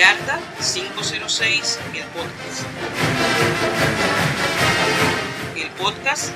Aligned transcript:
Yarda 0.00 0.40
506, 0.60 1.78
el 1.92 2.04
podcast. 2.04 2.64
El 5.54 5.70
podcast 5.72 6.30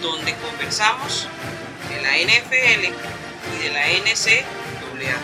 donde 0.00 0.34
conversamos 0.36 1.28
de 1.90 2.00
la 2.00 2.16
NFL 2.16 2.94
y 3.52 3.62
de 3.62 3.70
la 3.74 3.88
NCAA. 3.88 5.18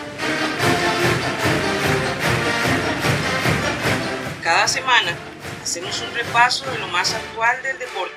Cada 4.43 4.67
semana 4.67 5.15
hacemos 5.63 5.99
un 6.01 6.13
repaso 6.13 6.69
de 6.69 6.77
lo 6.77 6.89
más 6.89 7.15
actual 7.15 7.63
del 7.63 7.79
deporte. 7.79 8.15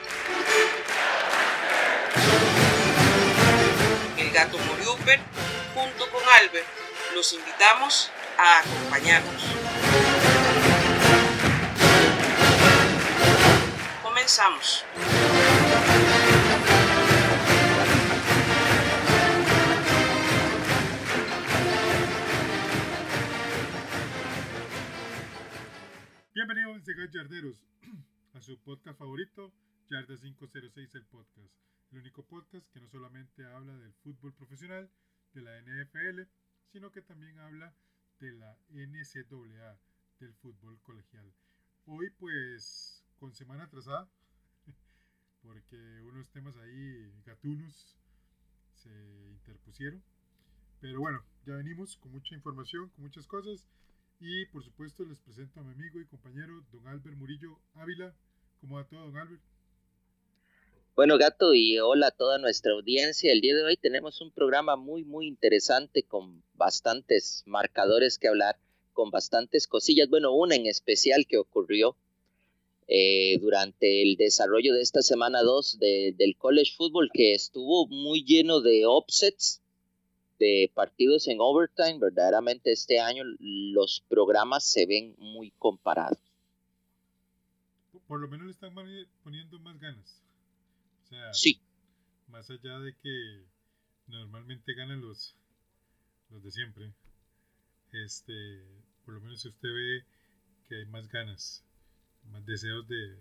El 4.18 4.30
gato 4.30 4.58
Moriuper, 4.58 5.20
junto 5.74 6.10
con 6.10 6.22
Albert, 6.38 6.66
los 7.14 7.32
invitamos 7.32 8.10
a 8.42 8.60
acompañarnos. 8.60 9.42
Comenzamos. 14.02 14.84
Bienvenidos 26.32 26.88
a 26.88 27.12
Yarderos, 27.12 27.62
a 28.34 28.40
su 28.40 28.58
podcast 28.62 28.98
favorito, 28.98 29.52
Yarda 29.90 30.16
506 30.16 30.94
el 30.94 31.04
podcast. 31.04 31.52
El 31.92 31.98
único 31.98 32.22
podcast 32.24 32.66
que 32.72 32.80
no 32.80 32.88
solamente 32.88 33.44
habla 33.44 33.76
del 33.76 33.92
fútbol 34.02 34.32
profesional, 34.32 34.90
de 35.34 35.42
la 35.42 35.60
NFL, 35.60 36.22
sino 36.72 36.90
que 36.90 37.02
también 37.02 37.38
habla 37.40 37.74
de 38.20 38.32
la 38.32 38.56
NCAA, 38.70 39.78
del 40.20 40.34
fútbol 40.34 40.78
colegial. 40.82 41.32
Hoy 41.86 42.10
pues 42.18 43.02
con 43.16 43.34
semana 43.34 43.64
atrasada, 43.64 44.08
porque 45.42 45.76
unos 46.02 46.30
temas 46.30 46.56
ahí 46.58 47.12
gatunos 47.24 47.96
se 48.74 48.90
interpusieron. 49.30 50.02
Pero 50.80 51.00
bueno, 51.00 51.24
ya 51.46 51.56
venimos 51.56 51.96
con 51.96 52.12
mucha 52.12 52.34
información, 52.34 52.88
con 52.90 53.04
muchas 53.04 53.26
cosas. 53.26 53.66
Y 54.20 54.46
por 54.46 54.62
supuesto 54.62 55.04
les 55.04 55.18
presento 55.20 55.60
a 55.60 55.64
mi 55.64 55.72
amigo 55.72 56.00
y 56.00 56.06
compañero, 56.06 56.62
don 56.72 56.86
Albert 56.86 57.16
Murillo 57.16 57.58
Ávila. 57.74 58.14
¿Cómo 58.60 58.76
va 58.76 58.84
todo, 58.86 59.06
don 59.06 59.16
Albert? 59.16 59.42
Bueno, 61.00 61.16
gato, 61.16 61.54
y 61.54 61.78
hola 61.78 62.08
a 62.08 62.10
toda 62.10 62.36
nuestra 62.36 62.74
audiencia. 62.74 63.32
El 63.32 63.40
día 63.40 63.56
de 63.56 63.64
hoy 63.64 63.78
tenemos 63.78 64.20
un 64.20 64.30
programa 64.30 64.76
muy, 64.76 65.02
muy 65.02 65.26
interesante 65.26 66.02
con 66.02 66.42
bastantes 66.52 67.42
marcadores 67.46 68.18
que 68.18 68.28
hablar, 68.28 68.58
con 68.92 69.10
bastantes 69.10 69.66
cosillas. 69.66 70.10
Bueno, 70.10 70.34
una 70.34 70.56
en 70.56 70.66
especial 70.66 71.24
que 71.26 71.38
ocurrió 71.38 71.96
eh, 72.86 73.38
durante 73.40 74.02
el 74.02 74.16
desarrollo 74.16 74.74
de 74.74 74.82
esta 74.82 75.00
semana 75.00 75.40
2 75.40 75.78
del 75.78 76.36
college 76.36 76.74
football, 76.76 77.08
que 77.14 77.32
estuvo 77.32 77.86
muy 77.86 78.22
lleno 78.22 78.60
de 78.60 78.84
offsets, 78.84 79.62
de 80.38 80.70
partidos 80.74 81.28
en 81.28 81.38
overtime. 81.40 81.98
Verdaderamente 81.98 82.72
este 82.72 83.00
año 83.00 83.24
los 83.38 84.04
programas 84.06 84.64
se 84.64 84.84
ven 84.84 85.14
muy 85.16 85.50
comparados. 85.52 86.18
Por 88.06 88.20
lo 88.20 88.28
menos 88.28 88.44
le 88.44 88.52
están 88.52 88.74
poniendo 89.24 89.58
más 89.60 89.80
ganas 89.80 90.20
sí. 91.32 91.60
Más 92.28 92.48
allá 92.50 92.78
de 92.78 92.94
que 93.02 93.44
normalmente 94.06 94.74
ganan 94.74 95.00
los, 95.00 95.36
los 96.30 96.42
de 96.42 96.50
siempre, 96.50 96.92
este, 97.92 98.64
por 99.04 99.14
lo 99.14 99.20
menos 99.20 99.40
si 99.40 99.48
usted 99.48 99.68
ve 99.68 100.04
que 100.68 100.76
hay 100.76 100.86
más 100.86 101.08
ganas, 101.08 101.64
más 102.30 102.44
deseos 102.46 102.86
de, 102.88 103.16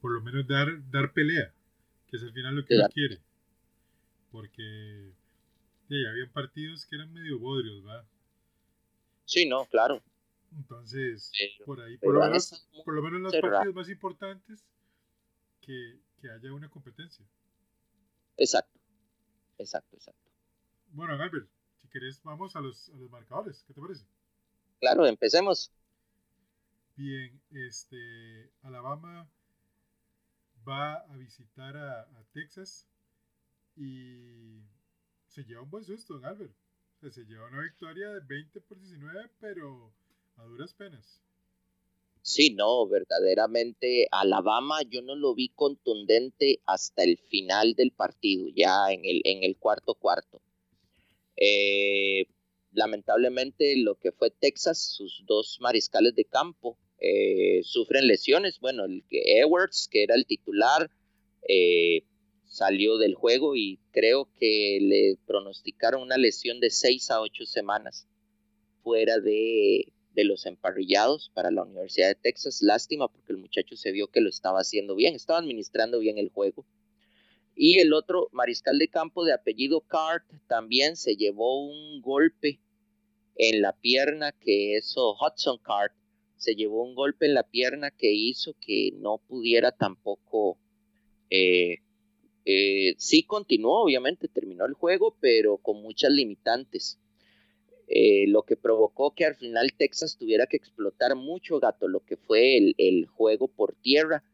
por 0.00 0.12
lo 0.12 0.20
menos 0.20 0.46
dar, 0.46 0.68
dar 0.90 1.12
pelea, 1.12 1.52
que 2.08 2.16
es 2.16 2.22
al 2.22 2.32
final 2.32 2.56
lo 2.56 2.64
que 2.64 2.76
uno 2.76 2.88
quiere. 2.88 3.20
Porque 4.32 5.12
ya 5.88 6.10
habían 6.10 6.30
partidos 6.30 6.84
que 6.86 6.96
eran 6.96 7.12
medio 7.12 7.38
bodrios, 7.38 7.86
¿va? 7.86 8.04
Sí, 9.24 9.48
no, 9.48 9.64
claro. 9.66 10.02
Entonces, 10.56 11.32
por 11.64 11.80
ahí, 11.80 11.98
por 11.98 12.14
lo, 12.14 12.20
menos, 12.20 12.68
por 12.84 12.94
lo 12.94 13.02
menos 13.02 13.20
los 13.20 13.36
partidos 13.40 13.74
más 13.74 13.88
importantes 13.88 14.64
que, 15.60 15.98
que 16.20 16.30
haya 16.30 16.52
una 16.52 16.68
competencia. 16.68 17.24
Exacto, 18.36 18.78
exacto, 19.58 19.96
exacto. 19.96 20.30
Bueno, 20.88 21.14
Albert, 21.14 21.48
si 21.80 21.88
querés 21.88 22.22
vamos 22.22 22.56
a 22.56 22.60
los, 22.60 22.88
a 22.90 22.96
los 22.96 23.10
marcadores, 23.10 23.64
¿qué 23.66 23.74
te 23.74 23.80
parece? 23.80 24.06
Claro, 24.80 25.06
empecemos. 25.06 25.72
Bien, 26.96 27.40
este, 27.50 28.50
Alabama 28.62 29.28
va 30.66 30.94
a 30.94 31.16
visitar 31.16 31.76
a, 31.76 32.00
a 32.00 32.24
Texas 32.32 32.88
y 33.76 34.62
se 35.26 35.44
lleva 35.44 35.62
un 35.62 35.70
buen 35.70 35.84
susto, 35.84 36.14
don 36.14 36.24
Albert. 36.24 36.54
se 37.10 37.24
lleva 37.24 37.48
una 37.48 37.60
victoria 37.60 38.08
de 38.10 38.20
20 38.20 38.60
por 38.62 38.78
19, 38.78 39.30
pero 39.38 39.92
a 40.36 40.44
duras 40.44 40.72
penas. 40.74 41.22
Sí, 42.26 42.50
no, 42.50 42.88
verdaderamente 42.88 44.08
Alabama 44.10 44.80
yo 44.90 45.00
no 45.00 45.14
lo 45.14 45.32
vi 45.36 45.48
contundente 45.50 46.60
hasta 46.66 47.04
el 47.04 47.18
final 47.18 47.74
del 47.74 47.92
partido, 47.92 48.48
ya 48.52 48.90
en 48.90 49.04
el, 49.04 49.20
en 49.22 49.44
el 49.44 49.56
cuarto 49.56 49.94
cuarto. 49.94 50.42
Eh, 51.36 52.26
lamentablemente 52.72 53.76
lo 53.76 53.94
que 53.94 54.10
fue 54.10 54.32
Texas, 54.32 54.96
sus 54.96 55.22
dos 55.24 55.58
mariscales 55.60 56.16
de 56.16 56.24
campo 56.24 56.76
eh, 56.98 57.60
sufren 57.62 58.08
lesiones. 58.08 58.58
Bueno, 58.58 58.86
el 58.86 59.04
que 59.08 59.38
Edwards, 59.38 59.86
que 59.88 60.02
era 60.02 60.16
el 60.16 60.26
titular, 60.26 60.90
eh, 61.48 62.02
salió 62.44 62.98
del 62.98 63.14
juego 63.14 63.54
y 63.54 63.78
creo 63.92 64.28
que 64.36 64.80
le 64.82 65.16
pronosticaron 65.28 66.02
una 66.02 66.16
lesión 66.16 66.58
de 66.58 66.70
seis 66.70 67.08
a 67.12 67.20
ocho 67.20 67.46
semanas 67.46 68.08
fuera 68.82 69.20
de, 69.20 69.92
de 70.16 70.24
los 70.24 70.46
emparrillados 70.46 71.30
para 71.34 71.50
la 71.50 71.62
Universidad 71.62 72.08
de 72.08 72.14
Texas. 72.16 72.62
Lástima 72.62 73.06
porque 73.06 73.32
el 73.32 73.38
muchacho 73.38 73.76
se 73.76 73.92
vio 73.92 74.08
que 74.08 74.22
lo 74.22 74.30
estaba 74.30 74.60
haciendo 74.60 74.96
bien, 74.96 75.14
estaba 75.14 75.38
administrando 75.38 76.00
bien 76.00 76.18
el 76.18 76.30
juego. 76.30 76.66
Y 77.54 77.78
el 77.78 77.92
otro 77.92 78.28
mariscal 78.32 78.78
de 78.78 78.88
campo 78.88 79.24
de 79.24 79.34
apellido 79.34 79.82
Cart 79.82 80.24
también 80.46 80.96
se 80.96 81.16
llevó 81.16 81.66
un 81.66 82.00
golpe 82.00 82.58
en 83.36 83.60
la 83.60 83.72
pierna 83.74 84.32
que 84.32 84.76
eso, 84.76 85.14
Hudson 85.14 85.58
Cart, 85.58 85.92
se 86.36 86.54
llevó 86.54 86.82
un 86.82 86.94
golpe 86.94 87.26
en 87.26 87.34
la 87.34 87.42
pierna 87.42 87.90
que 87.90 88.12
hizo 88.12 88.54
que 88.60 88.92
no 88.96 89.18
pudiera 89.18 89.72
tampoco, 89.72 90.58
eh, 91.30 91.78
eh, 92.44 92.94
sí 92.98 93.22
continuó, 93.22 93.82
obviamente 93.82 94.28
terminó 94.28 94.64
el 94.64 94.74
juego, 94.74 95.16
pero 95.20 95.58
con 95.58 95.82
muchas 95.82 96.10
limitantes. 96.10 96.98
Eh, 97.88 98.26
lo 98.26 98.42
que 98.42 98.56
provocó 98.56 99.14
que 99.14 99.24
al 99.24 99.36
final 99.36 99.72
Texas 99.76 100.16
tuviera 100.16 100.46
que 100.46 100.56
explotar 100.56 101.14
mucho 101.14 101.60
gato, 101.60 101.86
lo 101.86 102.00
que 102.00 102.16
fue 102.16 102.56
el, 102.76 103.06
juego 103.06 103.46
por 103.46 103.76
tierra 103.76 104.24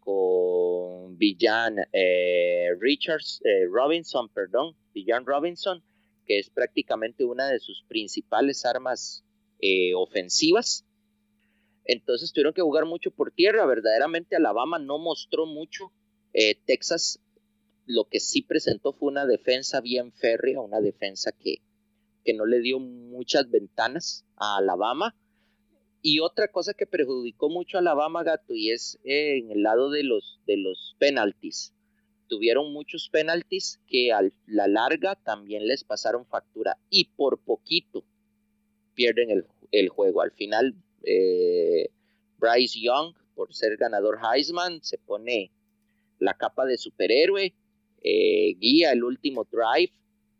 con 0.00 1.16
Villan 1.16 1.76
eh, 1.92 2.68
Richards, 2.78 3.40
eh, 3.44 3.66
Robinson, 3.70 4.28
perdón, 4.28 4.76
Villan 4.92 5.24
Robinson, 5.24 5.82
que 6.26 6.38
es 6.38 6.50
prácticamente 6.50 7.24
una 7.24 7.48
de 7.48 7.58
sus 7.58 7.82
principales 7.88 8.64
armas 8.66 9.24
ofensivas. 9.94 10.86
Entonces 11.84 12.32
tuvieron 12.32 12.54
que 12.54 12.62
jugar 12.62 12.86
mucho 12.86 13.10
por 13.10 13.30
tierra, 13.30 13.66
verdaderamente 13.66 14.36
Alabama 14.36 14.78
no 14.78 14.98
mostró 14.98 15.44
mucho, 15.44 15.92
Texas 16.64 17.20
lo 17.86 18.04
que 18.04 18.20
sí 18.20 18.42
presentó 18.42 18.92
fue 18.92 19.08
una 19.08 19.26
defensa 19.26 19.80
bien 19.80 20.12
férrea, 20.12 20.60
una 20.60 20.80
defensa 20.80 21.32
que, 21.32 21.60
que 22.24 22.34
no 22.34 22.46
le 22.46 22.60
dio 22.60 22.78
muchas 22.78 23.50
ventanas 23.50 24.24
a 24.36 24.58
Alabama. 24.58 25.14
Y 26.02 26.20
otra 26.20 26.48
cosa 26.48 26.72
que 26.74 26.86
perjudicó 26.86 27.50
mucho 27.50 27.76
a 27.76 27.80
Alabama, 27.80 28.22
Gato, 28.22 28.54
y 28.54 28.70
es 28.70 28.98
eh, 29.04 29.38
en 29.38 29.50
el 29.50 29.62
lado 29.62 29.90
de 29.90 30.02
los, 30.02 30.40
de 30.46 30.56
los 30.56 30.96
penaltis. 30.98 31.74
Tuvieron 32.26 32.72
muchos 32.72 33.08
penaltis 33.10 33.80
que 33.86 34.12
a 34.12 34.22
la 34.46 34.68
larga 34.68 35.16
también 35.16 35.66
les 35.66 35.84
pasaron 35.84 36.26
factura 36.26 36.78
y 36.88 37.06
por 37.16 37.38
poquito 37.38 38.04
pierden 38.94 39.44
el, 39.72 39.88
juego. 39.88 40.22
Al 40.22 40.30
final, 40.32 40.74
eh, 41.02 41.90
Bryce 42.38 42.80
Young, 42.80 43.14
por 43.34 43.52
ser 43.52 43.76
ganador 43.76 44.18
Heisman, 44.22 44.82
se 44.82 44.96
pone 44.98 45.50
la 46.18 46.34
capa 46.34 46.64
de 46.66 46.78
superhéroe, 46.78 47.54
eh, 48.02 48.54
guía 48.58 48.92
el 48.92 49.04
último 49.04 49.46
drive 49.50 49.92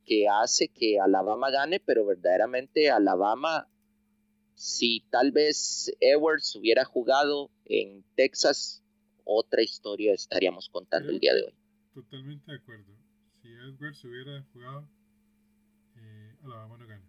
que 0.04 0.28
hace 0.28 0.68
que 0.68 0.98
Alabama 1.00 1.50
gane, 1.50 1.80
pero 1.80 2.04
verdaderamente 2.06 2.90
Alabama, 2.90 3.68
si 4.54 5.04
tal 5.10 5.32
vez 5.32 5.92
Edwards 6.00 6.54
hubiera 6.56 6.84
jugado 6.84 7.50
en 7.64 8.04
Texas, 8.14 8.82
otra 9.24 9.62
historia 9.62 10.12
estaríamos 10.12 10.68
contando 10.68 11.10
el 11.10 11.20
día 11.20 11.34
de 11.34 11.44
hoy. 11.44 11.54
Totalmente 11.94 12.50
de 12.50 12.58
acuerdo. 12.58 12.92
Si 13.42 13.48
Edwards 13.48 14.04
hubiera 14.04 14.42
jugado, 14.52 14.88
eh, 15.96 16.34
Alabama 16.42 16.76
no 16.78 16.86
gana. 16.86 17.04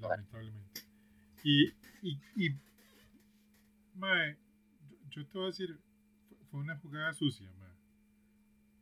lamentablemente. 0.00 0.80
Y, 1.44 1.68
y, 2.02 2.18
y 2.36 2.50
mae, 3.94 4.36
yo 5.10 5.26
te 5.26 5.38
voy 5.38 5.44
a 5.44 5.50
decir, 5.50 5.78
fue 6.50 6.60
una 6.60 6.76
jugada 6.78 7.12
sucia, 7.14 7.50
mae. 7.58 7.68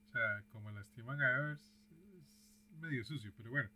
O 0.08 0.12
sea, 0.12 0.44
como 0.52 0.70
lastiman 0.70 1.20
a 1.20 1.38
Evers, 1.38 1.75
medio 2.81 3.05
sucio, 3.05 3.32
pero 3.37 3.50
bueno. 3.50 3.70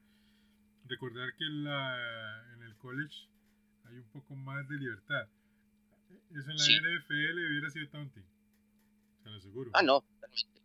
Recordar 0.89 1.35
que 1.37 1.45
en, 1.45 1.65
la, 1.65 2.45
en 2.55 2.63
el 2.63 2.75
college 2.77 3.29
hay 3.85 3.97
un 3.99 4.09
poco 4.13 4.35
más 4.35 4.69
de 4.69 4.77
libertad. 4.77 5.29
Eso 6.31 6.51
en 6.51 6.57
la 6.57 6.65
Sí. 6.65 6.77
NFL 6.77 7.51
hubiera 7.51 7.71
sido 7.71 7.89
taunting. 7.91 8.25
Se 9.23 9.29
lo 9.31 9.37
aseguro. 9.37 9.71
Ah, 9.75 9.83
no, 9.83 10.01
totalmente. 10.03 10.61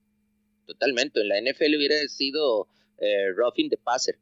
Totalmente. 0.65 1.21
En 1.21 1.27
la 1.29 1.41
NFL 1.41 1.75
hubiera 1.77 1.95
sido 2.07 2.67
eh, 2.97 3.31
roughing 3.35 3.69
the 3.69 3.77
passer. 3.77 4.17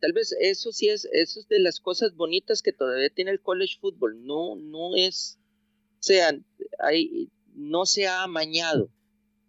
Tal 0.00 0.12
vez 0.12 0.32
eso 0.40 0.70
sí 0.70 0.88
es, 0.88 1.06
eso 1.06 1.40
es 1.40 1.48
de 1.48 1.58
las 1.58 1.80
cosas 1.80 2.14
bonitas 2.14 2.62
que 2.62 2.72
todavía 2.72 3.10
tiene 3.10 3.32
el 3.32 3.40
college 3.40 3.78
football. 3.80 4.24
No, 4.24 4.54
no 4.54 4.94
es, 4.94 5.40
o 5.94 6.02
sea, 6.02 6.30
hay, 6.78 7.32
no 7.54 7.84
se 7.84 8.06
ha 8.06 8.22
amañado 8.22 8.90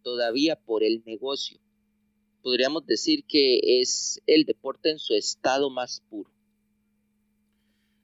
todavía 0.01 0.55
por 0.55 0.83
el 0.83 1.03
negocio. 1.05 1.59
Podríamos 2.41 2.85
decir 2.85 3.25
que 3.25 3.81
es 3.81 4.21
el 4.25 4.45
deporte 4.45 4.89
en 4.89 4.99
su 4.99 5.13
estado 5.13 5.69
más 5.69 6.01
puro. 6.09 6.31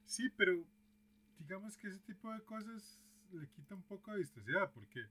Sí, 0.06 0.30
pero 0.38 0.64
digamos 1.40 1.78
que 1.78 1.88
ese 1.88 2.00
tipo 2.00 2.32
de 2.32 2.44
cosas 2.44 3.00
le 3.32 3.48
quita 3.50 3.76
un 3.76 3.84
poco 3.84 4.12
de 4.12 4.20
vistosidad, 4.20 4.72
porque 4.74 5.06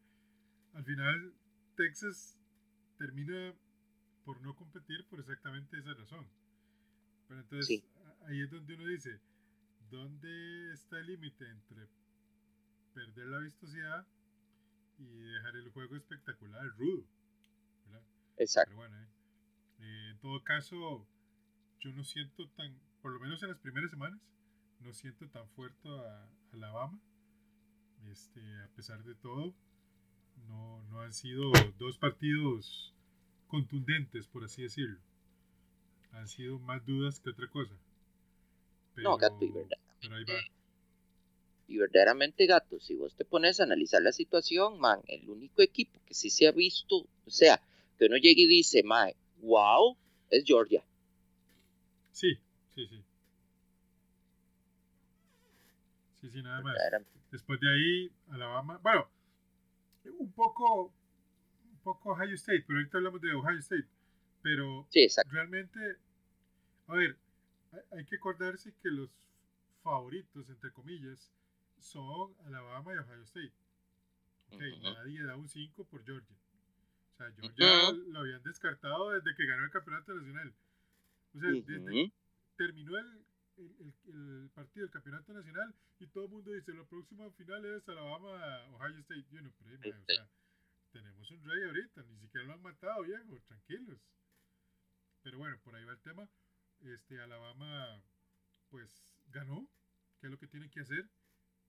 al 0.72 0.84
final 0.84 1.34
Texas 1.76 2.38
termina 2.98 3.54
por 4.24 4.40
no 4.42 4.54
competir 4.54 5.06
por 5.08 5.20
exactamente 5.20 5.78
esa 5.78 5.94
razón. 5.94 6.26
Pero 7.28 7.40
entonces 7.40 7.66
Sí. 7.66 7.84
ahí 8.26 8.40
es 8.40 8.50
donde 8.50 8.74
uno 8.74 8.86
dice, 8.86 9.20
¿dónde 9.90 10.72
está 10.72 10.98
el 11.00 11.06
límite 11.06 11.48
entre 11.50 11.88
perder 12.94 13.26
la 13.26 13.38
vistosidad 13.38 14.06
y 14.98 15.04
dejar 15.04 15.56
el 15.56 15.68
juego 15.70 15.96
espectacular, 15.96 16.66
rudo? 16.78 17.04
Exacto. 18.36 18.70
Pero 18.70 18.76
bueno, 18.76 18.96
eh, 19.00 19.08
eh, 19.80 20.10
en 20.10 20.18
todo 20.18 20.42
caso, 20.42 21.06
yo 21.80 21.92
no 21.92 22.04
siento 22.04 22.48
tan, 22.50 22.78
por 23.02 23.12
lo 23.12 23.20
menos 23.20 23.42
en 23.42 23.50
las 23.50 23.58
primeras 23.58 23.90
semanas, 23.90 24.20
no 24.80 24.92
siento 24.92 25.28
tan 25.28 25.48
fuerte 25.50 25.88
a 25.88 26.28
Alabama. 26.52 26.98
Este, 28.10 28.40
a 28.62 28.68
pesar 28.76 29.02
de 29.02 29.14
todo, 29.14 29.54
no, 30.48 30.82
no 30.90 31.00
han 31.00 31.12
sido 31.12 31.50
dos 31.78 31.96
partidos 31.98 32.94
contundentes, 33.48 34.26
por 34.26 34.44
así 34.44 34.62
decirlo. 34.62 34.98
Han 36.12 36.28
sido 36.28 36.58
más 36.58 36.84
dudas 36.84 37.20
que 37.20 37.30
otra 37.30 37.48
cosa. 37.48 37.74
No, 38.96 39.16
gato, 39.16 39.44
y 39.44 39.50
verdad. 39.50 39.78
pero 40.00 40.16
ahí 40.16 40.24
va. 40.24 40.34
Y 41.66 41.78
verdaderamente, 41.78 42.46
gato, 42.46 42.78
si 42.78 42.94
vos 42.94 43.14
te 43.16 43.24
pones 43.24 43.58
a 43.58 43.64
analizar 43.64 44.02
la 44.02 44.12
situación, 44.12 44.78
man, 44.78 45.00
el 45.08 45.28
único 45.30 45.62
equipo 45.62 45.98
que 46.06 46.14
sí 46.14 46.28
se 46.30 46.46
ha 46.46 46.52
visto, 46.52 47.06
o 47.24 47.30
sea, 47.30 47.60
que 47.98 48.06
uno 48.06 48.16
llegue 48.16 48.42
y 48.42 48.46
dice, 48.46 48.82
man, 48.82 49.10
wow, 49.38 49.96
es 50.30 50.44
Georgia. 50.44 50.84
Sí, 52.12 52.34
sí, 52.74 52.86
sí. 52.86 53.04
Sí, 56.20 56.30
sí, 56.30 56.42
nada 56.42 56.60
más. 56.62 56.76
Después 57.30 57.60
de 57.60 57.68
ahí, 57.72 58.10
Alabama. 58.30 58.78
Bueno, 58.82 59.08
un 60.18 60.32
poco, 60.32 60.84
un 60.84 61.78
poco 61.82 62.10
Ohio 62.12 62.34
State, 62.34 62.64
pero 62.66 62.78
ahorita 62.78 62.98
hablamos 62.98 63.20
de 63.20 63.32
Ohio 63.34 63.58
State. 63.58 63.86
Pero 64.42 64.86
Sí, 64.90 65.06
realmente, 65.26 65.78
a 66.86 66.94
ver, 66.94 67.16
hay- 67.92 68.04
que 68.06 68.16
acordarse 68.16 68.74
que 68.82 68.90
los 68.90 69.10
favoritos, 69.82 70.48
entre 70.48 70.70
comillas, 70.72 71.32
son 71.80 72.34
Alabama 72.46 72.94
y 72.94 72.98
Ohio 72.98 73.22
State. 73.22 73.52
Ok, 74.50 74.62
nadie 74.82 75.22
da 75.24 75.36
un 75.36 75.48
5 75.48 75.84
por 75.84 76.04
Georgia. 76.04 76.36
O 77.14 77.16
sea, 77.16 77.30
Georgia 77.32 77.90
Ujú. 77.90 78.10
lo 78.12 78.20
habían 78.20 78.42
descartado 78.42 79.10
desde 79.12 79.34
que 79.36 79.46
ganó 79.46 79.64
el 79.64 79.70
campeonato 79.70 80.14
nacional. 80.14 80.52
O 81.34 81.40
sea, 81.40 81.50
desde, 81.50 82.12
terminó 82.56 82.98
el, 82.98 83.24
el, 83.56 83.74
el- 83.78 84.42
el 84.42 84.50
partido 84.50 84.84
del 84.86 84.92
campeonato 84.92 85.32
nacional 85.32 85.74
y 86.00 86.06
todo 86.08 86.24
el 86.24 86.30
mundo 86.30 86.50
dice 86.52 86.72
la 86.74 86.84
próxima 86.84 87.30
final 87.32 87.64
es 87.66 87.88
Alabama 87.88 88.66
Ohio 88.72 88.98
State 88.98 89.24
y 89.30 89.36
uno, 89.38 89.52
pero, 89.58 89.78
mae, 89.78 89.90
o 90.00 90.04
sea, 90.06 90.28
tenemos 90.92 91.30
un 91.30 91.44
rey 91.44 91.62
ahorita 91.64 92.02
ni 92.02 92.18
siquiera 92.18 92.46
lo 92.46 92.52
han 92.54 92.62
matado 92.62 93.02
viejo 93.02 93.40
tranquilos. 93.46 93.98
Pero 95.22 95.38
bueno 95.38 95.56
por 95.64 95.74
ahí 95.74 95.84
va 95.84 95.92
el 95.92 96.00
tema. 96.00 96.28
Este 96.80 97.20
Alabama 97.20 98.02
pues 98.70 99.08
ganó 99.28 99.66
que 100.20 100.26
es 100.26 100.30
lo 100.32 100.38
que 100.38 100.48
tiene 100.48 100.68
que 100.70 100.80
hacer 100.80 101.08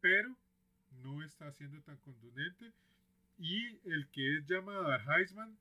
pero 0.02 0.36
no 1.04 1.24
está 1.24 1.52
siendo 1.54 1.82
tan 1.84 1.98
contundente 1.98 2.74
y 3.38 3.80
el 3.90 4.08
que 4.12 4.38
es 4.38 4.46
llamado 4.46 4.88
al 4.88 5.02
Heisman 5.08 5.58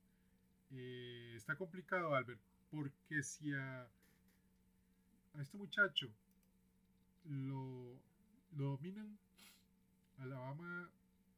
eh, 0.72 1.32
está 1.36 1.56
complicado 1.56 2.14
Albert 2.14 2.40
porque 2.70 3.22
si 3.22 3.52
a 3.52 3.88
a 5.34 5.42
este 5.42 5.58
muchacho 5.58 6.08
lo, 7.24 8.00
lo 8.56 8.64
dominan, 8.70 9.18
Alabama 10.18 10.90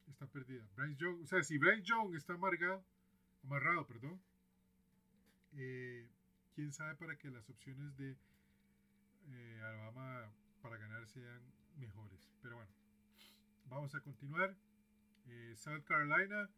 está 0.08 0.26
perdida. 0.26 0.66
Bryce 0.76 0.96
Young, 0.96 1.22
o 1.22 1.26
sea, 1.26 1.42
si 1.42 1.58
Bryce 1.58 1.82
Young 1.82 2.14
está 2.14 2.34
amargado, 2.34 2.84
amarrado, 3.44 3.86
perdón, 3.86 4.20
eh, 5.54 6.08
quién 6.54 6.72
sabe 6.72 6.94
para 6.96 7.16
que 7.16 7.30
las 7.30 7.48
opciones 7.48 7.96
de 7.96 8.16
eh, 9.28 9.60
Alabama 9.64 10.30
para 10.60 10.76
ganar 10.76 11.06
sean 11.06 11.40
mejores. 11.78 12.28
Pero 12.42 12.56
bueno, 12.56 12.70
vamos 13.68 13.94
a 13.94 14.00
continuar. 14.00 14.54
Eh, 15.28 15.54
South 15.56 15.84
Carolina 15.84 16.48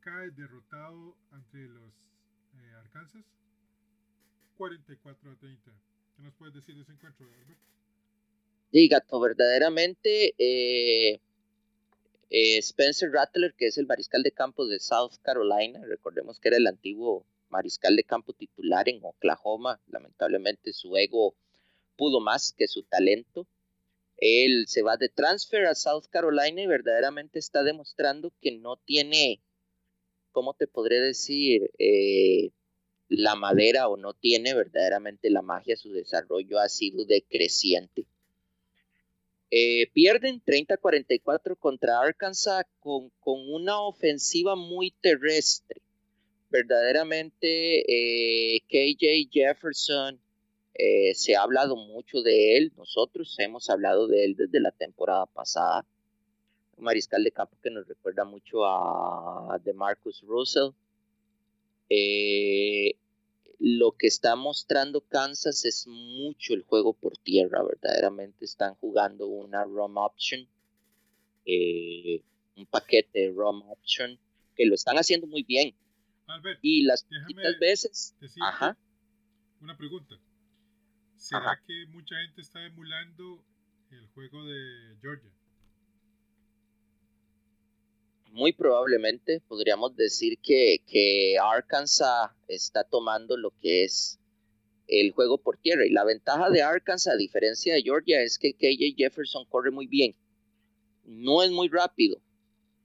cae 0.00 0.30
derrotado 0.30 1.16
ante 1.30 1.58
los 1.58 2.10
eh, 2.54 2.74
Arkansas 2.78 3.24
44 4.56 5.32
a 5.32 5.36
30. 5.36 5.72
¿Qué 6.16 6.22
nos 6.22 6.34
puedes 6.34 6.54
decir 6.54 6.74
de 6.76 6.82
ese 6.82 6.92
encuentro, 6.92 7.26
Albert? 7.26 7.58
Sí, 8.70 8.88
gato, 8.88 9.20
verdaderamente 9.20 10.34
eh, 10.38 11.20
eh, 12.30 12.58
Spencer 12.58 13.10
Rattler, 13.10 13.54
que 13.54 13.66
es 13.66 13.76
el 13.76 13.86
mariscal 13.86 14.22
de 14.22 14.32
campo 14.32 14.66
de 14.66 14.80
South 14.80 15.16
Carolina, 15.22 15.84
recordemos 15.84 16.40
que 16.40 16.48
era 16.48 16.56
el 16.56 16.66
antiguo 16.66 17.26
mariscal 17.50 17.96
de 17.96 18.04
campo 18.04 18.32
titular 18.32 18.88
en 18.88 19.00
Oklahoma, 19.02 19.80
lamentablemente 19.88 20.72
su 20.72 20.96
ego 20.96 21.34
pudo 21.96 22.20
más 22.20 22.54
que 22.56 22.66
su 22.66 22.82
talento. 22.84 23.46
Él 24.24 24.66
se 24.68 24.82
va 24.82 24.96
de 24.96 25.08
transfer 25.08 25.66
a 25.66 25.74
South 25.74 26.04
Carolina 26.08 26.62
y 26.62 26.66
verdaderamente 26.68 27.40
está 27.40 27.64
demostrando 27.64 28.32
que 28.40 28.52
no 28.52 28.76
tiene, 28.76 29.42
¿cómo 30.30 30.54
te 30.54 30.68
podré 30.68 31.00
decir? 31.00 31.72
Eh, 31.76 32.52
la 33.08 33.34
madera 33.34 33.88
o 33.88 33.96
no 33.96 34.14
tiene 34.14 34.54
verdaderamente 34.54 35.28
la 35.28 35.42
magia, 35.42 35.76
su 35.76 35.92
desarrollo 35.92 36.60
ha 36.60 36.68
sido 36.68 37.04
decreciente. 37.04 38.06
Eh, 39.50 39.90
pierden 39.92 40.40
30-44 40.40 41.58
contra 41.58 41.98
Arkansas 41.98 42.64
con, 42.78 43.10
una 43.24 43.80
ofensiva 43.80 44.54
muy 44.54 44.92
terrestre. 45.00 45.82
Verdaderamente, 46.48 47.80
eh, 47.88 48.60
KJ 48.68 49.28
Jefferson, 49.32 50.20
eh, 50.74 51.14
se 51.14 51.36
ha 51.36 51.42
hablado 51.42 51.76
mucho 51.76 52.22
de 52.22 52.56
él. 52.56 52.72
Nosotros 52.76 53.34
hemos 53.38 53.68
hablado 53.70 54.06
de 54.06 54.24
él 54.24 54.36
desde 54.36 54.60
la 54.60 54.70
temporada 54.70 55.26
pasada. 55.26 55.86
Un 56.76 56.84
mariscal 56.84 57.22
de 57.22 57.32
campo 57.32 57.56
que 57.62 57.70
nos 57.70 57.86
recuerda 57.86 58.24
mucho 58.24 58.64
a 58.64 59.58
DeMarcus 59.62 60.22
Russell. 60.22 60.70
Eh, 61.88 62.96
lo 63.58 63.92
que 63.92 64.06
está 64.06 64.34
mostrando 64.34 65.02
Kansas 65.02 65.64
es 65.66 65.86
mucho 65.86 66.54
el 66.54 66.62
juego 66.62 66.94
por 66.94 67.18
tierra, 67.18 67.62
verdaderamente 67.62 68.44
están 68.44 68.74
jugando 68.76 69.26
una 69.26 69.62
ROM 69.64 69.98
option, 69.98 70.48
eh, 71.44 72.22
un 72.56 72.66
paquete 72.66 73.20
de 73.20 73.32
ROM 73.32 73.62
option, 73.70 74.18
que 74.56 74.66
lo 74.66 74.74
están 74.74 74.96
haciendo 74.96 75.26
muy 75.26 75.42
bien. 75.42 75.74
Albert, 76.26 76.60
y 76.62 76.82
las 76.84 77.06
déjame 77.08 77.58
veces... 77.60 78.16
Ajá. 78.40 78.76
Una 79.60 79.76
pregunta. 79.76 80.18
¿Será 81.22 81.52
Ajá. 81.52 81.62
que 81.64 81.86
mucha 81.86 82.16
gente 82.16 82.40
está 82.40 82.66
emulando 82.66 83.44
el 83.92 84.08
juego 84.08 84.44
de 84.44 84.96
Georgia? 85.00 85.30
muy 88.32 88.52
probablemente 88.54 89.40
podríamos 89.46 89.94
decir 89.94 90.38
que, 90.38 90.82
que, 90.86 91.36
Arkansas 91.38 92.30
está 92.48 92.82
tomando 92.82 93.36
lo 93.36 93.50
que 93.60 93.84
es 93.84 94.18
el 94.88 95.12
juego 95.12 95.38
por 95.38 95.58
tierra. 95.58 95.86
Y 95.86 95.90
la 95.90 96.02
ventaja 96.02 96.48
de 96.50 96.62
Arkansas, 96.62 97.14
a 97.14 97.18
diferencia 97.18 97.74
de 97.74 97.82
Georgia, 97.82 98.22
es 98.22 98.38
que 98.38 98.54
KJ 98.54 98.96
Jefferson 98.96 99.44
corre 99.44 99.70
muy 99.70 99.86
bien. 99.86 100.14
No 101.04 101.42
es 101.42 101.50
muy 101.50 101.68
rápido, 101.68 102.22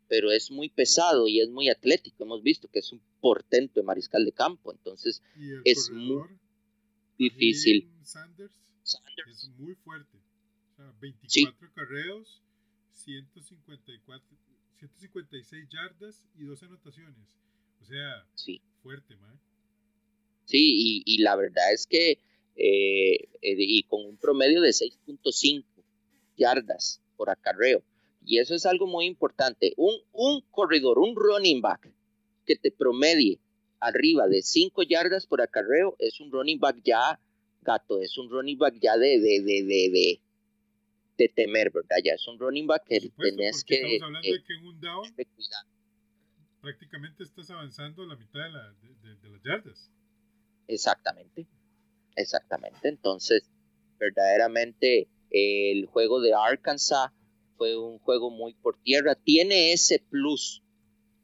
pero 0.09 0.31
es 0.31 0.51
muy 0.51 0.67
pesado 0.67 1.29
y 1.29 1.39
es 1.39 1.49
muy 1.49 1.69
atlético. 1.69 2.25
Hemos 2.25 2.43
visto 2.43 2.67
que 2.67 2.79
es 2.79 2.91
un 2.91 3.01
portento 3.21 3.79
de 3.79 3.85
mariscal 3.85 4.25
de 4.25 4.33
campo. 4.33 4.73
Entonces 4.73 5.23
es 5.63 5.89
muy 5.91 6.27
difícil. 7.17 7.91
Sanders? 8.03 8.53
es 9.29 9.49
muy 9.57 9.75
fuerte. 9.75 10.17
O 10.71 10.75
sea, 10.75 10.93
24 11.01 11.73
carreos, 11.73 12.41
154, 12.91 14.37
156 14.79 15.69
yardas 15.69 16.25
y 16.37 16.45
dos 16.45 16.61
anotaciones. 16.63 17.27
O 17.81 17.85
sea, 17.85 18.25
sí. 18.35 18.61
fuerte, 18.81 19.15
man. 19.17 19.39
Sí, 20.45 21.03
y, 21.05 21.17
la 21.21 21.35
verdad 21.35 21.73
es 21.73 21.85
que, 21.87 22.19
eh, 22.55 23.27
eh, 23.41 23.55
y 23.57 23.83
con 23.83 24.05
un 24.05 24.17
promedio 24.17 24.61
de 24.61 24.69
6.5 24.69 25.65
yardas 26.37 27.01
por 27.17 27.29
acarreo. 27.29 27.83
Y 28.25 28.39
eso 28.39 28.55
es 28.55 28.65
algo 28.65 28.87
muy 28.87 29.05
importante. 29.05 29.73
Un, 29.75 29.95
un 30.13 30.41
corredor, 30.51 30.99
un 30.99 31.15
running 31.15 31.61
back 31.61 31.91
que 32.45 32.55
te 32.55 32.71
promedie 32.71 33.39
arriba 33.79 34.27
de 34.27 34.41
5 34.41 34.83
yardas 34.83 35.25
por 35.27 35.41
acarreo 35.41 35.95
es 35.99 36.19
un 36.19 36.31
running 36.31 36.59
back 36.59 36.81
ya, 36.83 37.19
gato, 37.61 38.01
es 38.01 38.17
un 38.17 38.29
running 38.29 38.57
back 38.57 38.75
ya 38.81 38.97
de, 38.97 39.19
de, 39.19 39.41
de, 39.41 39.63
de, 39.63 40.21
de, 41.17 41.29
temer, 41.29 41.71
¿verdad? 41.71 41.97
Ya 42.03 42.13
es 42.13 42.27
un 42.27 42.39
running 42.39 42.67
back 42.67 42.83
que 42.85 43.11
tenés 43.17 43.63
que... 43.63 43.75
Estamos 43.75 44.01
hablando 44.03 44.27
de 44.27 44.43
que 44.43 44.53
en 44.53 44.65
un 44.65 44.79
down 44.79 45.03
prácticamente 46.61 47.23
estás 47.23 47.49
avanzando 47.49 48.05
la 48.05 48.15
mitad 48.15 48.41
de, 48.43 48.49
la, 48.49 48.73
de 48.73 49.29
las 49.29 49.41
yardas. 49.43 49.91
Exactamente, 50.67 51.47
exactamente. 52.15 52.89
Entonces, 52.89 53.49
verdaderamente 53.97 55.09
el 55.29 55.85
juego 55.85 56.21
de 56.21 56.33
Arkansas 56.33 57.11
fue 57.57 57.77
un 57.77 57.99
juego 57.99 58.29
muy 58.29 58.53
por 58.53 58.77
tierra. 58.81 59.15
Tiene 59.15 59.73
ese 59.73 59.99
plus 59.99 60.63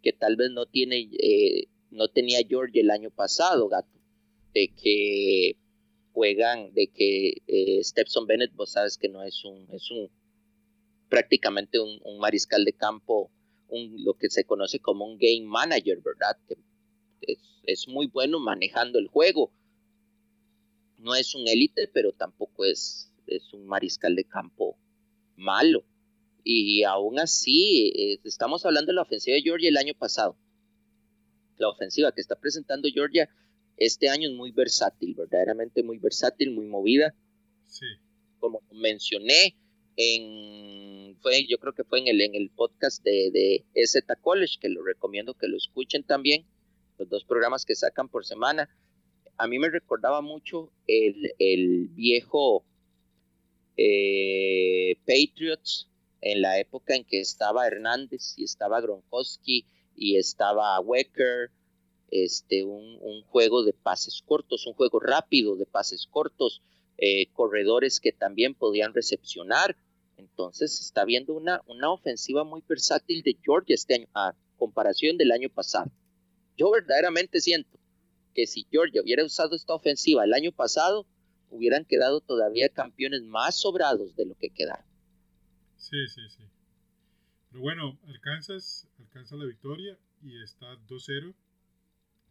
que 0.02 0.14
tal 0.14 0.36
vez 0.36 0.52
no 0.52 0.66
tiene, 0.66 1.10
eh, 1.20 1.68
no 1.94 2.08
tenía 2.08 2.40
Georgia 2.48 2.82
el 2.82 2.92
año 2.92 3.12
pasado, 3.12 3.70
gato, 3.70 4.00
de 4.54 4.70
que 4.70 5.58
juegan, 6.12 6.74
de 6.74 6.88
que 6.88 7.42
eh, 7.48 7.84
Stepson 7.84 8.28
Bennett, 8.28 8.54
vos 8.56 8.72
sabes 8.72 8.98
que 8.98 9.10
no 9.10 9.24
es 9.24 9.44
un, 9.46 9.68
es 9.72 9.90
un 9.92 10.10
prácticamente 11.10 11.80
un, 11.80 12.00
mariscal 12.20 12.66
de 12.66 12.74
campo, 12.74 13.30
un, 13.68 14.04
lo 14.04 14.16
que 14.16 14.30
se 14.30 14.46
conoce 14.46 14.80
como 14.80 15.06
un 15.06 15.18
game 15.18 15.46
manager, 15.46 16.02
¿verdad? 16.02 16.38
Que 16.48 16.58
es, 17.64 17.88
muy 17.88 18.08
bueno 18.08 18.40
manejando 18.40 18.98
el 18.98 19.08
juego. 19.08 19.52
No 20.98 21.14
es 21.16 21.36
un 21.36 21.48
élite, 21.48 21.88
pero 21.88 22.14
tampoco 22.14 22.66
es, 22.66 23.12
es 23.28 23.54
un 23.54 23.68
mariscal 23.68 24.16
de 24.16 24.24
campo 24.24 24.78
malo. 25.36 25.84
Y 26.44 26.84
aún 26.84 27.20
así, 27.20 27.92
eh, 27.96 28.20
estamos 28.24 28.66
hablando 28.66 28.92
de 28.92 28.96
la 28.96 29.04
ofensiva 29.04 29.36
de 29.36 29.44
Georgia 29.44 29.70
el 29.70 29.78
año 29.78 29.94
pasado. 29.94 30.36
La 31.58 31.70
ofensiva 31.70 32.12
que 32.12 32.22
está 32.22 32.36
presentando 32.36 32.90
Georgia 32.94 33.30
este 33.78 34.10
año 34.10 34.30
es 34.30 34.36
muy 34.36 34.52
versátil, 34.52 35.16
verdaderamente 35.16 35.84
muy 35.84 35.98
versátil, 35.98 36.52
muy 36.52 36.66
movida. 36.66 37.14
Sí. 37.66 37.86
Como 38.40 38.62
mencioné, 38.72 39.56
en, 39.96 41.18
fue, 41.22 41.46
yo 41.48 41.58
creo 41.58 41.74
que 41.74 41.84
fue 41.84 42.00
en 42.00 42.08
el, 42.08 42.22
en 42.22 42.36
el 42.36 42.50
podcast 42.50 43.04
de, 43.04 43.32
de 43.32 43.66
EZ 43.74 44.04
College, 44.22 44.58
que 44.60 44.70
lo 44.70 44.84
recomiendo 44.84 45.34
que 45.34 45.48
lo 45.48 45.58
escuchen 45.58 46.04
también 46.04 46.46
los 46.98 47.10
dos 47.10 47.26
programas 47.26 47.66
que 47.66 47.76
sacan 47.76 48.10
por 48.10 48.26
semana, 48.26 48.70
a 49.38 49.48
mí 49.48 49.60
me 49.60 49.70
recordaba 49.70 50.22
mucho 50.22 50.72
el, 50.88 51.88
viejo 51.90 52.64
eh, 53.78 54.96
Patriots 55.06 55.90
en 56.22 56.42
la 56.42 56.60
época 56.60 56.96
en 56.96 57.04
que 57.04 57.20
estaba 57.20 57.68
Hernández 57.68 58.36
y 58.38 58.44
estaba 58.44 58.80
Gronkowski 58.82 59.66
y 59.96 60.18
estaba 60.18 60.80
Wecker, 60.80 61.52
este, 62.12 62.64
un, 62.64 63.24
juego 63.24 63.64
de 63.64 63.74
pases 63.74 64.22
cortos, 64.26 64.68
un 64.68 64.74
juego 64.74 65.00
rápido 65.00 65.56
de 65.56 65.66
pases 65.66 66.08
cortos, 66.08 66.62
eh, 66.98 67.28
corredores 67.34 68.00
que 68.00 68.12
también 68.12 68.54
podían 68.54 68.94
recepcionar. 68.94 69.76
Entonces 70.18 70.80
está 70.80 71.06
viendo 71.06 71.34
una, 71.34 71.62
una 71.66 71.92
ofensiva 71.92 72.44
muy 72.44 72.64
versátil 72.68 73.24
de 73.24 73.38
Georgia 73.42 73.74
este 73.74 73.96
año, 73.96 74.08
a 74.14 74.36
comparación 74.58 75.18
del 75.18 75.32
año 75.32 75.50
pasado. 75.50 75.92
Yo 76.56 76.70
verdaderamente 76.70 77.42
siento 77.42 77.80
que 78.36 78.46
si 78.46 78.68
Georgia 78.70 79.02
hubiera 79.02 79.26
usado 79.26 79.56
esta 79.56 79.74
ofensiva 79.74 80.24
el 80.24 80.34
año 80.34 80.52
pasado, 80.52 81.08
hubieran 81.50 81.86
quedado 81.86 82.22
todavía 82.22 82.70
campeones 82.70 83.24
más 83.24 83.56
sobrados 83.60 84.16
de 84.16 84.26
lo 84.26 84.36
que 84.36 84.50
quedaron. 84.50 84.86
Sí, 85.78 86.08
sí, 86.08 86.22
sí. 86.30 86.44
Pero 87.54 87.62
bueno, 87.62 88.00
alcanzas, 88.08 88.90
alcanza 88.98 89.36
la 89.36 89.46
victoria 89.46 89.96
y 90.24 90.42
está 90.42 90.76
2-0 90.88 91.36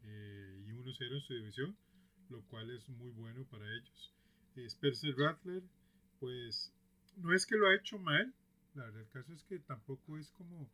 eh, 0.03 0.65
y 0.67 0.71
1-0 0.73 1.15
en 1.15 1.21
su 1.21 1.35
división, 1.35 1.77
lo 2.29 2.43
cual 2.47 2.69
es 2.71 2.89
muy 2.89 3.13
bueno 3.13 3.45
para 3.45 3.65
ellos. 3.73 4.13
Spencer 4.57 5.15
Rattler, 5.17 5.63
pues 6.19 6.75
no 7.19 7.33
es 7.33 7.47
que 7.47 7.57
lo 7.57 7.69
ha 7.69 7.75
hecho 7.77 8.01
mal, 8.01 8.35
la 8.75 8.83
verdad 8.87 9.03
el 9.03 9.09
caso 9.11 9.33
es 9.33 9.45
que 9.45 9.61
tampoco 9.61 10.19
es 10.19 10.29
como 10.33 10.69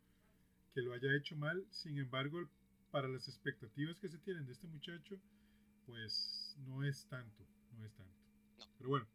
que 0.73 0.81
lo 0.81 0.95
haya 0.95 1.15
hecho 1.15 1.37
mal, 1.37 1.67
sin 1.71 1.99
embargo 1.99 2.49
para 2.91 3.07
las 3.07 3.29
expectativas 3.29 4.01
que 4.01 4.09
se 4.09 4.17
tienen 4.17 4.47
de 4.47 4.53
este 4.53 4.67
muchacho, 4.67 5.21
pues 5.85 6.57
no 6.67 6.83
es 6.85 7.07
tanto, 7.09 7.47
no 7.77 7.85
es 7.85 7.95
tanto. 7.95 8.17
Pero 8.79 8.89
bueno, 8.89 9.07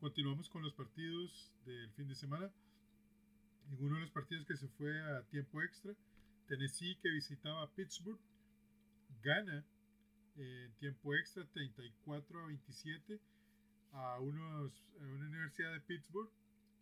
continuamos 0.00 0.50
con 0.50 0.62
los 0.62 0.74
partidos 0.74 1.50
del 1.64 1.90
fin 1.92 2.08
de 2.08 2.14
semana. 2.14 2.52
En 3.70 3.84
uno 3.84 3.94
de 3.96 4.02
los 4.02 4.10
partidos 4.10 4.46
que 4.46 4.56
se 4.56 4.68
fue 4.68 5.00
a 5.00 5.22
tiempo 5.24 5.62
extra, 5.62 5.94
Tennessee 6.48 6.96
que 7.02 7.10
visitaba 7.10 7.70
Pittsburgh, 7.74 8.18
gana 9.22 9.64
en 10.36 10.72
tiempo 10.74 11.14
extra 11.14 11.44
34 11.44 12.42
a 12.42 12.46
27 12.46 13.20
a, 13.92 14.18
unos, 14.20 14.72
a 15.00 15.04
una 15.04 15.26
universidad 15.26 15.72
de 15.72 15.80
Pittsburgh 15.80 16.30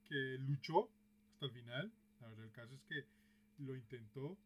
que 0.09 0.39
luchó 0.41 0.89
hasta 1.33 1.47
el 1.47 1.53
final. 1.53 1.93
La 2.21 2.29
verdad, 2.29 2.45
el 2.45 2.53
caso 2.53 2.75
es 2.75 2.83
que 2.83 3.05
lo 3.59 3.75
intentó, 3.75 4.37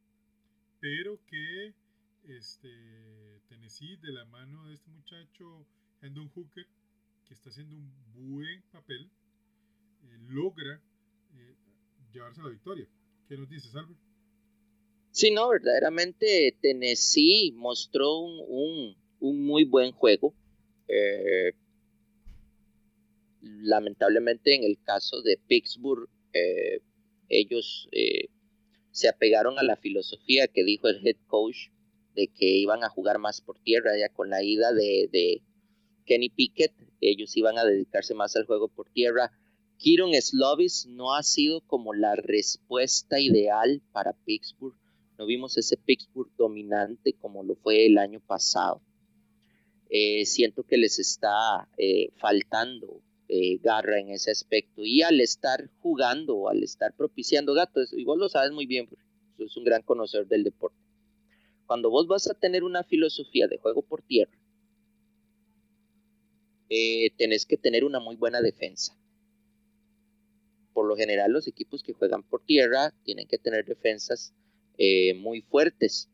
pero 0.80 1.18
que 1.26 1.74
este, 2.24 3.40
Tennessee 3.48 3.96
de 3.96 4.12
la 4.12 4.24
mano 4.26 4.66
de 4.66 4.74
este 4.74 4.90
muchacho 4.90 5.66
Hendon 6.00 6.28
Hooker, 6.28 6.66
que 7.26 7.34
está 7.34 7.50
haciendo 7.50 7.76
un 7.76 7.92
buen 8.14 8.62
papel, 8.72 9.10
eh, 10.02 10.18
logra 10.28 10.80
eh, 11.34 11.56
llevarse 12.14 12.42
la 12.42 12.48
victoria. 12.48 12.86
¿Qué 13.28 13.36
nos 13.36 13.48
dices, 13.48 13.74
Albert? 13.74 13.98
Sí, 15.10 15.30
no, 15.30 15.48
verdaderamente 15.48 16.56
Tennessee 16.60 17.52
mostró 17.52 18.18
un, 18.18 18.96
un, 19.20 19.46
muy 19.46 19.64
buen 19.64 19.92
juego. 19.92 20.34
Eh, 20.88 21.52
lamentablemente 23.40 24.54
en 24.54 24.64
el 24.64 24.78
caso 24.82 25.22
de 25.22 25.38
Pittsburgh, 25.46 26.08
ellos 27.28 27.88
se 28.90 29.08
apegaron 29.08 29.58
a 29.58 29.62
la 29.62 29.76
filosofía 29.76 30.46
que 30.46 30.64
dijo 30.64 30.88
el 30.88 31.06
head 31.06 31.16
coach 31.26 31.68
de 32.14 32.28
que 32.28 32.46
iban 32.46 32.84
a 32.84 32.88
jugar 32.88 33.18
más 33.18 33.40
por 33.40 33.58
tierra, 33.58 33.98
ya 33.98 34.08
con 34.08 34.30
la 34.30 34.42
ida 34.42 34.72
de, 34.72 35.42
Kenny 36.06 36.28
Pickett, 36.28 36.72
ellos 37.00 37.36
iban 37.36 37.58
a 37.58 37.64
dedicarse 37.64 38.14
más 38.14 38.36
al 38.36 38.46
juego 38.46 38.68
por 38.68 38.88
tierra. 38.90 39.32
Kieron 39.84 40.14
Slovis 40.14 40.86
no 40.86 41.14
ha 41.14 41.22
sido 41.22 41.60
como 41.60 41.92
la 41.92 42.16
respuesta 42.16 43.20
ideal 43.20 43.82
para 43.92 44.14
Pittsburgh. 44.14 44.74
No 45.18 45.26
vimos 45.26 45.58
ese 45.58 45.76
Pittsburgh 45.76 46.30
dominante 46.38 47.12
como 47.12 47.42
lo 47.42 47.54
fue 47.54 47.84
el 47.84 47.98
año 47.98 48.18
pasado. 48.20 48.80
Eh, 49.90 50.24
siento 50.24 50.62
que 50.62 50.78
les 50.78 50.98
está 50.98 51.68
eh, 51.76 52.08
faltando 52.16 53.02
eh, 53.28 53.58
garra 53.58 54.00
en 54.00 54.08
ese 54.08 54.30
aspecto. 54.30 54.86
Y 54.86 55.02
al 55.02 55.20
estar 55.20 55.68
jugando, 55.80 56.48
al 56.48 56.62
estar 56.62 56.96
propiciando 56.96 57.52
gatos, 57.52 57.94
vos 58.06 58.16
lo 58.16 58.30
sabes 58.30 58.52
muy 58.52 58.64
bien, 58.64 58.86
porque 58.86 59.04
sos 59.36 59.54
un 59.58 59.64
gran 59.64 59.82
conocedor 59.82 60.26
del 60.26 60.44
deporte 60.44 60.78
cuando 61.66 61.90
vos 61.90 62.06
vas 62.06 62.26
a 62.30 62.32
tener 62.32 62.64
una 62.64 62.84
filosofía 62.84 63.48
de 63.48 63.58
juego 63.58 63.82
por 63.82 64.00
tierra, 64.00 64.38
tenés 67.18 67.44
que 67.44 67.58
tener 67.58 67.84
una 67.84 68.00
muy 68.00 68.16
buena 68.16 68.40
defensa. 68.40 68.96
Por 70.74 70.86
lo 70.86 70.96
general, 70.96 71.32
los 71.32 71.48
equipos 71.48 71.82
que 71.82 71.94
juegan 71.94 72.22
por 72.22 72.44
tierra 72.44 72.92
tienen 73.04 73.26
que 73.26 73.38
tener 73.38 73.64
defensas 73.64 74.34
eh, 74.76 75.14
muy 75.14 75.40
fuertes 75.40 76.10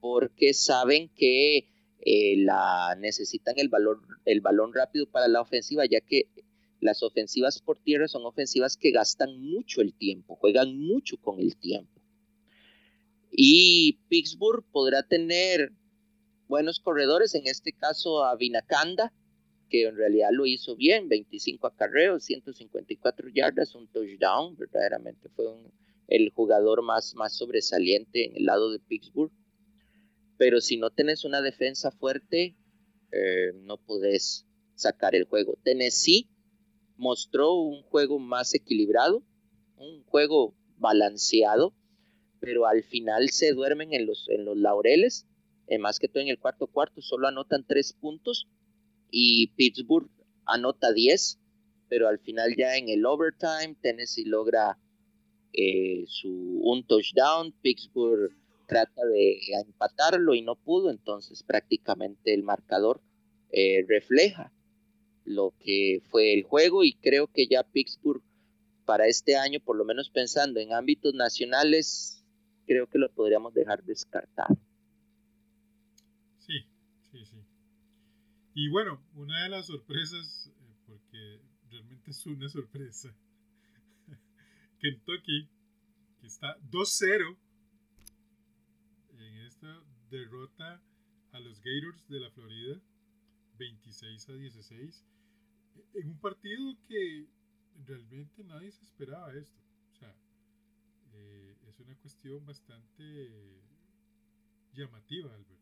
porque 0.00 0.54
saben 0.54 1.10
que 1.14 1.68
eh, 2.00 2.36
la, 2.38 2.96
necesitan 2.98 3.54
el, 3.58 3.68
valor, 3.68 4.00
el 4.24 4.40
balón 4.40 4.72
rápido 4.72 5.06
para 5.10 5.28
la 5.28 5.40
ofensiva, 5.40 5.84
ya 5.84 6.00
que 6.00 6.28
las 6.80 7.02
ofensivas 7.02 7.60
por 7.60 7.78
tierra 7.80 8.06
son 8.06 8.24
ofensivas 8.24 8.76
que 8.76 8.92
gastan 8.92 9.40
mucho 9.40 9.80
el 9.80 9.92
tiempo, 9.94 10.36
juegan 10.36 10.78
mucho 10.78 11.16
con 11.16 11.40
el 11.40 11.56
tiempo. 11.56 12.00
Y 13.30 13.98
Pittsburgh 14.08 14.64
podrá 14.70 15.02
tener 15.02 15.72
buenos 16.46 16.80
corredores, 16.80 17.34
en 17.34 17.46
este 17.46 17.72
caso 17.72 18.24
a 18.24 18.36
Vinacanda, 18.36 19.12
que 19.68 19.86
en 19.86 19.96
realidad 19.96 20.30
lo 20.32 20.46
hizo 20.46 20.76
bien, 20.76 21.08
25 21.08 21.66
acarreos, 21.66 22.24
154 22.24 23.28
yardas, 23.28 23.74
un 23.74 23.86
touchdown, 23.88 24.56
verdaderamente 24.56 25.28
fue 25.28 25.46
el 26.08 26.30
jugador 26.30 26.82
más, 26.82 27.14
más 27.14 27.36
sobresaliente 27.36 28.26
en 28.26 28.36
el 28.36 28.44
lado 28.46 28.70
de 28.72 28.80
Pittsburgh. 28.80 29.32
Pero 30.36 30.60
si 30.60 30.76
no 30.76 30.90
tenés 30.90 31.24
una 31.24 31.42
defensa 31.42 31.90
fuerte, 31.90 32.56
eh, 33.12 33.52
no 33.54 33.76
podés 33.76 34.46
sacar 34.74 35.14
el 35.14 35.24
juego. 35.24 35.58
Tennessee 35.62 36.28
mostró 36.96 37.54
un 37.54 37.82
juego 37.82 38.18
más 38.18 38.54
equilibrado, 38.54 39.22
un 39.76 40.02
juego 40.04 40.54
balanceado, 40.76 41.74
pero 42.40 42.66
al 42.66 42.82
final 42.82 43.30
se 43.30 43.52
duermen 43.52 43.92
en 43.92 44.06
los, 44.06 44.28
en 44.28 44.44
los 44.44 44.56
laureles, 44.56 45.26
eh, 45.66 45.78
más 45.78 45.98
que 45.98 46.08
todo 46.08 46.22
en 46.22 46.28
el 46.28 46.38
cuarto 46.38 46.66
cuarto, 46.66 47.02
solo 47.02 47.28
anotan 47.28 47.64
tres 47.66 47.92
puntos 47.92 48.48
y 49.10 49.48
Pittsburgh 49.48 50.10
anota 50.46 50.92
diez, 50.92 51.38
pero 51.88 52.08
al 52.08 52.18
final 52.18 52.54
ya 52.56 52.76
en 52.76 52.88
el 52.88 53.04
overtime 53.06 53.76
Tennessee 53.80 54.24
logra 54.24 54.78
eh, 55.52 56.04
su, 56.06 56.60
un 56.62 56.86
touchdown, 56.86 57.52
Pittsburgh 57.62 58.32
trata 58.66 59.04
de 59.06 59.40
empatarlo 59.64 60.34
y 60.34 60.42
no 60.42 60.56
pudo, 60.56 60.90
entonces 60.90 61.42
prácticamente 61.42 62.34
el 62.34 62.42
marcador 62.42 63.00
eh, 63.50 63.84
refleja 63.88 64.52
lo 65.24 65.54
que 65.58 66.02
fue 66.10 66.34
el 66.34 66.42
juego 66.42 66.84
y 66.84 66.92
creo 66.94 67.26
que 67.26 67.46
ya 67.46 67.62
Pittsburgh 67.62 68.22
para 68.84 69.06
este 69.06 69.36
año, 69.36 69.60
por 69.60 69.76
lo 69.76 69.84
menos 69.84 70.10
pensando 70.10 70.60
en 70.60 70.72
ámbitos 70.72 71.14
nacionales, 71.14 72.24
creo 72.66 72.86
que 72.86 72.98
lo 72.98 73.10
podríamos 73.10 73.52
dejar 73.52 73.82
descartado. 73.84 74.56
Sí, 76.38 76.60
sí, 77.12 77.24
sí. 77.24 77.36
Y 78.60 78.66
bueno, 78.70 79.00
una 79.14 79.44
de 79.44 79.50
las 79.50 79.66
sorpresas, 79.66 80.48
eh, 80.48 80.74
porque 80.84 81.40
realmente 81.70 82.10
es 82.10 82.26
una 82.26 82.48
sorpresa, 82.48 83.14
Kentucky, 84.80 85.48
que 86.20 86.26
está 86.26 86.58
2-0 86.62 87.36
en 89.16 89.46
esta 89.46 89.80
derrota 90.10 90.82
a 91.30 91.38
los 91.38 91.60
Gators 91.60 92.08
de 92.08 92.18
la 92.18 92.32
Florida, 92.32 92.82
26 93.60 94.28
a 94.28 94.32
16, 94.32 95.04
en 95.94 96.08
un 96.08 96.18
partido 96.18 96.76
que 96.88 97.28
realmente 97.86 98.42
nadie 98.42 98.72
se 98.72 98.82
esperaba 98.82 99.32
esto. 99.34 99.62
O 99.92 99.94
sea, 100.00 100.16
eh, 101.12 101.56
es 101.68 101.78
una 101.78 101.94
cuestión 101.94 102.44
bastante 102.44 103.30
llamativa, 104.72 105.32
Albert. 105.32 105.60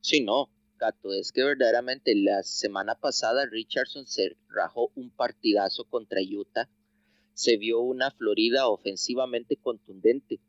Sí, 0.00 0.20
no, 0.20 0.50
Gato, 0.78 1.12
es 1.12 1.32
que 1.32 1.42
verdaderamente 1.42 2.14
la 2.14 2.42
semana 2.42 2.94
pasada 2.94 3.46
Richardson 3.46 4.06
se 4.06 4.36
rajó 4.48 4.90
un 4.94 5.10
partidazo 5.10 5.84
contra 5.84 6.20
Utah. 6.22 6.68
Se 7.34 7.56
vio 7.56 7.80
una 7.80 8.10
Florida 8.10 8.68
ofensivamente 8.68 9.56
contundente. 9.56 10.40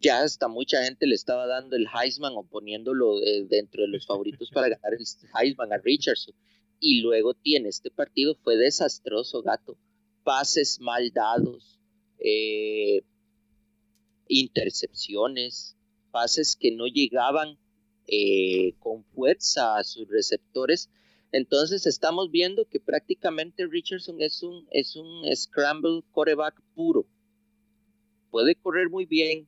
Ya 0.00 0.22
hasta 0.22 0.48
mucha 0.48 0.82
gente 0.84 1.06
le 1.06 1.14
estaba 1.14 1.46
dando 1.46 1.76
el 1.76 1.86
Heisman 1.86 2.34
o 2.36 2.44
poniéndolo 2.44 3.20
eh, 3.22 3.46
dentro 3.48 3.82
de 3.82 3.88
los 3.88 4.06
favoritos 4.06 4.50
para 4.50 4.68
ganar 4.68 4.94
el 4.94 5.04
Heisman 5.34 5.72
a 5.72 5.78
Richardson. 5.78 6.34
Y 6.80 7.00
luego 7.00 7.34
tiene 7.34 7.68
este 7.68 7.90
partido, 7.90 8.34
fue 8.36 8.56
desastroso, 8.56 9.42
Gato. 9.42 9.76
Pases 10.22 10.80
mal 10.80 11.10
dados, 11.12 11.80
eh, 12.18 13.02
intercepciones, 14.28 15.76
pases 16.10 16.56
que 16.56 16.70
no 16.70 16.86
llegaban 16.86 17.58
eh, 18.10 18.72
con 18.78 19.04
fuerza 19.04 19.76
a 19.76 19.84
sus 19.84 20.08
receptores. 20.08 20.88
Entonces 21.30 21.86
estamos 21.86 22.30
viendo 22.30 22.64
que 22.64 22.80
prácticamente 22.80 23.66
Richardson 23.66 24.22
es 24.22 24.42
un, 24.42 24.66
es 24.70 24.96
un 24.96 25.24
scramble 25.36 26.02
quarterback 26.12 26.58
puro. 26.74 27.06
Puede 28.30 28.54
correr 28.54 28.88
muy 28.88 29.04
bien. 29.04 29.46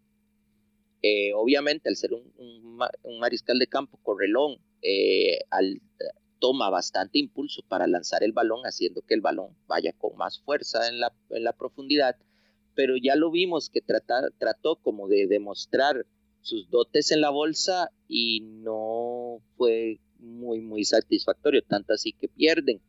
Eh, 1.03 1.33
obviamente 1.35 1.88
al 1.88 1.96
ser 1.96 2.12
un, 2.12 2.79
mariscal 3.18 3.59
de 3.59 3.66
campo 3.66 3.99
correlón, 4.03 4.59
eh, 4.83 5.38
toma 6.38 6.68
bastante 6.68 7.18
impulso 7.18 7.62
para 7.66 7.87
lanzar 7.87 8.23
el 8.23 8.33
balón, 8.33 8.64
haciendo 8.64 9.01
que 9.01 9.14
el 9.14 9.23
balón 9.23 9.57
vaya 9.66 9.94
con 9.94 10.16
más 10.18 10.38
fuerza 10.40 10.87
en 10.88 11.01
la, 11.01 11.14
en 11.31 11.44
la 11.44 11.55
profundidad. 11.55 12.16
Pero 12.75 12.96
ya 12.99 13.16
lo 13.16 13.31
vimos 13.31 13.70
que 13.70 13.81
trató 13.81 14.77
como 14.77 15.09
de 15.09 15.27
demostrar 15.27 16.05
sus 16.42 16.68
dotes 16.70 17.12
en 17.12 17.20
la 17.20 17.31
bolsa 17.31 17.90
y 18.09 18.40
no 18.40 19.40
fue 19.57 20.00
muy, 20.18 20.61
muy 20.61 20.85
satisfactorio, 20.85 21.62
tanto 21.62 21.92
así 21.92 22.12
que 22.12 22.29
pierden. 22.29 22.81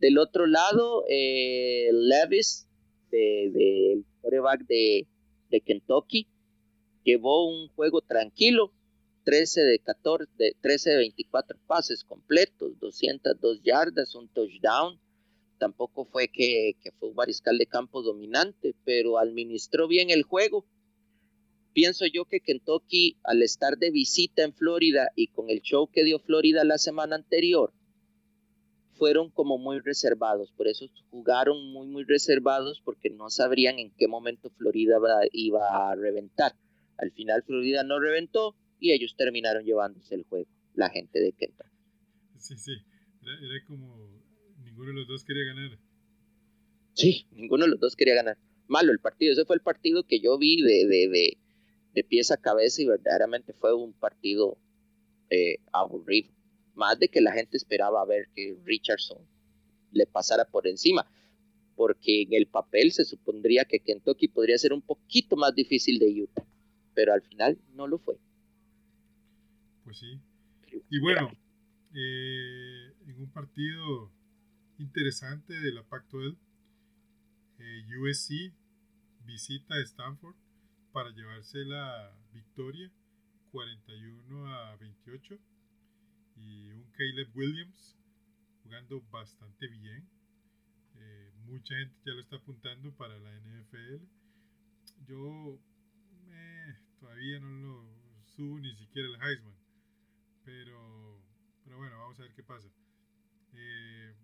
Del 0.00 0.18
otro 0.18 0.46
lado, 0.46 1.04
eh, 1.08 1.88
Levis, 1.92 2.68
del 3.10 3.52
de, 3.52 4.04
de, 4.68 5.06
de, 5.50 5.60
Kentucky, 5.60 6.26
llevó 7.02 7.48
un 7.48 7.68
juego 7.68 8.02
tranquilo, 8.02 8.72
13 9.24 9.62
de 9.62 9.78
14, 9.78 10.30
de 10.36 10.56
13 10.60 10.90
de 10.90 10.96
24 10.98 11.58
pases 11.66 12.04
completos, 12.04 12.78
202 12.78 13.62
yardas, 13.62 14.14
un 14.14 14.28
touchdown. 14.28 15.00
Tampoco 15.58 16.04
fue 16.04 16.28
que, 16.28 16.76
que 16.82 16.92
fue 16.92 17.08
un 17.08 17.14
mariscal 17.14 17.56
de 17.56 17.66
campo 17.66 18.02
dominante, 18.02 18.74
pero 18.84 19.18
administró 19.18 19.88
bien 19.88 20.10
el 20.10 20.22
juego 20.22 20.66
pienso 21.76 22.06
yo 22.06 22.24
que 22.24 22.40
Kentucky, 22.40 23.18
al 23.22 23.42
estar 23.42 23.76
de 23.76 23.90
visita 23.90 24.42
en 24.42 24.54
Florida 24.54 25.10
y 25.14 25.26
con 25.26 25.50
el 25.50 25.60
show 25.60 25.90
que 25.92 26.04
dio 26.04 26.18
Florida 26.18 26.64
la 26.64 26.78
semana 26.78 27.16
anterior, 27.16 27.74
fueron 28.94 29.30
como 29.30 29.58
muy 29.58 29.80
reservados, 29.80 30.50
por 30.56 30.68
eso 30.68 30.86
jugaron 31.10 31.70
muy, 31.74 31.86
muy 31.86 32.04
reservados 32.04 32.80
porque 32.82 33.10
no 33.10 33.28
sabrían 33.28 33.78
en 33.78 33.90
qué 33.90 34.08
momento 34.08 34.48
Florida 34.56 34.96
iba 35.32 35.90
a 35.90 35.94
reventar. 35.94 36.54
Al 36.96 37.12
final 37.12 37.42
Florida 37.42 37.84
no 37.84 38.00
reventó 38.00 38.56
y 38.80 38.92
ellos 38.92 39.14
terminaron 39.14 39.62
llevándose 39.62 40.14
el 40.14 40.24
juego, 40.24 40.48
la 40.72 40.88
gente 40.88 41.20
de 41.20 41.32
Kentucky. 41.34 41.68
Sí, 42.38 42.56
sí, 42.56 42.72
era, 43.20 43.66
como 43.66 44.24
ninguno 44.64 44.92
de 44.92 44.94
los 44.94 45.08
dos 45.08 45.24
quería 45.26 45.44
ganar. 45.44 45.78
Sí, 46.94 47.26
ninguno 47.32 47.66
de 47.66 47.72
los 47.72 47.80
dos 47.80 47.96
quería 47.96 48.14
ganar. 48.14 48.38
Malo 48.66 48.92
el 48.92 48.98
partido, 48.98 49.34
ese 49.34 49.44
fue 49.44 49.56
el 49.56 49.62
partido 49.62 50.04
que 50.04 50.20
yo 50.20 50.38
vi 50.38 50.62
de, 50.62 50.86
de 50.86 51.08
de 51.10 51.38
pies 52.04 52.30
a 52.30 52.36
cabeza 52.36 52.82
y 52.82 52.86
verdaderamente 52.86 53.52
fue 53.52 53.74
un 53.74 53.92
partido 53.92 54.58
eh, 55.30 55.58
aburrido. 55.72 56.32
Más 56.74 56.98
de 56.98 57.08
que 57.08 57.20
la 57.20 57.32
gente 57.32 57.56
esperaba 57.56 58.04
ver 58.04 58.28
que 58.34 58.56
Richardson 58.64 59.18
le 59.92 60.06
pasara 60.06 60.44
por 60.44 60.66
encima, 60.66 61.10
porque 61.74 62.22
en 62.22 62.34
el 62.34 62.46
papel 62.46 62.92
se 62.92 63.04
supondría 63.04 63.64
que 63.64 63.80
Kentucky 63.80 64.28
podría 64.28 64.58
ser 64.58 64.72
un 64.72 64.82
poquito 64.82 65.36
más 65.36 65.54
difícil 65.54 65.98
de 65.98 66.22
Utah, 66.22 66.46
pero 66.94 67.12
al 67.12 67.22
final 67.22 67.58
no 67.74 67.86
lo 67.86 67.98
fue. 67.98 68.18
Pues 69.84 69.98
sí. 69.98 70.20
Y 70.90 71.00
bueno, 71.00 71.30
eh, 71.94 72.92
en 73.06 73.20
un 73.20 73.30
partido 73.30 74.12
interesante 74.78 75.54
de 75.54 75.72
la 75.72 75.82
Pac-12, 75.82 76.36
eh, 77.58 77.84
USC 77.98 78.52
visita 79.24 79.74
a 79.74 79.80
Stanford 79.80 80.36
para 80.96 81.10
llevarse 81.10 81.62
la 81.66 82.10
victoria 82.32 82.90
41 83.50 84.46
a 84.48 84.76
28 84.76 85.38
y 86.36 86.72
un 86.72 86.90
Caleb 86.92 87.36
Williams 87.36 87.98
jugando 88.62 89.02
bastante 89.10 89.68
bien. 89.68 90.08
Eh, 90.94 91.32
mucha 91.44 91.74
gente 91.74 91.94
ya 92.02 92.14
lo 92.14 92.22
está 92.22 92.36
apuntando 92.36 92.96
para 92.96 93.18
la 93.18 93.30
NFL. 93.40 94.06
Yo 95.06 95.60
todavía 96.98 97.40
no 97.40 97.50
lo 97.50 98.24
subo 98.24 98.58
ni 98.58 98.74
siquiera 98.76 99.06
el 99.06 99.20
Heisman. 99.20 99.54
Pero, 100.46 101.22
pero 101.62 101.76
bueno, 101.76 101.98
vamos 101.98 102.18
a 102.20 102.22
ver 102.22 102.32
qué 102.32 102.42
pasa. 102.42 102.68
Eh, 103.52 104.14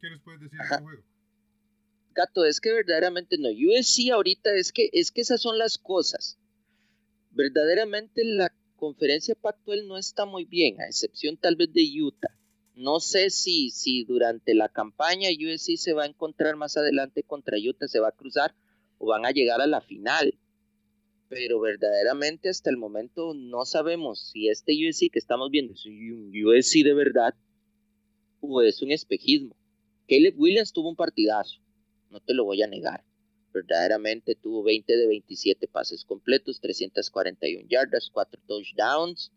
¿Qué 0.00 0.08
nos 0.08 0.20
puedes 0.20 0.42
decir 0.42 0.56
de 0.56 0.64
este 0.66 0.82
juego? 0.84 1.11
Gato, 2.12 2.44
es 2.44 2.60
que 2.60 2.72
verdaderamente 2.72 3.36
no. 3.38 3.48
USC 3.48 4.10
ahorita 4.12 4.54
es 4.54 4.72
que, 4.72 4.90
es 4.92 5.10
que 5.10 5.22
esas 5.22 5.40
son 5.40 5.58
las 5.58 5.78
cosas. 5.78 6.38
Verdaderamente 7.30 8.24
la 8.24 8.52
conferencia 8.76 9.34
pactual 9.34 9.86
no 9.86 9.96
está 9.96 10.26
muy 10.26 10.44
bien, 10.44 10.80
a 10.80 10.86
excepción 10.86 11.36
tal 11.36 11.56
vez 11.56 11.72
de 11.72 11.88
Utah. 12.02 12.36
No 12.74 13.00
sé 13.00 13.30
si, 13.30 13.70
si 13.70 14.04
durante 14.04 14.54
la 14.54 14.68
campaña 14.68 15.28
USC 15.30 15.76
se 15.76 15.92
va 15.92 16.04
a 16.04 16.08
encontrar 16.08 16.56
más 16.56 16.76
adelante 16.76 17.22
contra 17.22 17.58
Utah, 17.58 17.86
se 17.86 18.00
va 18.00 18.08
a 18.08 18.16
cruzar 18.16 18.54
o 18.98 19.06
van 19.06 19.24
a 19.24 19.30
llegar 19.30 19.60
a 19.60 19.66
la 19.66 19.80
final. 19.80 20.38
Pero 21.28 21.60
verdaderamente 21.60 22.48
hasta 22.48 22.70
el 22.70 22.76
momento 22.76 23.34
no 23.34 23.64
sabemos 23.64 24.30
si 24.32 24.48
este 24.48 24.72
USC 24.72 25.10
que 25.12 25.18
estamos 25.18 25.50
viendo 25.50 25.74
es 25.74 25.86
un 25.86 26.32
USC 26.34 26.82
de 26.82 26.94
verdad 26.94 27.34
o 28.40 28.62
es 28.62 28.82
un 28.82 28.90
espejismo. 28.90 29.56
Caleb 30.08 30.34
Williams 30.38 30.72
tuvo 30.72 30.90
un 30.90 30.96
partidazo 30.96 31.61
no 32.12 32.20
te 32.20 32.34
lo 32.34 32.44
voy 32.44 32.62
a 32.62 32.68
negar. 32.68 33.04
Verdaderamente 33.52 34.34
tuvo 34.34 34.62
20 34.62 34.96
de 34.96 35.06
27 35.06 35.66
pases 35.68 36.04
completos, 36.04 36.60
341 36.60 37.66
yardas, 37.68 38.10
4 38.12 38.40
touchdowns. 38.46 39.32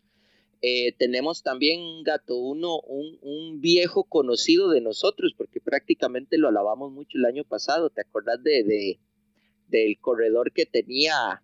Eh, 0.62 0.94
tenemos 0.98 1.44
también, 1.44 2.04
Gato 2.04 2.38
Uno, 2.38 2.80
un, 2.80 3.62
viejo 3.62 4.04
conocido 4.04 4.70
de 4.70 4.82
nosotros, 4.82 5.34
porque 5.38 5.60
prácticamente 5.60 6.38
lo 6.38 6.50
alabamos 6.50 6.92
mucho 6.92 7.18
el 7.18 7.26
año 7.26 7.44
pasado. 7.44 7.90
¿Te 7.90 8.02
acordás 8.02 8.42
de, 8.44 9.00
del 9.68 10.00
corredor 10.00 10.52
que 10.52 10.66
tenía 10.66 11.42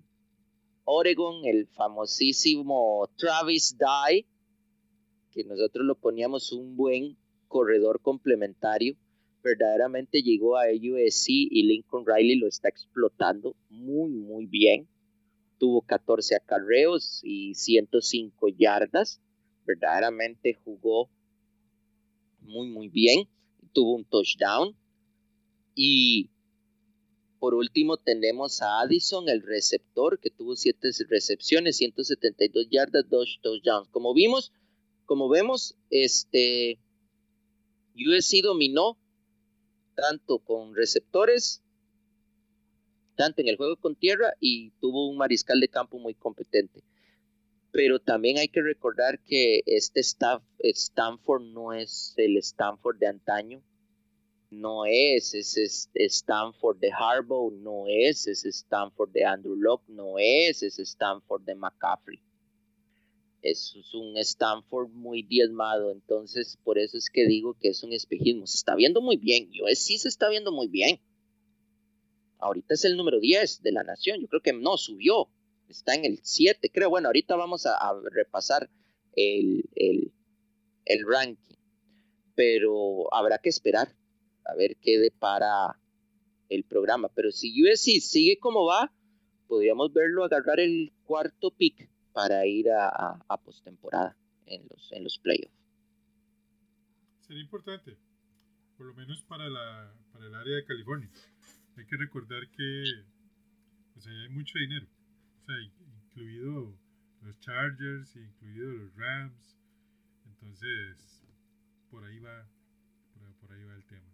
Oregon, 0.86 1.46
el 1.46 1.68
famosísimo 1.68 3.10
Travis 3.18 3.78
Dye? 3.78 4.26
Que 5.32 5.44
nosotros 5.44 5.86
lo 5.86 5.96
poníamos 5.96 6.52
un 6.52 6.76
buen 6.76 7.18
corredor 7.48 8.02
complementario. 8.02 8.96
Verdaderamente 9.44 10.22
llegó 10.22 10.58
a 10.58 10.66
USC 10.68 11.30
y 11.30 11.64
Lincoln 11.64 12.06
Riley 12.06 12.38
lo 12.38 12.48
está 12.48 12.70
explotando 12.70 13.56
muy, 13.70 14.12
muy 14.12 14.46
bien. 14.46 14.88
Tuvo 15.58 15.82
14 15.82 16.36
acarreos 16.36 17.22
y 17.24 17.56
105 17.56 18.50
yardas. 18.50 19.20
Verdaderamente 19.66 20.54
jugó 20.64 21.10
muy, 22.42 22.68
muy 22.70 22.88
bien. 22.90 23.28
Tuvo 23.74 23.96
un 23.96 24.06
touchdown. 24.06 24.76
Y 25.74 26.30
por 27.40 27.56
último 27.56 27.98
tenemos 27.98 28.62
a 28.62 28.82
Addison, 28.82 29.28
el 29.28 29.42
receptor, 29.42 30.20
que 30.20 30.30
tuvo 30.30 30.56
7 30.56 30.90
recepciones, 31.10 31.78
172 31.78 32.68
yardas, 32.70 33.10
2 33.10 33.40
touchdowns. 33.42 33.90
Como 33.90 34.14
vimos, 34.14 34.52
como 35.06 35.28
vemos, 35.28 35.76
este 35.90 36.78
USC 37.96 38.44
dominó 38.44 38.98
tanto 39.96 40.40
con 40.40 40.76
receptores, 40.76 41.62
tanto 43.16 43.42
en 43.42 43.48
el 43.48 43.58
juego 43.58 43.76
con 43.78 43.96
tierra 43.96 44.34
y 44.40 44.72
tuvo 44.80 45.10
un 45.10 45.18
mariscal 45.18 45.60
de 45.60 45.68
campo 45.68 46.00
muy 46.00 46.14
competente. 46.14 46.84
Pero 47.72 48.00
también 48.00 48.38
hay 48.38 48.50
que 48.50 48.62
recordar 48.62 49.20
que 49.24 49.62
este 49.66 50.02
staff, 50.02 50.44
Stanford 50.60 51.44
no 51.44 51.74
es 51.74 52.14
el 52.18 52.38
Stanford 52.38 52.98
de 52.98 53.08
antaño, 53.08 53.64
no 54.50 54.86
es 54.86 55.34
ese 55.34 55.64
Stanford 55.94 56.78
de 56.80 56.92
Harbaugh, 56.92 57.52
no 57.52 57.86
es 57.88 58.28
ese 58.28 58.50
Stanford 58.50 59.12
de 59.12 59.24
Andrew 59.24 59.56
Locke, 59.56 59.88
no 59.88 60.16
es 60.18 60.62
ese 60.64 60.82
Stanford 60.84 61.44
de 61.44 61.56
McCaffrey 61.56 62.22
es 63.42 63.76
un 63.94 64.18
Stanford 64.18 64.90
muy 64.90 65.24
diezmado, 65.24 65.92
entonces 65.92 66.58
por 66.64 66.78
eso 66.78 66.98
es 66.98 67.10
que 67.10 67.26
digo 67.26 67.58
que 67.60 67.70
es 67.70 67.84
un 67.84 67.94
espejismo. 67.94 68.46
Se 68.46 68.58
está 68.58 68.76
viendo 68.76 69.02
muy 69.02 69.18
bien, 69.18 69.50
yo 69.52 69.66
sí 69.74 69.98
se 69.98 70.10
está 70.10 70.30
viendo 70.30 70.52
muy 70.52 70.68
bien. 70.68 71.00
Ahorita 72.38 72.74
es 72.74 72.86
el 72.86 72.98
número 72.98 73.20
10 73.20 73.62
de 73.62 73.72
la 73.72 73.84
nación, 73.84 74.20
yo 74.20 74.28
creo 74.28 74.42
que 74.42 74.54
no 74.54 74.78
subió, 74.78 75.30
está 75.70 75.96
en 75.96 76.06
el 76.06 76.20
7, 76.22 76.72
creo. 76.72 76.90
Bueno, 76.90 77.08
ahorita 77.08 77.36
vamos 77.36 77.66
a, 77.66 77.78
repasar 78.12 78.70
el, 79.16 79.64
el, 79.76 80.12
el, 80.86 81.06
ranking, 81.08 81.56
pero 82.36 83.14
habrá 83.14 83.38
que 83.38 83.50
esperar 83.50 83.96
a 84.46 84.56
ver 84.56 84.78
qué 84.78 85.00
depara 85.00 85.80
el 86.50 86.64
programa. 86.64 87.10
Pero 87.14 87.32
si 87.32 87.54
USC 87.64 88.02
sigue 88.02 88.40
como 88.40 88.66
va, 88.66 88.92
podríamos 89.48 89.94
verlo 89.94 90.24
agarrar 90.24 90.60
el 90.60 90.92
cuarto 91.04 91.52
pick 91.52 91.91
para 92.14 92.46
ir 92.46 92.70
a, 92.70 93.20
a, 93.28 93.38
postemporada 93.38 94.16
en 94.46 94.68
los, 94.70 94.92
en 94.92 95.04
los 95.04 95.18
playoffs. 95.20 95.56
Sería 97.22 97.42
importante, 97.42 97.98
por 98.78 98.88
lo 98.88 98.94
menos 98.94 99.22
para, 99.24 99.50
la, 99.50 99.94
para 100.12 100.26
el 100.26 100.36
área 100.36 100.56
de 100.58 100.66
California. 100.66 101.10
Hay 101.78 101.86
que 101.86 101.98
recordar 101.98 102.50
que 102.50 102.84
hay 104.06 104.30
mucho 104.30 104.58
dinero, 104.58 104.88
o 105.42 105.46
sea, 105.46 105.56
incluido 105.62 106.78
los 107.22 107.40
Chargers, 107.40 108.16
incluido 108.16 108.72
los 108.72 108.96
Rams. 108.96 109.58
Entonces, 110.26 111.24
por 111.90 112.04
ahí 112.04 112.20
va, 112.20 112.48
por, 113.40 113.52
ahí 113.54 113.64
va 113.64 113.76
el 113.76 113.86
tema. 113.86 114.10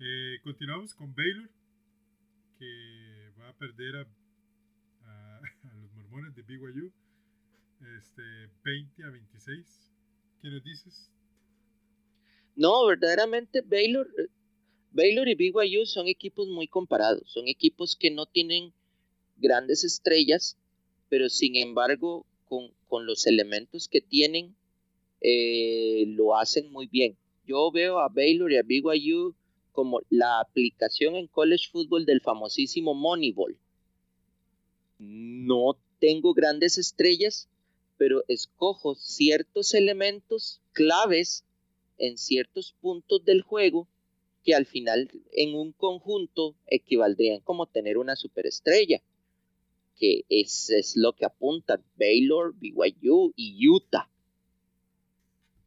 Eh, 0.00 0.38
continuamos 0.42 0.94
con 0.94 1.14
Baylor, 1.14 1.50
que 2.58 3.32
va 3.38 3.48
a 3.48 3.56
perder 3.56 3.96
a 3.96 4.06
de 6.22 6.42
BYU 6.42 6.92
este, 7.98 8.22
20 8.64 9.02
a 9.02 9.10
26. 9.10 9.90
¿Qué 10.40 10.48
nos 10.48 10.62
dices? 10.62 11.10
No, 12.54 12.86
verdaderamente 12.86 13.62
Baylor, 13.62 14.08
Baylor 14.92 15.28
y 15.28 15.34
BYU 15.34 15.86
son 15.86 16.06
equipos 16.06 16.46
muy 16.48 16.68
comparados, 16.68 17.22
son 17.26 17.48
equipos 17.48 17.96
que 17.96 18.12
no 18.12 18.26
tienen 18.26 18.72
grandes 19.38 19.82
estrellas, 19.82 20.56
pero 21.08 21.28
sin 21.28 21.56
embargo 21.56 22.26
con, 22.44 22.70
con 22.86 23.06
los 23.06 23.26
elementos 23.26 23.88
que 23.88 24.00
tienen 24.00 24.54
eh, 25.20 26.04
lo 26.06 26.36
hacen 26.36 26.70
muy 26.70 26.86
bien. 26.86 27.16
Yo 27.44 27.72
veo 27.72 27.98
a 27.98 28.08
Baylor 28.08 28.52
y 28.52 28.56
a 28.58 28.62
BYU 28.62 29.34
como 29.72 30.00
la 30.10 30.38
aplicación 30.38 31.16
en 31.16 31.26
college 31.26 31.70
football 31.72 32.06
del 32.06 32.20
famosísimo 32.20 32.94
Moneyball. 32.94 33.58
No 34.98 35.76
tengo 35.98 36.34
grandes 36.34 36.78
estrellas, 36.78 37.48
pero 37.96 38.24
escojo 38.28 38.94
ciertos 38.94 39.74
elementos 39.74 40.60
claves 40.72 41.44
en 41.98 42.18
ciertos 42.18 42.74
puntos 42.80 43.24
del 43.24 43.42
juego 43.42 43.88
que 44.44 44.54
al 44.54 44.66
final 44.66 45.10
en 45.32 45.54
un 45.54 45.72
conjunto 45.72 46.54
equivaldrían 46.66 47.40
como 47.40 47.66
tener 47.66 47.96
una 47.96 48.14
superestrella, 48.14 49.02
que 49.96 50.24
es, 50.28 50.70
es 50.70 50.96
lo 50.96 51.14
que 51.14 51.24
apuntan 51.24 51.82
Baylor, 51.96 52.54
BYU 52.54 53.32
y 53.36 53.68
Utah. 53.68 54.10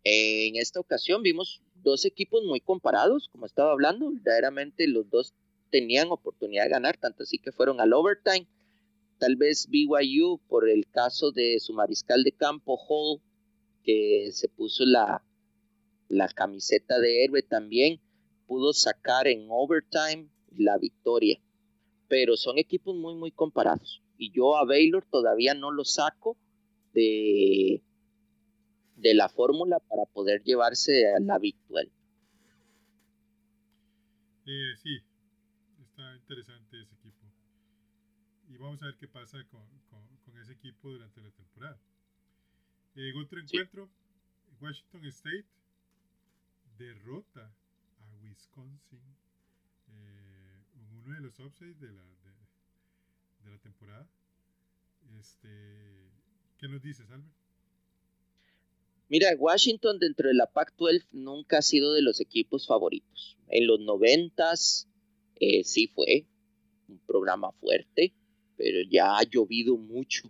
En 0.03 0.55
esta 0.55 0.79
ocasión 0.79 1.23
vimos 1.23 1.61
dos 1.83 2.05
equipos 2.05 2.43
muy 2.43 2.61
comparados, 2.61 3.29
como 3.29 3.45
estaba 3.45 3.71
hablando, 3.71 4.11
verdaderamente 4.11 4.87
los 4.87 5.09
dos 5.09 5.33
tenían 5.69 6.11
oportunidad 6.11 6.65
de 6.65 6.69
ganar, 6.69 6.97
tanto 6.97 7.23
así 7.23 7.39
que 7.39 7.51
fueron 7.51 7.81
al 7.81 7.93
overtime 7.93 8.47
Tal 9.17 9.35
vez 9.35 9.67
BYU, 9.69 10.39
por 10.47 10.69
el 10.69 10.85
caso 10.87 11.31
de 11.31 11.59
su 11.59 11.73
mariscal 11.73 12.23
de 12.23 12.31
campo 12.31 12.77
Hall, 12.87 13.21
que 13.83 14.29
se 14.31 14.47
puso 14.49 14.85
la, 14.85 15.23
la 16.07 16.27
camiseta 16.27 16.99
de 16.99 17.23
héroe 17.23 17.41
también, 17.41 17.99
pudo 18.45 18.73
sacar 18.73 19.27
en 19.27 19.47
overtime 19.49 20.29
la 20.55 20.77
victoria. 20.77 21.39
Pero 22.07 22.37
son 22.37 22.57
equipos 22.57 22.95
muy, 22.95 23.15
muy 23.15 23.31
comparados. 23.31 24.01
Y 24.17 24.31
yo 24.31 24.55
a 24.57 24.65
Baylor 24.65 25.05
todavía 25.09 25.53
no 25.53 25.71
lo 25.71 25.83
saco 25.83 26.37
de, 26.93 27.81
de 28.95 29.13
la 29.13 29.29
fórmula 29.29 29.79
para 29.79 30.05
poder 30.05 30.43
llevarse 30.43 31.13
a 31.13 31.19
la 31.19 31.37
victoria. 31.37 31.91
Eh, 34.45 34.75
sí, 34.81 34.97
está 35.81 36.15
interesante 36.15 36.81
ese 36.81 36.95
y 38.57 38.59
vamos 38.59 38.81
a 38.81 38.87
ver 38.87 38.95
qué 38.97 39.07
pasa 39.07 39.37
con, 39.51 39.61
con, 40.25 40.41
ese 40.41 40.53
equipo 40.53 40.89
durante 40.89 41.21
la 41.21 41.31
temporada. 41.31 41.79
En 42.95 43.17
otro 43.17 43.39
encuentro, 43.39 43.89
Washington 44.59 45.05
State 45.05 45.45
derrota 46.77 47.51
a 47.99 48.15
Wisconsin 48.23 49.01
eh, 49.89 50.63
uno 51.05 51.15
de 51.15 51.21
los 51.21 51.39
upsets 51.39 51.79
de 51.79 51.91
la, 51.91 52.03
de, 53.43 53.51
la 53.51 53.57
temporada. 53.59 54.07
Este, 55.19 56.11
¿Qué 56.57 56.67
nos 56.67 56.81
dices, 56.81 57.09
Albert? 57.09 57.33
Mira, 59.09 59.29
Washington 59.37 59.99
dentro 59.99 60.27
de 60.27 60.33
la 60.33 60.51
Pac-12 60.51 61.07
nunca 61.11 61.59
ha 61.59 61.61
sido 61.61 61.93
de 61.93 62.01
los 62.01 62.19
equipos 62.19 62.67
favoritos. 62.67 63.37
En 63.47 63.67
los 63.67 63.79
noventas 63.79 64.87
eh, 65.35 65.63
sí 65.63 65.87
fue 65.87 66.27
un 66.87 66.99
programa 66.99 67.51
fuerte 67.53 68.13
pero 68.57 68.79
ya 68.89 69.17
ha 69.17 69.23
llovido 69.23 69.77
mucho 69.77 70.29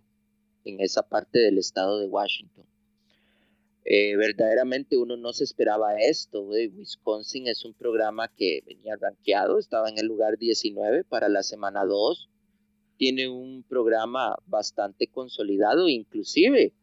en 0.64 0.80
esa 0.80 1.02
parte 1.02 1.38
del 1.38 1.58
estado 1.58 1.98
de 1.98 2.06
Washington. 2.06 2.64
Eh, 3.90 4.16
verdaderamente 4.16 4.98
uno 4.98 5.16
no 5.16 5.32
se 5.32 5.44
esperaba 5.44 5.98
esto. 5.98 6.42
Wisconsin 6.42 7.48
es 7.48 7.64
un 7.64 7.72
programa 7.72 8.28
que 8.28 8.62
venía 8.66 8.96
rankeado, 8.96 9.58
estaba 9.58 9.88
en 9.88 9.98
el 9.98 10.06
lugar 10.06 10.36
19 10.36 11.04
para 11.04 11.30
la 11.30 11.42
semana 11.42 11.86
2. 11.86 12.28
Tiene 12.98 13.28
un 13.28 13.62
programa 13.62 14.36
bastante 14.46 15.06
consolidado, 15.06 15.88
inclusive 15.88 16.74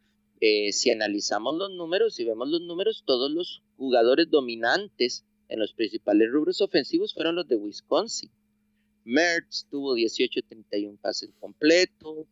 eh, 0.42 0.74
si 0.74 0.90
analizamos 0.90 1.56
los 1.56 1.72
números, 1.72 2.16
si 2.16 2.26
vemos 2.26 2.50
los 2.50 2.62
números, 2.62 3.04
todos 3.06 3.30
los 3.30 3.62
jugadores 3.78 4.30
dominantes 4.32 5.26
en 5.48 5.60
los 5.60 5.74
principales 5.74 6.32
rubros 6.32 6.62
ofensivos 6.62 7.14
fueron 7.14 7.36
los 7.36 7.48
de 7.48 7.58
Wisconsin. 7.58 8.32
Mertz 9.06 9.68
tuvo 9.70 9.96
18-31 9.96 10.98
pases 11.00 11.32
completos. 11.40 12.28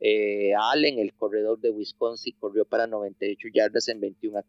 Eh, 0.00 0.52
Allen, 0.54 0.98
el 0.98 1.14
corredor 1.14 1.60
de 1.60 1.70
Wisconsin, 1.70 2.34
corrió 2.40 2.64
para 2.64 2.86
98 2.86 3.48
yardas 3.52 3.88
en 3.88 4.00
21 4.00 4.42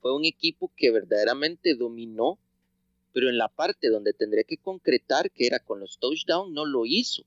Fue 0.00 0.14
un 0.14 0.24
equipo 0.24 0.72
que 0.76 0.90
verdaderamente 0.90 1.74
dominó, 1.74 2.38
pero 3.12 3.28
en 3.28 3.38
la 3.38 3.48
parte 3.48 3.88
donde 3.88 4.12
tendría 4.12 4.44
que 4.44 4.56
concretar, 4.56 5.30
que 5.30 5.46
era 5.46 5.60
con 5.60 5.80
los 5.80 5.98
touchdowns, 5.98 6.52
no 6.52 6.64
lo 6.64 6.86
hizo 6.86 7.24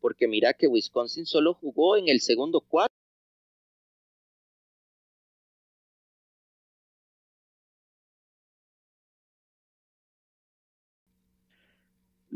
porque 0.00 0.28
mira 0.28 0.52
que 0.54 0.68
Wisconsin 0.68 1.26
solo 1.26 1.54
jugó 1.54 1.96
en 1.96 2.08
el 2.08 2.20
segundo 2.20 2.60
cuarto. 2.60 2.98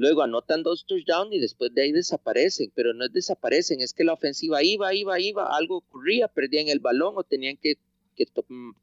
luego 0.03 0.22
anotan 0.22 0.64
dos 0.64 0.85
touchdowns 0.85 1.33
y 1.33 1.38
después 1.38 1.72
de 1.72 1.83
ahí 1.83 1.92
desaparecen, 1.92 2.72
pero 2.75 2.92
no 2.92 3.05
es 3.05 3.12
desaparecen, 3.12 3.81
es 3.81 3.92
que 3.92 4.03
la 4.03 4.14
ofensiva 4.14 4.61
iba, 4.62 4.92
iba, 4.92 5.20
iba, 5.20 5.57
algo 5.57 5.77
ocurría, 5.77 6.27
perdían 6.27 6.66
el 6.66 6.81
balón 6.81 7.14
o 7.16 7.22
tenían 7.22 7.57
que, 7.57 7.77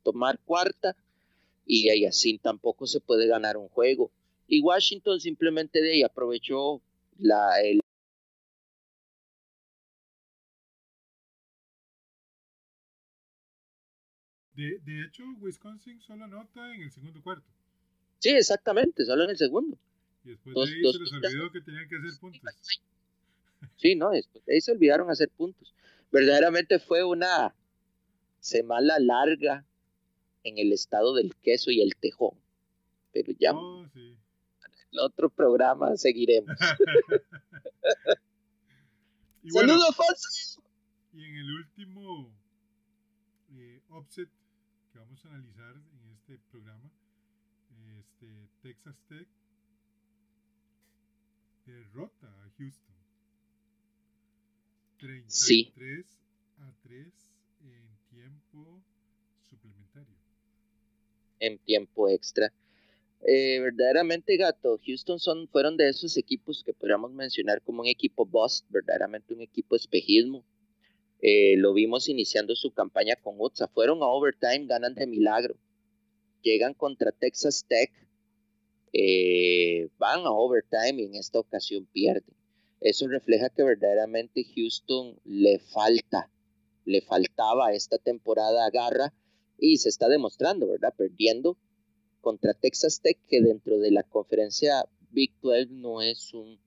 tomar 0.04 0.40
cuarta 0.40 0.96
y 1.66 1.90
ahí 1.90 2.06
así 2.06 2.40
tampoco 2.40 2.88
se 2.88 3.00
puede 3.00 3.28
ganar 3.28 3.58
un 3.58 3.68
juego. 3.68 4.12
Y 4.48 4.62
Washington 4.62 5.20
simplemente 5.20 5.82
de 5.82 5.94
ahí 5.94 6.04
aprovechó 6.04 6.82
la, 7.18 7.62
el, 7.62 7.79
De, 14.60 15.06
hecho, 15.06 15.24
Wisconsin 15.40 16.02
solo 16.02 16.26
anota 16.26 16.76
en 16.76 16.82
el 16.82 16.92
segundo 16.92 17.22
cuarto. 17.24 17.48
Sí, 18.18 18.32
exactamente, 18.32 19.06
solo 19.06 19.24
en 19.24 19.30
el 19.30 19.38
segundo. 19.38 19.78
Y 20.26 20.32
después 20.32 20.54
de 20.54 20.62
ahí 20.62 20.92
se 20.92 21.00
les 21.00 21.14
olvidó 21.14 21.50
que 21.50 21.62
tenían 21.62 21.88
que 21.88 21.96
hacer 21.96 22.20
puntos. 22.20 22.42
Sí, 23.78 23.96
no, 23.96 24.10
después 24.10 24.44
de 24.46 24.56
ahí 24.56 24.60
se 24.62 24.74
olvidaron 24.74 25.10
hacer 25.10 25.30
puntos. 25.30 25.74
Verdaderamente 26.12 26.78
fue 26.80 27.06
una 27.06 27.56
semana 28.42 29.00
larga 29.00 29.66
en 30.44 30.58
el 30.58 30.74
estado 30.74 31.16
del 31.16 31.34
queso 31.38 31.72
y 31.72 31.82
el 31.82 31.96
tejón. 31.96 32.38
Pero 33.14 33.32
ya 33.40 33.54
oh, 33.54 33.88
sí. 33.94 34.10
en 34.10 34.18
el 34.92 35.00
otro 35.00 35.30
programa 35.30 35.96
seguiremos. 35.96 36.54
¡Saludos, 39.48 39.96
falsos! 39.96 40.60
Y 41.14 41.24
en 41.24 41.36
el 41.38 41.50
último 41.50 42.30
eh, 43.52 43.82
offset 43.90 44.30
que 44.92 45.00
vamos 45.00 45.24
a 45.26 45.30
analizar 45.30 45.76
en 45.76 46.12
este 46.12 46.40
programa, 46.52 46.90
este, 48.00 48.50
Texas 48.62 48.96
Tech 49.08 49.28
derrota 51.66 52.28
a 52.28 52.50
Houston. 52.58 52.96
33 54.98 56.06
a 56.60 56.74
3 56.84 57.06
en 57.62 57.88
tiempo 58.10 58.82
suplementario. 59.50 60.16
En 61.40 61.58
tiempo 61.60 62.10
extra. 62.10 62.52
Eh, 63.22 63.60
verdaderamente, 63.60 64.38
Gato, 64.38 64.80
Houston 64.86 65.20
son, 65.20 65.48
fueron 65.50 65.78
de 65.78 65.90
esos 65.90 66.18
equipos 66.18 66.64
que 66.64 66.74
podríamos 66.74 67.12
mencionar 67.12 67.62
como 67.62 67.82
un 67.82 67.88
equipo 67.88 68.26
bust, 68.26 68.66
verdaderamente 68.70 69.34
un 69.34 69.42
equipo 69.42 69.76
espejismo. 69.76 70.44
Eh, 71.22 71.56
lo 71.58 71.74
vimos 71.74 72.08
iniciando 72.08 72.56
su 72.56 72.72
campaña 72.72 73.16
con 73.16 73.36
UTSA. 73.38 73.68
Fueron 73.68 74.02
a 74.02 74.08
overtime, 74.08 74.66
ganan 74.66 74.96
de 74.96 75.08
milagro. 75.08 75.56
Llegan 76.42 76.74
contra 76.74 77.12
Texas 77.12 77.66
Tech, 77.68 77.92
eh, 78.94 79.90
van 79.98 80.22
a 80.26 80.32
overtime 80.32 81.02
y 81.02 81.06
en 81.06 81.16
esta 81.16 81.40
ocasión 81.40 81.86
pierden. 81.92 82.36
Eso 82.80 83.08
refleja 83.08 83.50
que 83.50 83.64
verdaderamente 83.64 84.46
Houston 84.56 85.20
le 85.26 85.60
falta, 85.60 86.32
le 86.86 87.02
faltaba 87.02 87.74
esta 87.74 87.98
temporada 87.98 88.70
garra 88.70 89.14
y 89.58 89.78
se 89.78 89.90
está 89.90 90.08
demostrando, 90.08 90.68
¿verdad? 90.68 90.94
Perdiendo 90.98 91.58
contra 92.22 92.54
Texas 92.54 93.02
Tech, 93.02 93.18
que 93.28 93.42
dentro 93.42 93.80
de 93.80 93.92
la 93.92 94.04
conferencia 94.04 94.86
Big 95.12 95.34
12 95.42 95.68
no 95.72 96.02
es 96.02 96.34
un, 96.34 96.58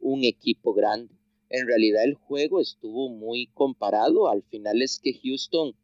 un 0.00 0.24
equipo 0.24 0.74
grande. 0.74 1.14
En 1.50 1.66
realidad 1.66 2.04
el 2.04 2.14
juego 2.14 2.60
estuvo 2.60 3.08
muy 3.08 3.48
comparado. 3.48 4.28
Al 4.28 4.42
final 4.44 4.82
es 4.82 5.00
que 5.00 5.12
Houston 5.22 5.74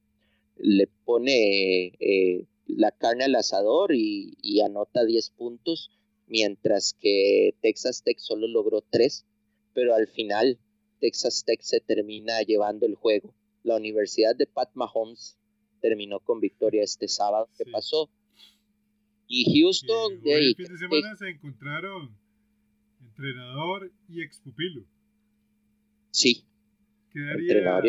le 0.56 0.86
pone 1.04 1.92
eh, 1.98 2.46
la 2.66 2.92
carne 2.92 3.24
al 3.24 3.34
asador 3.34 3.92
y, 3.92 4.60
anota 4.64 5.04
10 5.04 5.30
puntos, 5.30 5.90
mientras 6.26 6.94
que 6.94 7.54
Texas 7.60 8.02
Tech 8.02 8.18
solo 8.18 8.46
logró 8.46 8.82
3, 8.90 9.24
pero 9.74 9.94
al 9.94 10.06
final 10.06 10.58
Texas 11.00 11.44
Tech 11.44 11.60
se 11.62 11.80
termina 11.80 12.40
llevando 12.42 12.86
el 12.86 12.94
juego. 12.94 13.34
La 13.62 13.76
Universidad 13.76 14.34
de 14.36 14.46
Pat 14.46 14.70
Mahomes 14.74 15.36
terminó 15.80 16.20
con 16.20 16.40
victoria 16.40 16.82
este 16.82 17.08
sábado 17.08 17.48
que 17.58 17.64
pasó. 17.66 18.08
Y 19.28 19.60
Houston... 19.60 20.22
de, 20.22 20.34
el 20.34 20.54
fin 20.54 20.68
de 20.68 20.78
semana 20.78 21.16
se 21.16 21.28
encontraron 21.28 22.16
entrenador 23.00 23.92
y 24.08 24.22
expupilo. 24.22 24.84
Sí. 26.16 26.46
Quedaría 27.12 27.82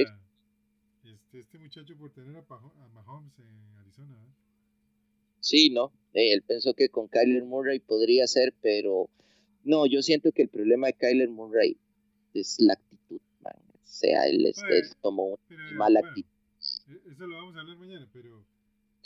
este, 1.06 1.40
este 1.40 1.58
muchacho 1.60 1.96
por 1.98 2.12
tener 2.12 2.36
a, 2.36 2.90
Mahomes 2.94 3.40
en 3.40 3.78
Arizona. 3.78 4.18
Sí, 5.40 5.70
no. 5.70 5.94
Eh, 6.14 6.34
él 6.34 6.42
pensó 6.42 6.74
que 6.74 6.90
con 6.90 7.08
Kyler 7.08 7.46
Murray 7.46 7.80
podría 7.80 8.28
ser, 8.28 8.54
pero 8.62 9.10
no, 9.64 9.86
yo 9.86 10.02
siento 10.02 10.34
que 10.34 10.42
el 10.42 10.50
problema 10.50 10.88
de 10.88 10.94
Kyler 10.96 11.30
Murray 11.30 11.78
es 12.34 12.58
la 12.60 12.74
actitud, 12.74 13.22
man. 13.40 13.54
O 13.56 13.80
sea, 13.86 14.28
él, 14.28 14.54
tomó 15.02 15.40
una 15.50 15.72
mala 15.72 16.02
actitud. 16.02 16.30
E-, 16.90 17.10
eso 17.10 17.28
lo 17.28 17.38
vamos 17.38 17.56
a 17.56 17.62
hablar 17.62 17.78
mañana, 17.78 18.10
pero 18.12 18.46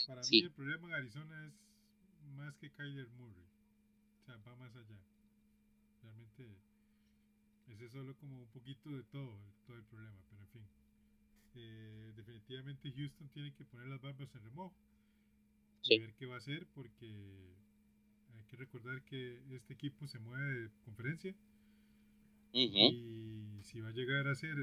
para 0.04 0.20
mí 0.20 0.40
el 0.40 0.50
problema 0.50 0.88
en 0.88 0.94
Arizona 0.94 1.46
es 1.46 1.54
más 2.34 2.56
que 2.56 2.72
Kyler 2.72 3.06
Murray. 3.10 3.44
O 4.20 4.24
sea, 4.24 4.36
va 4.38 4.56
más 4.56 4.74
allá. 4.74 4.98
Realmente 6.02 6.71
ese 7.68 7.86
es 7.86 7.92
solo 7.92 8.16
como 8.16 8.40
un 8.40 8.48
poquito 8.48 8.90
de 8.90 9.02
todo, 9.04 9.38
todo 9.66 9.76
el 9.76 9.84
problema, 9.84 10.18
pero 10.30 10.42
en 10.42 10.48
fin. 10.48 10.62
Eh, 11.54 12.12
definitivamente 12.16 12.92
Houston 12.92 13.28
tiene 13.28 13.52
que 13.54 13.64
poner 13.64 13.88
las 13.88 14.00
barbas 14.00 14.34
en 14.34 14.42
remojo 14.42 14.74
y 15.84 15.98
ver 15.98 16.14
qué 16.14 16.26
va 16.26 16.36
a 16.36 16.38
hacer 16.38 16.66
porque 16.74 17.06
hay 18.34 18.44
que 18.48 18.56
recordar 18.56 19.02
que 19.04 19.42
este 19.54 19.74
equipo 19.74 20.06
se 20.06 20.18
mueve 20.18 20.62
de 20.62 20.70
conferencia 20.84 21.34
y 22.52 23.60
si 23.64 23.80
va 23.80 23.88
a 23.88 23.92
llegar 23.92 24.28
a 24.28 24.34
ser 24.34 24.56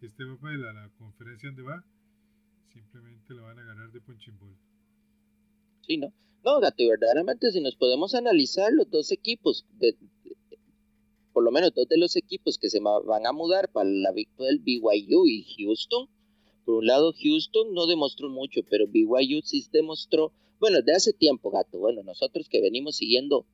este 0.00 0.24
papel 0.26 0.64
a 0.66 0.72
la 0.72 0.88
conferencia 0.90 1.48
donde 1.48 1.62
va, 1.62 1.84
simplemente 2.72 3.34
lo 3.34 3.42
van 3.42 3.58
a 3.58 3.64
ganar 3.64 3.90
de 3.90 4.00
ponchimbol. 4.00 4.56
Sí, 5.82 5.96
¿no? 5.96 6.12
No, 6.44 6.60
Gato, 6.60 6.86
verdaderamente 6.88 7.50
si 7.50 7.60
nos 7.60 7.74
podemos 7.76 8.14
analizar 8.14 8.72
los 8.72 8.88
dos 8.90 9.10
equipos, 9.10 9.66
de, 9.78 9.96
por 11.38 11.44
lo 11.44 11.52
menos 11.52 11.72
dos 11.72 11.86
de 11.88 11.98
los 11.98 12.16
equipos 12.16 12.58
que 12.58 12.68
se 12.68 12.80
van 12.80 13.24
a 13.24 13.32
mudar 13.32 13.70
para 13.70 13.88
la 13.88 14.10
victoria 14.10 14.50
del 14.50 14.58
BYU 14.58 15.28
y 15.28 15.44
Houston, 15.44 16.08
por 16.64 16.78
un 16.78 16.86
lado, 16.88 17.14
Houston 17.16 17.72
no 17.74 17.86
demostró 17.86 18.28
mucho, 18.28 18.62
pero 18.68 18.88
BYU 18.88 19.42
sí 19.44 19.64
demostró, 19.70 20.32
bueno, 20.58 20.82
de 20.82 20.96
hace 20.96 21.12
tiempo, 21.12 21.52
gato, 21.52 21.78
bueno, 21.78 22.02
nosotros 22.02 22.48
que 22.48 22.60
venimos 22.60 22.96
siguiendo 22.96 23.46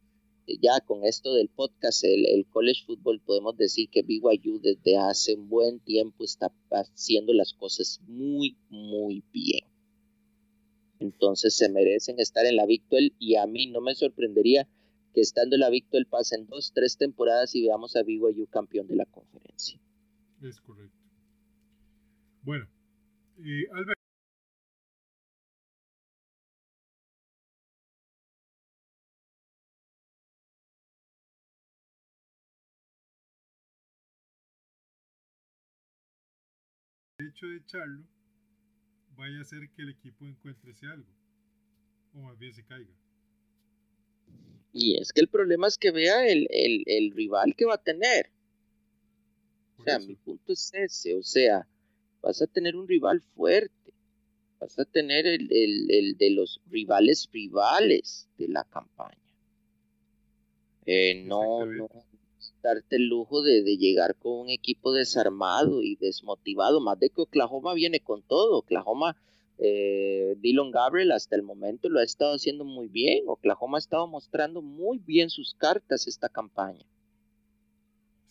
eh, 0.47 0.57
ya 0.63 0.81
con 0.81 1.05
esto 1.05 1.35
del 1.35 1.51
podcast, 1.51 2.05
el, 2.05 2.47
college 2.47 2.85
football, 2.87 3.21
podemos 3.21 3.55
decir 3.59 3.91
que 3.91 4.01
BYU 4.01 4.61
desde 4.63 4.97
hace 4.97 5.35
un 5.35 5.51
buen 5.51 5.79
tiempo 5.81 6.25
está 6.25 6.51
haciendo 6.71 7.35
las 7.35 7.53
cosas 7.53 8.01
muy, 8.09 8.57
muy 8.71 9.23
bien. 9.31 9.67
Entonces 11.01 11.55
se 11.55 11.69
merecen 11.69 12.19
estar 12.19 12.47
en 12.47 12.57
la 12.57 12.65
Victual 12.65 13.13
y 13.19 13.35
a 13.35 13.47
mí 13.47 13.67
no 13.67 13.83
me 13.83 13.95
sorprendería 13.95 14.67
que 15.15 15.21
estando 15.21 15.55
en 15.55 15.61
la 15.61 15.71
Victual 15.71 16.07
pasen 16.07 16.47
dos, 16.47 16.73
tres 16.75 16.99
temporadas 16.99 17.55
y 17.55 17.63
veamos 17.63 17.95
a 17.97 18.03
BYU 18.03 18.49
campeón 18.49 18.89
de 18.89 18.97
la 18.97 19.07
conferencia. 19.07 19.81
Es 20.43 20.61
correcto. 20.61 20.99
Bueno, 22.43 22.69
y 23.39 23.65
Albert. 23.69 23.95
El 37.19 37.29
hecho 37.29 37.47
de 37.47 37.57
echarlo 37.57 38.05
vaya 39.17 39.39
a 39.39 39.43
hacer 39.43 39.71
que 39.71 39.83
el 39.83 39.91
equipo 39.91 40.27
encuentre 40.27 40.75
algo, 40.93 41.09
o 42.13 42.19
más 42.19 42.37
bien 42.39 42.53
se 42.53 42.65
caiga. 42.65 42.93
Y 44.75 45.01
es 45.01 45.13
que 45.13 45.23
el 45.23 45.29
problema 45.29 45.69
es 45.69 45.79
que 45.79 45.93
vea 45.93 46.27
el, 46.27 46.47
el 46.51 47.13
rival 47.13 47.55
que 47.57 47.65
va 47.65 47.77
a 47.77 47.83
tener. 47.83 48.31
o 49.79 49.85
sea, 49.85 49.99
mi 50.01 50.17
punto 50.17 50.53
es 50.53 50.71
ese, 50.75 51.15
o 51.15 51.23
sea, 51.23 51.67
vas 52.21 52.43
a 52.43 52.47
tener 52.47 52.75
un 52.75 52.87
rival 52.87 53.23
fuerte, 53.35 53.95
vas 54.59 54.79
a 54.79 54.85
tener 54.85 55.27
el, 55.27 56.17
de 56.19 56.31
los 56.31 56.61
rivales 56.69 57.29
rivales 57.33 58.29
de 58.37 58.49
la 58.49 58.65
campaña. 58.65 59.17
Eh, 60.87 61.23
no, 61.25 61.65
no 61.65 61.89
darte 62.65 62.97
el 62.97 63.09
lujo 63.09 63.43
de, 63.43 63.63
llegar 63.77 64.17
con 64.17 64.41
un 64.41 64.51
equipo 64.51 64.93
desarmado 64.93 65.83
y 65.83 65.97
desmotivado, 65.97 66.81
más 66.81 66.99
de 66.99 67.11
que 67.11 67.21
Oklahoma 67.21 67.75
viene 67.75 68.01
con 68.01 68.23
todo. 68.23 68.59
Oklahoma, 68.59 69.17
eh, 69.59 70.35
Dylan 70.39 70.71
Gabriel 70.71 71.13
hasta 71.13 71.37
el 71.37 71.43
momento 71.43 71.89
lo 71.89 72.01
ha 72.01 72.05
estado 72.05 72.35
haciendo 72.35 72.65
muy 72.65 72.89
bien. 72.89 73.25
Oklahoma 73.27 73.79
ha 73.79 73.81
estado 73.81 74.07
mostrando 74.07 74.63
muy 74.63 74.99
bien 74.99 75.31
sus 75.31 75.55
cartas 75.55 76.07
esta 76.07 76.29
campaña 76.29 76.85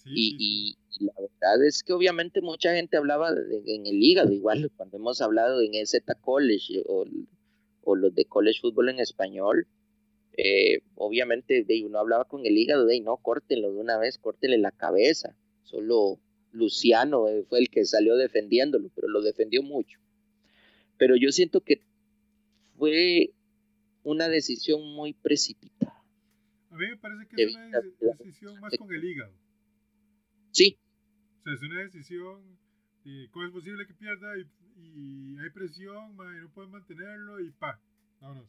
y, 0.05 0.77
la 0.99 1.13
verdad 1.13 1.65
es 1.65 1.83
que 1.83 1.93
obviamente 1.93 2.41
mucha 2.41 2.73
gente 2.75 2.97
hablaba 2.97 3.29
en 3.65 3.88
el 3.88 4.03
hígado, 4.03 4.31
igual 4.31 4.69
cuando 4.77 4.97
hemos 4.97 5.21
hablado 5.21 5.62
en 5.62 5.75
EZ 5.75 6.01
College 6.21 6.83
o, 6.86 7.05
los 7.95 8.15
de 8.15 8.25
College 8.25 8.59
Football 8.62 8.89
en 8.89 8.99
español, 8.99 9.67
Eh, 10.36 10.81
obviamente 10.95 11.63
de, 11.63 11.86
uno 11.86 11.99
hablaba 11.99 12.25
con 12.25 12.43
el 12.43 12.57
hígado 12.57 12.88
de 12.88 12.99
no, 13.01 13.17
córtenlo 13.17 13.71
de 13.71 13.79
una 13.79 13.99
vez, 13.99 14.17
córtenle 14.17 14.57
la 14.57 14.71
cabeza. 14.71 15.38
Solo 15.63 16.17
Luciano 16.51 17.27
eh, 17.27 17.43
fue 17.47 17.59
el 17.59 17.69
que 17.69 17.86
salió 17.86 18.15
defendiéndolo, 18.15 18.89
pero 18.95 19.07
lo 19.09 19.21
defendió 19.21 19.62
mucho. 19.62 19.99
Pero 21.03 21.17
yo 21.17 21.33
siento 21.33 21.59
que 21.59 21.81
fue 22.77 23.33
una 24.03 24.29
decisión 24.29 24.79
muy 24.95 25.11
precipitada. 25.11 26.01
A 26.69 26.77
mí 26.77 26.87
me 26.87 26.95
parece 26.95 27.27
que 27.27 27.43
es 27.43 27.53
una 27.53 27.81
decisión 28.19 28.57
más 28.61 28.73
con 28.77 28.89
el 28.93 29.03
hígado. 29.03 29.33
Sí. 30.51 30.77
O 31.41 31.43
sea, 31.43 31.53
es 31.55 31.61
una 31.61 31.81
decisión, 31.81 32.57
eh, 33.03 33.27
¿cómo 33.31 33.45
es 33.47 33.51
posible 33.51 33.85
que 33.85 33.93
pierda? 33.95 34.29
Y, 34.77 35.37
hay 35.39 35.49
presión, 35.49 36.13
y 36.13 36.41
no 36.41 36.49
pueden 36.53 36.71
mantenerlo 36.71 37.41
y 37.41 37.51
pa, 37.51 37.81
vámonos. 38.21 38.47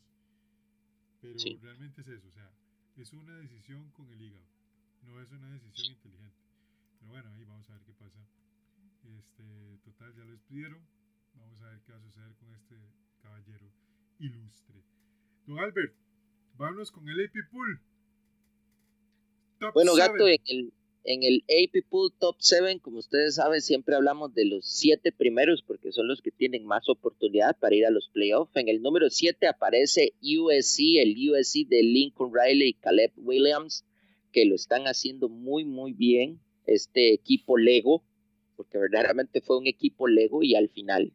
Pero 1.22 1.34
realmente 1.60 2.02
es 2.02 2.06
eso, 2.06 2.28
o 2.28 2.32
sea, 2.34 2.52
es 2.98 3.12
una 3.14 3.36
decisión 3.36 3.90
con 3.90 4.08
el 4.12 4.22
hígado, 4.22 4.46
no 5.02 5.20
es 5.20 5.28
una 5.32 5.52
decisión 5.54 5.96
inteligente. 5.96 6.38
Pero 7.00 7.10
bueno, 7.10 7.30
ahí 7.32 7.44
vamos 7.46 7.68
a 7.68 7.72
ver 7.72 7.82
qué 7.82 7.94
pasa. 7.94 8.24
Este, 9.18 9.78
total, 9.82 10.14
ya 10.14 10.24
lo 10.24 10.30
despidieron. 10.30 10.94
Vamos 11.34 11.60
a 11.62 11.68
ver 11.70 11.80
qué 11.84 11.92
va 11.92 11.98
a 11.98 12.02
suceder 12.02 12.34
con 12.36 12.54
este 12.54 12.76
caballero 13.22 13.70
ilustre. 14.18 14.82
Don 15.46 15.58
Albert, 15.58 15.94
vámonos 16.56 16.90
con 16.90 17.08
el 17.08 17.24
AP 17.24 17.50
Pool. 17.50 17.80
bueno, 19.74 19.94
Gato, 19.94 20.26
en 20.28 20.40
el, 20.46 20.72
en 21.04 21.22
el 21.22 21.44
AP 21.48 21.84
Pool 21.88 22.12
Top 22.18 22.36
7, 22.38 22.80
como 22.80 22.98
ustedes 22.98 23.34
saben, 23.34 23.60
siempre 23.60 23.94
hablamos 23.94 24.34
de 24.34 24.46
los 24.46 24.66
siete 24.66 25.12
primeros 25.12 25.62
porque 25.62 25.92
son 25.92 26.08
los 26.08 26.22
que 26.22 26.30
tienen 26.30 26.64
más 26.64 26.88
oportunidad 26.88 27.58
para 27.58 27.74
ir 27.74 27.84
a 27.84 27.90
los 27.90 28.08
playoffs. 28.08 28.56
En 28.56 28.68
el 28.68 28.80
número 28.80 29.10
7 29.10 29.46
aparece 29.46 30.14
USC, 30.22 30.98
el 30.98 31.14
USC 31.30 31.68
de 31.68 31.82
Lincoln 31.82 32.32
Riley 32.32 32.70
y 32.70 32.74
Caleb 32.74 33.12
Williams, 33.16 33.84
que 34.32 34.46
lo 34.46 34.54
están 34.54 34.84
haciendo 34.84 35.28
muy, 35.28 35.64
muy 35.64 35.92
bien. 35.92 36.40
Este 36.66 37.12
equipo 37.12 37.58
Lego, 37.58 38.02
porque 38.56 38.78
verdaderamente 38.78 39.42
fue 39.42 39.58
un 39.58 39.66
equipo 39.66 40.08
Lego 40.08 40.42
y 40.42 40.54
al 40.54 40.70
final 40.70 41.12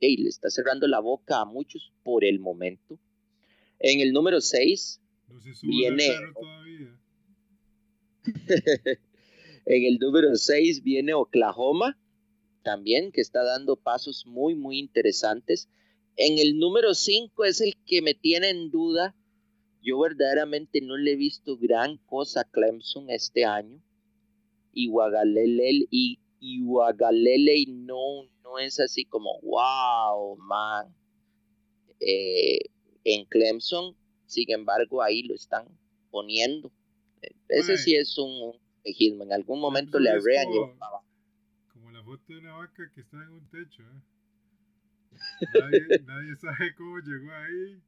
le 0.00 0.28
está 0.28 0.50
cerrando 0.50 0.86
la 0.86 1.00
boca 1.00 1.40
a 1.40 1.44
muchos 1.44 1.92
por 2.02 2.24
el 2.24 2.38
momento. 2.40 2.98
En 3.78 4.00
el 4.00 4.12
número 4.12 4.40
6 4.40 5.00
viene 5.62 6.08
en 9.66 9.84
el 9.84 9.98
número 9.98 10.34
6 10.34 10.82
viene 10.82 11.14
Oklahoma, 11.14 11.98
también 12.62 13.12
que 13.12 13.20
está 13.20 13.44
dando 13.44 13.76
pasos 13.76 14.26
muy, 14.26 14.54
muy 14.54 14.78
interesantes. 14.78 15.68
En 16.16 16.38
el 16.38 16.58
número 16.58 16.94
5 16.94 17.44
es 17.44 17.60
el 17.60 17.74
que 17.86 18.02
me 18.02 18.14
tiene 18.14 18.50
en 18.50 18.70
duda. 18.70 19.14
Yo 19.82 19.98
verdaderamente 20.00 20.80
no 20.82 20.96
le 20.96 21.12
he 21.12 21.16
visto 21.16 21.56
gran 21.56 21.96
cosa 21.98 22.42
a 22.42 22.44
Clemson 22.44 23.08
este 23.08 23.44
año. 23.44 23.82
Y 24.72 24.88
Guagalele, 24.88 25.86
y, 25.90 26.18
no, 27.68 28.28
no 28.42 28.58
es 28.58 28.80
así 28.80 29.04
como, 29.04 29.40
wow, 29.42 30.36
man. 30.36 30.94
Eh, 32.00 32.58
en 33.04 33.24
Clemson, 33.26 33.94
sin 34.26 34.50
embargo, 34.50 35.02
ahí 35.02 35.22
lo 35.22 35.34
están 35.34 35.66
poniendo. 36.10 36.72
Ese 37.48 37.76
sí 37.76 37.94
es 37.94 38.16
un, 38.18 38.54
espejismo. 38.76 39.24
En 39.24 39.32
algún 39.32 39.60
momento 39.60 39.98
le 39.98 40.10
arrean 40.10 40.46
como, 40.46 41.04
como 41.72 41.90
la 41.90 42.02
foto 42.02 42.32
de 42.32 42.38
una 42.38 42.54
vaca 42.54 42.90
que 42.94 43.00
está 43.00 43.16
en 43.22 43.30
un 43.30 43.50
techo. 43.50 43.82
¿eh? 43.82 44.02
Nadie, 45.60 45.80
nadie 46.06 46.36
sabe 46.36 46.74
cómo 46.76 46.98
llegó 46.98 47.32
ahí. 47.32 47.82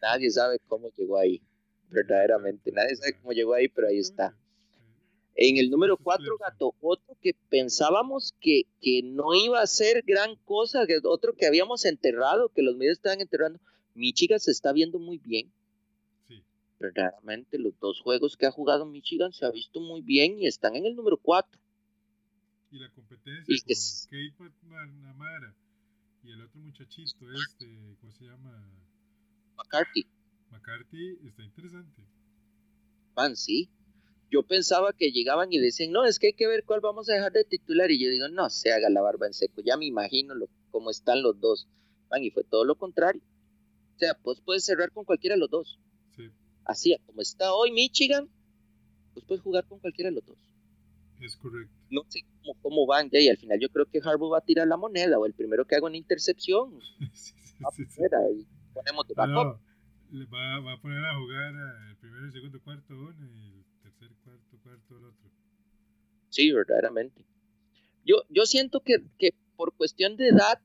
nadie 0.00 0.30
sabe 0.30 0.58
cómo 0.66 0.88
llegó 0.90 1.18
ahí. 1.18 1.42
Verdaderamente. 1.90 2.72
Nadie 2.72 2.96
sabe 2.96 3.16
cómo 3.20 3.32
llegó 3.32 3.54
ahí, 3.54 3.68
pero 3.68 3.88
ahí 3.88 3.98
está. 3.98 4.36
En 5.36 5.56
el 5.56 5.70
número 5.70 5.96
4, 5.96 6.38
Gato, 6.38 6.74
otro 6.80 7.16
que 7.20 7.34
pensábamos 7.48 8.34
que, 8.40 8.62
que 8.80 9.02
no 9.02 9.34
iba 9.34 9.60
a 9.60 9.66
ser 9.66 10.02
gran 10.06 10.36
cosa, 10.44 10.86
que 10.86 11.00
otro 11.02 11.34
que 11.34 11.46
habíamos 11.46 11.84
enterrado, 11.84 12.50
que 12.50 12.62
los 12.62 12.76
medios 12.76 12.98
estaban 12.98 13.20
enterrando. 13.20 13.58
Michigan 13.94 14.40
se 14.40 14.52
está 14.52 14.72
viendo 14.72 14.98
muy 14.98 15.18
bien 15.18 15.52
verdaderamente 16.84 17.58
los 17.58 17.78
dos 17.80 18.00
juegos 18.00 18.36
que 18.36 18.46
ha 18.46 18.50
jugado 18.50 18.84
Michigan 18.84 19.32
se 19.32 19.46
ha 19.46 19.50
visto 19.50 19.80
muy 19.80 20.02
bien 20.02 20.38
y 20.38 20.46
están 20.46 20.76
en 20.76 20.84
el 20.84 20.94
número 20.94 21.16
4. 21.16 21.60
Y 22.72 22.78
la 22.78 22.90
competencia 22.90 23.54
y 24.10 24.30
con 24.32 24.50
Kate 24.50 24.92
Namara 25.00 25.54
y 26.22 26.32
el 26.32 26.42
otro 26.42 26.60
muchachito, 26.60 27.26
este, 27.32 27.96
¿cómo 28.00 28.12
se 28.12 28.24
llama? 28.24 28.50
McCarthy. 29.56 30.06
McCarthy 30.50 31.18
está 31.26 31.42
interesante. 31.42 32.02
Van, 33.14 33.36
sí. 33.36 33.70
Yo 34.34 34.42
pensaba 34.42 34.92
que 34.92 35.12
llegaban 35.12 35.52
y 35.52 35.58
decían, 35.58 35.92
no, 35.92 36.04
es 36.04 36.18
que 36.18 36.28
hay 36.28 36.32
que 36.32 36.48
ver 36.48 36.64
cuál 36.64 36.80
vamos 36.80 37.08
a 37.08 37.14
dejar 37.14 37.32
de 37.32 37.44
titular. 37.44 37.90
Y 37.90 38.02
yo 38.02 38.10
digo, 38.10 38.28
no, 38.28 38.50
se 38.50 38.72
haga 38.72 38.90
la 38.90 39.00
barba 39.00 39.26
en 39.26 39.32
seco. 39.32 39.62
Ya 39.64 39.76
me 39.76 39.86
imagino 39.86 40.34
lo, 40.34 40.48
cómo 40.70 40.90
están 40.90 41.22
los 41.22 41.40
dos. 41.40 41.68
Van, 42.08 42.24
y 42.24 42.30
fue 42.30 42.42
todo 42.42 42.64
lo 42.64 42.74
contrario. 42.74 43.22
O 43.94 43.98
sea, 43.98 44.14
pues 44.14 44.40
puedes 44.40 44.64
cerrar 44.64 44.90
con 44.90 45.04
cualquiera 45.04 45.36
de 45.36 45.40
los 45.40 45.50
dos. 45.50 45.78
Sí 46.16 46.30
así 46.64 46.96
como 47.06 47.20
está 47.20 47.52
hoy 47.52 47.72
Michigan, 47.72 48.28
pues 49.12 49.24
puedes 49.26 49.42
jugar 49.42 49.66
con 49.66 49.78
cualquiera 49.78 50.10
de 50.10 50.16
los 50.16 50.26
dos. 50.26 50.38
Es 51.20 51.36
correcto. 51.36 51.72
No 51.90 52.02
sé 52.08 52.20
cómo, 52.42 52.54
cómo 52.60 52.86
van 52.86 53.08
ya 53.10 53.20
y 53.20 53.28
al 53.28 53.36
final 53.36 53.58
yo 53.60 53.68
creo 53.68 53.86
que 53.86 54.00
Harbaugh 54.02 54.32
va 54.32 54.38
a 54.38 54.44
tirar 54.44 54.66
la 54.66 54.76
moneda 54.76 55.18
o 55.18 55.26
el 55.26 55.34
primero 55.34 55.64
que 55.64 55.76
haga 55.76 55.86
una 55.86 55.96
intercepción. 55.96 56.80
sí, 57.12 57.34
sí, 57.72 57.84
sí, 57.86 58.02
y 58.02 58.46
ponemos 58.72 59.06
de 59.06 59.14
backup. 59.14 59.60
va, 60.32 60.60
va, 60.60 60.72
a 60.72 60.80
poner 60.80 61.04
a 61.04 61.16
jugar 61.16 61.54
el 61.90 61.96
primero, 61.96 62.24
el 62.26 62.32
segundo, 62.32 62.60
cuarto 62.62 62.94
uno 62.94 63.26
y 63.30 63.64
cuarto, 64.22 64.58
cuarto 64.62 64.96
otro. 64.96 65.30
Sí, 66.28 66.52
verdaderamente. 66.52 67.24
Yo, 68.04 68.22
yo 68.28 68.44
siento 68.46 68.80
que, 68.80 69.04
que 69.18 69.34
por 69.56 69.72
cuestión 69.74 70.16
de 70.16 70.28
edad 70.28 70.60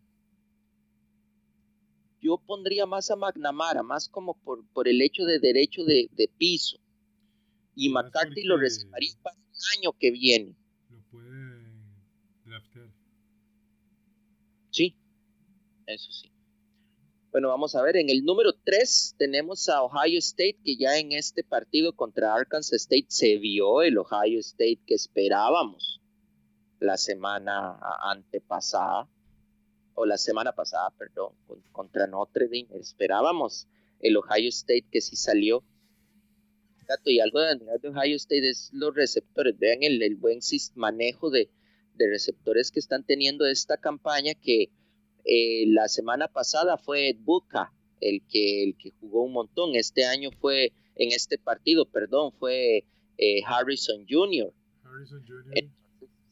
yo 2.21 2.37
pondría 2.37 2.85
más 2.85 3.09
a 3.11 3.15
McNamara, 3.15 3.83
más 3.83 4.09
como 4.09 4.33
por, 4.41 4.65
por 4.73 4.87
el 4.87 5.01
hecho 5.01 5.23
de 5.23 5.39
derecho 5.39 5.83
de, 5.83 6.09
piso. 6.37 6.77
Y 7.75 7.89
McCarthy 7.89 8.43
lo 8.43 8.57
reservaría 8.57 9.13
para 9.21 9.37
el 9.37 9.79
año 9.79 9.93
que 9.97 10.11
viene. 10.11 10.55
Lo 10.89 11.01
puede 11.03 11.63
draftear. 12.45 12.91
Sí, 14.69 14.95
eso 15.85 16.11
sí. 16.11 16.29
Bueno, 17.31 17.49
vamos 17.49 17.75
a 17.75 17.83
ver, 17.83 17.95
en 17.97 18.09
el 18.09 18.25
número 18.25 18.53
3 18.53 19.15
tenemos 19.19 19.69
a 19.69 19.83
Ohio 19.83 20.17
State, 20.17 20.57
que 20.63 20.77
ya 20.77 20.97
en 20.97 21.11
este 21.11 21.43
partido 21.43 21.95
contra 21.95 22.33
Arkansas 22.33 22.81
State 22.81 23.05
se 23.07 23.37
vio 23.37 23.83
el 23.83 23.99
Ohio 23.99 24.39
State 24.39 24.79
que 24.87 24.95
esperábamos 24.95 26.01
la 26.79 26.97
semana 26.97 27.77
antepasada 28.01 29.07
o 29.93 30.07
la 30.07 30.17
semana 30.17 30.53
pasada, 30.53 30.89
perdón, 30.97 31.33
contra 31.71 32.07
Notre 32.07 32.45
Dame. 32.45 32.67
Esperábamos 32.79 33.67
el 33.99 34.17
Ohio 34.17 34.49
State 34.49 34.87
que 34.91 34.99
sí 34.99 35.15
salió. 35.15 35.63
Y 37.05 37.19
algo 37.19 37.41
de 37.41 37.55
de 37.57 37.89
Ohio 37.89 38.15
State 38.15 38.49
es 38.49 38.71
los 38.73 38.95
receptores. 38.95 39.55
Vean 39.59 39.83
el, 39.83 40.15
buen 40.15 40.39
manejo 40.73 41.29
de, 41.29 41.51
receptores 41.95 42.71
que 42.71 42.79
están 42.79 43.03
teniendo 43.03 43.45
esta 43.45 43.77
campaña 43.77 44.33
que 44.33 44.71
eh, 45.31 45.65
la 45.67 45.87
semana 45.87 46.27
pasada 46.27 46.79
fue 46.79 47.15
Buca, 47.19 47.71
el 48.01 48.23
que, 48.27 48.63
el 48.63 48.75
que 48.75 48.89
jugó 48.99 49.25
un 49.25 49.33
montón. 49.33 49.75
Este 49.75 50.05
año 50.05 50.31
fue, 50.31 50.73
en 50.95 51.11
este 51.11 51.37
partido, 51.37 51.85
perdón, 51.85 52.31
fue 52.39 52.85
eh, 53.19 53.41
Harrison 53.45 54.07
Jr. 54.09 54.51
Harrison 54.83 55.23
Jr. 55.27 55.69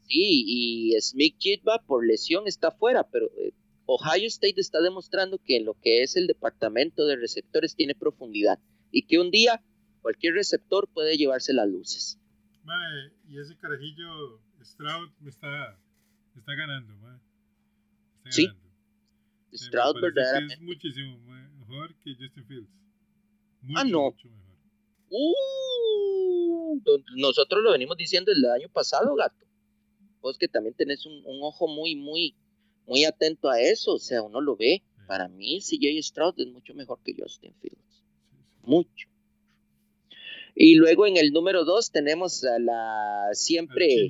Sí, 0.02 0.44
y 0.48 0.96
Smith 1.00 1.36
Jitba 1.38 1.84
por 1.86 2.08
lesión 2.08 2.48
está 2.48 2.72
fuera, 2.72 3.08
pero 3.08 3.28
eh, 3.38 3.54
Ohio 3.86 4.28
State 4.30 4.60
está 4.60 4.82
demostrando 4.82 5.38
que 5.38 5.58
en 5.58 5.66
lo 5.66 5.76
que 5.76 6.02
es 6.02 6.16
el 6.16 6.26
departamento 6.26 7.06
de 7.06 7.18
receptores 7.18 7.76
tiene 7.76 7.94
profundidad 7.94 8.58
y 8.92 9.06
que 9.06 9.20
un 9.20 9.30
día 9.30 9.62
cualquier 10.02 10.34
receptor 10.34 10.90
puede 10.92 11.18
llevarse 11.18 11.54
las 11.54 11.68
luces. 11.68 12.20
Y 13.30 13.38
ese 13.38 13.56
carajillo 13.58 14.42
Stroud 14.64 15.12
me 15.20 15.30
está, 15.30 15.78
está 16.36 16.56
ganando, 16.56 16.96
mae. 16.96 17.20
Está 18.24 18.32
sí. 18.32 18.50
Stroud 19.58 20.02
verdaderamente. 20.02 20.56
Es 20.56 20.62
muchísimo 20.62 21.18
mejor 21.60 21.96
que 22.04 22.16
Justin 22.16 22.46
Fields. 22.46 22.82
ah, 23.76 23.84
no. 23.84 24.12
Mucho 24.12 24.30
mejor. 24.30 24.48
Uh, 25.10 26.82
nosotros 27.16 27.64
lo 27.64 27.72
venimos 27.72 27.98
diciendo 27.98 28.32
el 28.32 28.46
año 28.46 28.70
pasado, 28.70 29.16
gato 29.16 29.48
vos 30.22 30.38
que 30.38 30.48
también 30.48 30.76
tenés 30.76 31.06
un, 31.06 31.24
ojo 31.42 31.68
muy, 31.68 31.96
muy, 31.96 32.36
muy 32.86 33.06
atento 33.06 33.50
a 33.50 33.62
eso, 33.62 33.94
o 33.94 34.00
sea, 34.00 34.22
uno 34.22 34.42
lo 34.42 34.56
ve. 34.56 34.84
Para 35.08 35.30
mí, 35.30 35.60
CJ 35.62 36.04
Stroud 36.04 36.34
es 36.38 36.48
mucho 36.48 36.74
mejor 36.74 37.00
que 37.04 37.16
Justin 37.18 37.54
Fields. 37.62 38.04
Mucho. 38.64 39.08
Y 40.54 40.76
luego 40.76 41.06
en 41.06 41.16
el 41.16 41.32
número 41.32 41.64
dos 41.64 41.92
tenemos 41.92 42.44
a 42.44 42.60
la 42.60 43.30
siempre. 43.34 44.08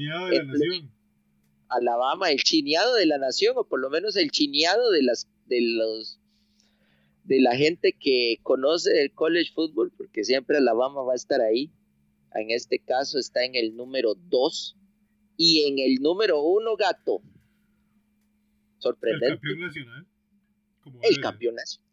Alabama, 1.69 2.31
el 2.31 2.41
chineado 2.41 2.95
de 2.95 3.05
la 3.05 3.17
nación, 3.17 3.55
o 3.57 3.65
por 3.65 3.79
lo 3.79 3.89
menos 3.89 4.15
el 4.15 4.31
chineado 4.31 4.89
de 4.89 5.03
las 5.03 5.27
de 5.47 5.61
los 5.61 6.19
de 7.23 7.41
la 7.41 7.55
gente 7.57 7.91
que 7.91 8.37
conoce 8.41 9.01
el 9.01 9.11
college 9.11 9.51
football, 9.53 9.91
porque 9.97 10.23
siempre 10.23 10.57
Alabama 10.57 11.01
va 11.01 11.11
a 11.11 11.17
estar 11.17 11.41
ahí. 11.41 11.73
En 12.33 12.51
este 12.51 12.79
caso 12.79 13.19
está 13.19 13.43
en 13.43 13.55
el 13.55 13.75
número 13.75 14.15
2 14.15 14.77
y 15.35 15.65
en 15.67 15.79
el 15.79 16.01
número 16.01 16.41
1, 16.41 16.75
gato. 16.77 17.21
Sorprendente. 18.77 19.33
El 19.33 19.39
campeón 19.39 19.59
nacional. 19.59 20.07
el 21.01 21.19
campeón 21.19 21.55
nacional. 21.55 21.87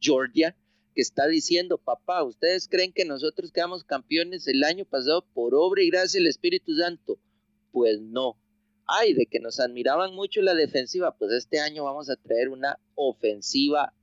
Georgia, 0.00 0.56
que 0.94 1.02
está 1.02 1.26
diciendo, 1.26 1.78
papá, 1.78 2.22
¿ustedes 2.24 2.66
creen 2.68 2.92
que 2.92 3.04
nosotros 3.04 3.52
quedamos 3.52 3.84
campeones 3.84 4.46
el 4.48 4.64
año 4.64 4.84
pasado 4.84 5.26
por 5.34 5.54
obra 5.54 5.82
y 5.82 5.90
gracia 5.90 6.18
del 6.18 6.28
Espíritu 6.28 6.76
Santo? 6.76 7.18
Pues 7.70 8.00
no. 8.00 8.38
Ay, 8.94 9.14
de 9.14 9.24
que 9.24 9.40
nos 9.40 9.58
admiraban 9.58 10.14
mucho 10.14 10.42
la 10.42 10.54
defensiva, 10.54 11.16
pues 11.16 11.32
este 11.32 11.60
año 11.60 11.84
vamos 11.84 12.10
a 12.10 12.16
traer 12.16 12.50
una 12.50 12.78
ofensiva 12.94 13.94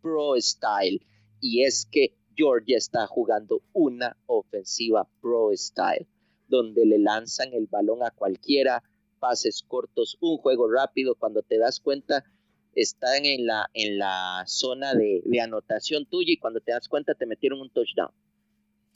pro 0.00 0.34
style. 0.40 1.04
Y 1.40 1.64
es 1.64 1.88
que 1.90 2.14
Georgia 2.36 2.76
está 2.76 3.08
jugando 3.08 3.62
una 3.72 4.16
ofensiva 4.26 5.08
pro 5.20 5.50
style, 5.56 6.06
donde 6.46 6.86
le 6.86 7.00
lanzan 7.00 7.52
el 7.52 7.66
balón 7.66 8.04
a 8.04 8.12
cualquiera, 8.12 8.84
pases 9.18 9.64
cortos, 9.66 10.16
un 10.20 10.38
juego 10.38 10.70
rápido, 10.70 11.16
cuando 11.16 11.42
te 11.42 11.58
das 11.58 11.80
cuenta 11.80 12.24
están 12.76 13.24
en 13.24 13.46
la, 13.46 13.68
en 13.74 13.98
la 13.98 14.44
zona 14.46 14.94
de, 14.94 15.22
anotación 15.42 16.06
tuya 16.06 16.32
y 16.32 16.38
cuando 16.38 16.60
te 16.60 16.70
das 16.70 16.88
cuenta 16.88 17.14
te 17.14 17.26
metieron 17.26 17.60
un 17.60 17.70
touchdown. 17.70 18.12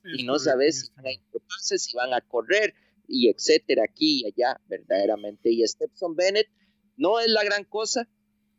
y 0.05 0.23
no 0.23 0.39
sabes 0.39 0.83
si 0.83 0.93
van 0.95 1.07
a 1.07 1.39
pases, 1.49 1.83
si 1.83 1.97
van 1.97 2.15
a 2.15 2.21
correr 2.21 2.75
y 3.07 3.29
etcétera, 3.29 3.85
aquí 3.85 4.23
y 4.23 4.27
allá, 4.27 4.61
verdaderamente. 4.67 5.51
Y 5.51 5.67
Stepson 5.67 6.17
Bennett 6.17 6.49
no 6.97 7.21
es 7.21 7.29
la 7.29 7.45
gran 7.45 7.65
cosa. 7.65 8.09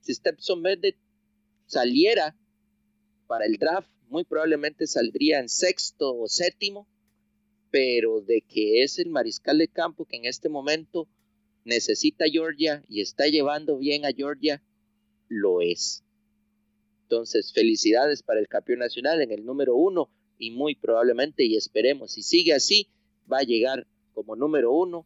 Si 0.01 0.13
Stepson 0.13 0.61
Bennett 0.61 0.97
saliera 1.65 2.37
para 3.27 3.45
el 3.45 3.57
draft, 3.57 3.89
muy 4.09 4.23
probablemente 4.23 4.87
saldría 4.87 5.39
en 5.39 5.49
sexto 5.49 6.15
o 6.15 6.27
séptimo, 6.27 6.87
pero 7.71 8.21
de 8.21 8.41
que 8.41 8.83
es 8.83 8.99
el 8.99 9.09
mariscal 9.09 9.57
de 9.57 9.67
campo 9.67 10.05
que 10.05 10.17
en 10.17 10.25
este 10.25 10.47
momento 10.47 11.07
necesita 11.63 12.25
Georgia 12.25 12.83
y 12.87 13.01
está 13.01 13.27
llevando 13.27 13.77
bien 13.77 14.05
a 14.05 14.11
Georgia, 14.11 14.63
lo 15.27 15.61
es. 15.61 16.03
Entonces, 17.03 17.51
felicidades 17.51 18.23
para 18.23 18.39
el 18.39 18.47
campeón 18.47 18.79
nacional 18.79 19.21
en 19.21 19.31
el 19.31 19.45
número 19.45 19.75
uno 19.75 20.09
y 20.37 20.51
muy 20.51 20.75
probablemente, 20.75 21.43
y 21.43 21.55
esperemos, 21.55 22.13
si 22.13 22.21
sigue 22.21 22.53
así, 22.53 22.89
va 23.31 23.39
a 23.39 23.43
llegar 23.43 23.87
como 24.15 24.35
número 24.35 24.71
uno 24.71 25.05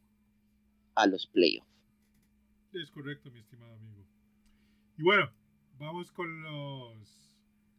a 0.96 1.08
los 1.08 1.28
playoffs. 1.28 1.68
Es 2.72 2.92
correcto, 2.92 3.32
mi 3.32 3.40
estimado 3.40 3.74
amigo. 3.74 4.06
Y 4.98 5.04
bueno, 5.04 5.32
vamos 5.80 6.12
con 6.12 6.42
los 6.44 7.38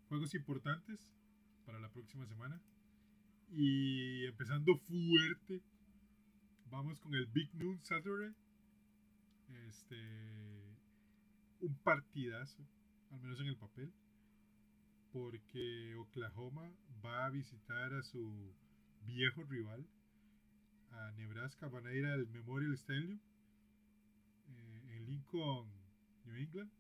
juegos 0.09 0.35
importantes 0.35 1.15
para 1.65 1.79
la 1.79 1.89
próxima 1.89 2.27
semana. 2.27 2.61
Y 3.53 4.27
empezando 4.27 4.77
fuerte, 4.77 5.63
vamos 6.71 6.99
con 7.01 7.15
el 7.15 7.27
Big 7.27 7.55
Noon 7.55 7.79
Saturday. 7.85 8.35
Este, 9.69 9.97
un 11.61 11.75
partidazo, 11.85 12.67
al 13.11 13.21
menos 13.21 13.41
en 13.41 13.47
el 13.47 13.57
papel, 13.57 13.93
porque 15.13 15.95
Oklahoma 15.97 16.73
va 17.05 17.27
a 17.27 17.31
visitar 17.31 17.93
a 17.95 18.03
su 18.03 18.53
viejo 19.07 19.45
rival, 19.45 19.87
a 20.93 21.13
Nebraska, 21.13 21.69
van 21.69 21.87
a 21.87 21.93
ir 21.93 22.05
al 22.07 22.27
Memorial 22.29 22.75
Stadium 22.75 23.21
eh, 24.49 24.97
en 24.97 25.07
Lincoln, 25.07 25.69
New 26.25 26.37
England. 26.37 26.71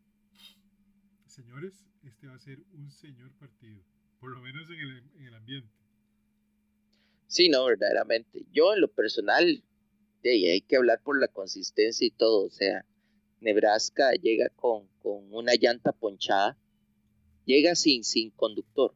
Señores, 1.26 1.86
este 2.02 2.26
va 2.26 2.34
a 2.34 2.38
ser 2.38 2.58
un 2.72 2.90
señor 2.90 3.30
partido, 3.32 3.82
por 4.18 4.30
lo 4.30 4.40
menos 4.40 4.68
en 4.70 4.80
el, 4.80 5.10
en 5.16 5.26
el 5.26 5.34
ambiente. 5.34 5.80
Sí, 7.26 7.48
no, 7.48 7.64
verdaderamente. 7.64 8.44
Yo 8.52 8.74
en 8.74 8.80
lo 8.80 8.88
personal, 8.88 9.62
hay 10.24 10.60
que 10.62 10.76
hablar 10.76 11.00
por 11.02 11.18
la 11.20 11.28
consistencia 11.28 12.04
y 12.06 12.10
todo, 12.10 12.46
o 12.46 12.50
sea, 12.50 12.84
Nebraska 13.40 14.12
llega 14.20 14.48
con, 14.50 14.88
una 15.02 15.52
llanta 15.54 15.92
ponchada, 15.92 16.58
llega 17.44 17.74
sin, 17.74 18.04
sin 18.04 18.30
conductor. 18.30 18.94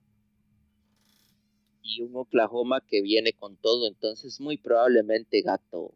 Y 1.84 2.02
un 2.02 2.16
Oklahoma 2.16 2.80
que 2.80 3.00
viene 3.00 3.32
con 3.32 3.56
todo, 3.56 3.86
entonces 3.86 4.40
muy 4.40 4.56
probablemente 4.56 5.42
Gato 5.42 5.94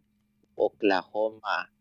Oklahoma 0.54 1.72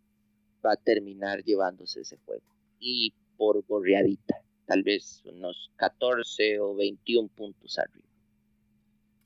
va 0.65 0.71
a 0.71 0.77
terminar 0.77 1.43
llevándose 1.43 2.01
ese 2.01 2.17
juego. 2.25 2.43
Y 2.79 3.13
por 3.37 3.63
gorreadita, 3.67 4.41
tal 4.65 4.81
vez 4.81 5.21
unos 5.25 5.69
14 5.75 6.59
o 6.59 6.75
21 6.75 7.27
puntos 7.27 7.77
arriba. 7.77 8.07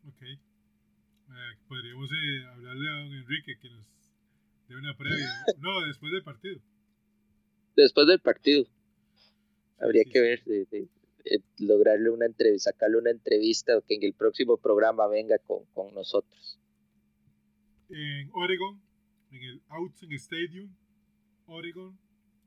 Ok. 0.10 0.22
Eh, 0.24 1.58
podríamos 1.70 2.10
eh, 2.12 2.46
hablarle 2.52 2.90
a 2.90 3.04
don 3.04 3.14
Enrique 3.14 3.58
que 3.62 3.70
nos 3.70 3.86
dé 4.68 4.76
una 4.76 4.98
previa. 4.98 5.30
no, 5.60 5.86
después 5.86 6.12
del 6.12 6.24
partido 6.24 6.60
después 7.76 8.08
del 8.08 8.20
partido. 8.20 8.66
Habría 9.80 10.04
que 10.04 10.20
ver, 10.20 10.44
lograrle 11.60 12.10
una 12.10 12.26
entrevista, 12.26 12.72
sacarle 12.72 12.98
una 12.98 13.12
entrevista 13.12 13.78
o 13.78 13.82
que 13.82 13.96
en 13.96 14.04
el 14.04 14.14
próximo 14.14 14.58
programa 14.58 15.08
venga 15.08 15.38
con, 15.40 15.94
nosotros. 15.94 16.60
En 17.90 18.30
Oregon, 18.34 18.82
en 19.32 19.44
el 19.44 19.62
Autzen 19.68 20.12
Stadium, 20.14 20.76
Oregon, 21.46 21.98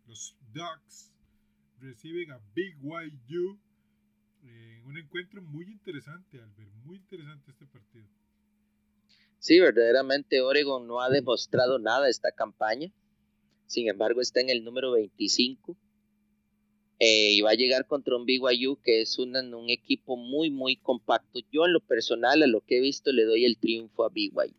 los 0.06 0.36
Ducks 0.52 1.12
reciben 1.80 2.30
a 2.30 2.40
Big 2.54 2.76
YU 3.26 3.58
en 4.42 4.84
un 4.84 4.98
encuentro 4.98 5.42
muy 5.42 5.66
interesante, 5.66 6.38
Albert, 6.40 6.72
muy 6.84 6.96
interesante 6.96 7.50
este 7.50 7.66
partido. 7.66 8.06
Sí, 9.38 9.58
verdaderamente 9.60 10.40
Oregon 10.40 10.86
no 10.86 11.00
ha 11.00 11.10
demostrado 11.10 11.78
nada 11.78 12.08
esta 12.08 12.32
campaña 12.32 12.90
sin 13.66 13.88
embargo 13.88 14.20
está 14.20 14.40
en 14.40 14.50
el 14.50 14.64
número 14.64 14.92
25 14.92 15.76
eh, 17.06 17.32
y 17.32 17.42
va 17.42 17.50
a 17.50 17.54
llegar 17.54 17.86
contra 17.86 18.16
un 18.16 18.24
BYU 18.24 18.80
que 18.82 19.02
es 19.02 19.18
un 19.18 19.36
equipo 19.68 20.16
muy, 20.16 20.50
muy 20.50 20.76
compacto. 20.76 21.40
Yo 21.52 21.66
en 21.66 21.74
lo 21.74 21.80
personal, 21.80 22.42
a 22.42 22.46
lo 22.46 22.62
que 22.62 22.78
he 22.78 22.80
visto, 22.80 23.12
le 23.12 23.24
doy 23.24 23.44
el 23.44 23.58
triunfo 23.58 24.04
a 24.04 24.08
BYU. 24.08 24.54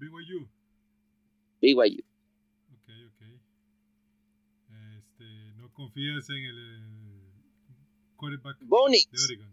BYU. 0.00 0.48
BYU. 1.60 2.02
Ok, 2.72 2.88
ok. 3.06 3.22
Este, 4.98 5.24
¿No 5.56 5.72
confías 5.72 6.28
en 6.30 6.36
el, 6.36 7.22
quarterback 8.16 8.58
de 8.58 8.66
Oregon? 8.68 9.52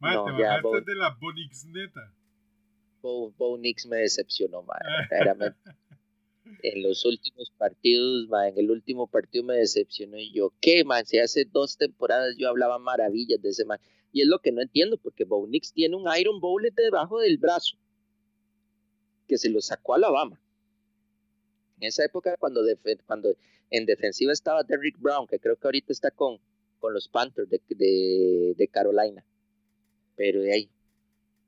no, 0.00 0.24
te 0.26 0.38
ya, 0.38 0.60
de 0.86 0.94
la 0.94 1.10
Bonix 1.20 1.64
neta. 1.66 2.14
Bo, 3.02 3.34
me 3.58 3.96
decepcionó, 3.96 4.62
man, 4.62 4.78
en 6.62 6.82
los 6.82 7.04
últimos 7.04 7.50
partidos, 7.56 8.28
en 8.48 8.58
el 8.58 8.70
último 8.70 9.06
partido 9.06 9.44
me 9.44 9.56
decepcionó 9.56 10.18
y 10.18 10.32
yo, 10.32 10.52
¿qué, 10.60 10.84
man? 10.84 11.06
Si 11.06 11.18
hace 11.18 11.44
dos 11.44 11.76
temporadas 11.76 12.36
yo 12.38 12.48
hablaba 12.48 12.78
maravillas 12.78 13.40
de 13.40 13.50
ese 13.50 13.64
man. 13.64 13.78
Y 14.12 14.22
es 14.22 14.28
lo 14.28 14.40
que 14.40 14.52
no 14.52 14.60
entiendo, 14.60 14.98
porque 14.98 15.24
Bownix 15.24 15.72
tiene 15.72 15.96
un 15.96 16.04
Iron 16.18 16.40
Bowlet 16.40 16.74
debajo 16.74 17.20
del 17.20 17.38
brazo, 17.38 17.76
que 19.28 19.38
se 19.38 19.48
lo 19.50 19.60
sacó 19.60 19.94
a 19.94 19.96
Alabama. 19.96 20.40
En 21.78 21.88
esa 21.88 22.04
época, 22.04 22.36
cuando, 22.38 22.62
en 23.70 23.86
defensiva 23.86 24.32
estaba 24.32 24.64
Derrick 24.64 24.98
Brown, 24.98 25.26
que 25.26 25.38
creo 25.38 25.56
que 25.56 25.66
ahorita 25.66 25.92
está 25.92 26.10
con, 26.10 26.38
con 26.78 26.92
los 26.92 27.08
Panthers 27.08 27.48
de 27.48 28.68
Carolina. 28.70 29.24
Pero 30.16 30.42
de 30.42 30.52
ahí, 30.52 30.70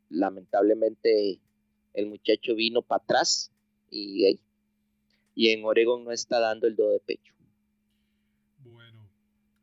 lamentablemente, 0.09 1.41
el 1.95 2.07
muchacho 2.07 2.55
vino 2.55 2.83
para 2.83 3.03
atrás 3.03 3.51
y 3.91 4.25
ahí 4.25 4.41
y 5.35 5.51
en 5.51 5.65
Oregon 5.65 6.05
no 6.05 6.13
está 6.13 6.39
dando 6.39 6.67
el 6.67 6.77
do 6.77 6.91
de 6.91 7.01
pecho. 7.01 7.35
Bueno, 8.59 9.09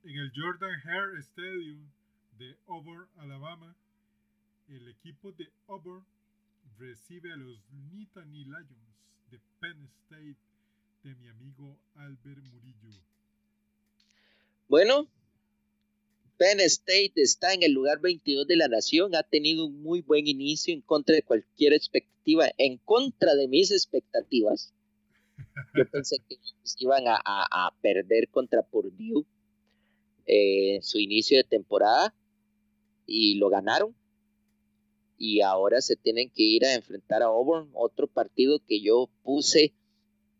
en 0.04 0.18
el 0.18 0.32
Jordan 0.36 0.80
Hare 0.84 1.20
Stadium 1.20 1.90
de 2.38 2.56
Auburn, 2.68 3.08
Alabama, 3.18 3.76
el 4.68 4.88
equipo 4.88 5.32
de 5.32 5.50
Auburn 5.68 6.06
recibe 6.78 7.34
a 7.34 7.36
los 7.36 7.60
Nittany 7.92 8.46
Lions 8.46 9.00
de 9.32 9.40
Penn 9.60 9.84
State 10.06 10.38
de 11.04 11.16
mi 11.16 11.28
amigo 11.28 11.78
Albert 11.96 12.44
Murillo. 12.44 13.02
Bueno, 14.68 15.08
Penn 16.38 16.60
State 16.62 17.14
está 17.16 17.54
en 17.54 17.64
el 17.64 17.74
lugar 17.74 18.00
22 18.00 18.48
de 18.48 18.56
la 18.56 18.68
nación, 18.68 19.16
ha 19.16 19.24
tenido 19.24 19.66
un 19.66 19.82
muy 19.82 20.02
buen 20.02 20.28
inicio 20.28 20.74
en 20.74 20.82
contra 20.82 21.16
de 21.16 21.24
cualquier 21.24 21.74
expectativa, 21.74 22.50
en 22.58 22.78
contra 22.78 23.36
de 23.36 23.48
mis 23.48 23.72
expectativas. 23.72 24.74
Yo 25.76 25.86
pensé 25.90 26.18
que 26.28 26.38
iban 26.80 27.04
a, 27.08 27.74
perder 27.82 28.28
contra 28.30 28.62
Purdue 28.62 29.26
en 30.26 30.78
eh, 30.78 30.80
su 30.82 31.00
inicio 31.00 31.38
de 31.38 31.44
temporada 31.44 32.14
y 33.06 33.36
lo 33.36 33.50
ganaron. 33.50 33.96
Y 35.18 35.42
ahora 35.42 35.82
se 35.82 35.96
tienen 35.96 36.30
que 36.30 36.44
ir 36.44 36.66
a 36.66 36.76
enfrentar 36.76 37.22
a 37.22 37.26
Auburn, 37.26 37.70
otro 37.74 38.08
partido 38.08 38.60
que 38.66 38.82
yo 38.82 39.10
puse 39.24 39.74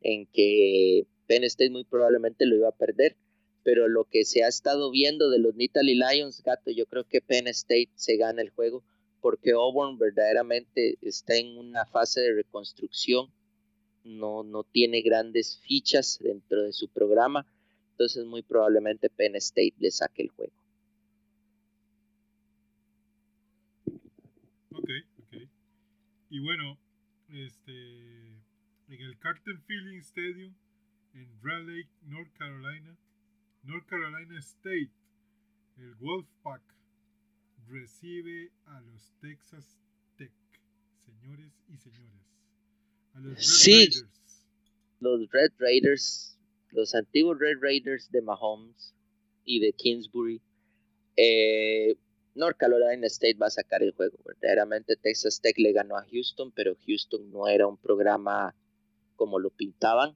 en 0.02 0.26
que 0.28 1.06
Penn 1.28 1.44
State 1.44 1.72
muy 1.72 1.84
probablemente 1.84 2.46
lo 2.46 2.56
iba 2.56 2.70
a 2.70 2.74
perder. 2.74 3.16
pero 3.62 3.88
lo 3.88 4.06
que 4.06 4.24
se 4.26 4.44
ha 4.44 4.48
estado 4.48 4.90
viendo 4.90 5.30
de 5.30 5.38
los 5.38 5.54
Nittany 5.54 5.94
Lions, 5.94 6.42
gato, 6.44 6.72
yo 6.72 6.86
creo 6.86 7.04
que 7.04 7.22
Penn 7.22 7.48
State 7.48 7.90
se 7.96 8.16
gana 8.16 8.42
el 8.42 8.50
juego 8.50 8.84
porque 9.22 9.52
Auburn 9.52 9.98
verdaderamente 9.98 10.98
está 11.02 11.36
en 11.36 11.58
una 11.58 11.86
fase 11.86 12.22
de 12.22 12.34
reconstrucción, 12.34 13.30
no, 14.04 14.44
no 14.44 14.64
tiene 14.64 15.02
grandes 15.02 15.60
fichas 15.60 16.20
dentro 16.22 16.64
de 16.64 16.74
su 16.74 16.88
programa, 16.88 17.46
entonces 17.92 18.26
muy 18.26 18.42
probablemente 18.44 19.10
Penn 19.10 19.36
State 19.36 19.76
le 19.80 19.92
saque 19.92 20.24
el 20.24 20.30
juego. 20.30 20.54
Ok, 24.72 24.90
ok. 25.20 25.42
Y 26.30 26.40
bueno, 26.40 26.78
este, 27.30 27.72
en 28.88 29.02
el 29.02 29.18
Carter 29.20 29.58
Feeling 29.68 30.00
Stadium 30.00 30.54
en 31.14 31.28
Raleigh, 31.42 31.88
North 32.04 32.32
Carolina, 32.38 32.96
North 33.64 33.86
Carolina 33.88 34.40
State, 34.40 34.92
el 35.78 35.96
Wolfpack 35.96 36.62
recibe 37.68 38.52
a 38.66 38.82
los 38.82 39.12
Texas 39.22 39.78
Tech, 40.18 40.32
señores 41.06 41.52
y 41.68 41.78
señores. 41.78 42.39
A 43.14 43.20
los 43.22 43.36
Red 43.36 43.42
Sí. 43.42 43.72
Raiders. 43.72 44.06
Los 45.00 45.30
Red 45.32 45.52
Raiders, 45.60 46.38
los 46.72 46.94
antiguos 46.94 47.40
Red 47.40 47.58
Raiders 47.62 48.12
de 48.12 48.22
Mahomes 48.22 48.94
y 49.46 49.60
de 49.60 49.72
Kingsbury, 49.74 50.42
eh, 51.16 51.96
North 52.36 52.58
Carolina 52.58 53.08
State 53.08 53.38
va 53.42 53.48
a 53.48 53.52
sacar 53.52 53.82
el 53.82 53.92
juego. 53.92 54.18
Verdaderamente 54.26 54.96
Texas 54.96 55.42
Tech 55.42 55.58
le 55.58 55.72
ganó 55.74 55.98
a 55.98 56.06
Houston, 56.12 56.52
pero 56.52 56.76
Houston 56.86 57.32
no 57.32 57.48
era 57.48 57.68
un 57.68 57.78
programa 57.78 58.56
como 59.16 59.40
lo 59.40 59.50
pintaban. 59.50 60.16